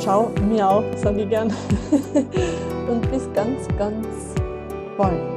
Ciao, 0.00 0.32
mir 0.48 0.68
auch, 0.68 0.82
sage 0.96 1.22
ich 1.22 1.28
gern. 1.28 1.52
und 2.90 3.10
bis 3.12 3.28
ganz, 3.32 3.68
ganz 3.78 4.08
bald. 4.96 5.27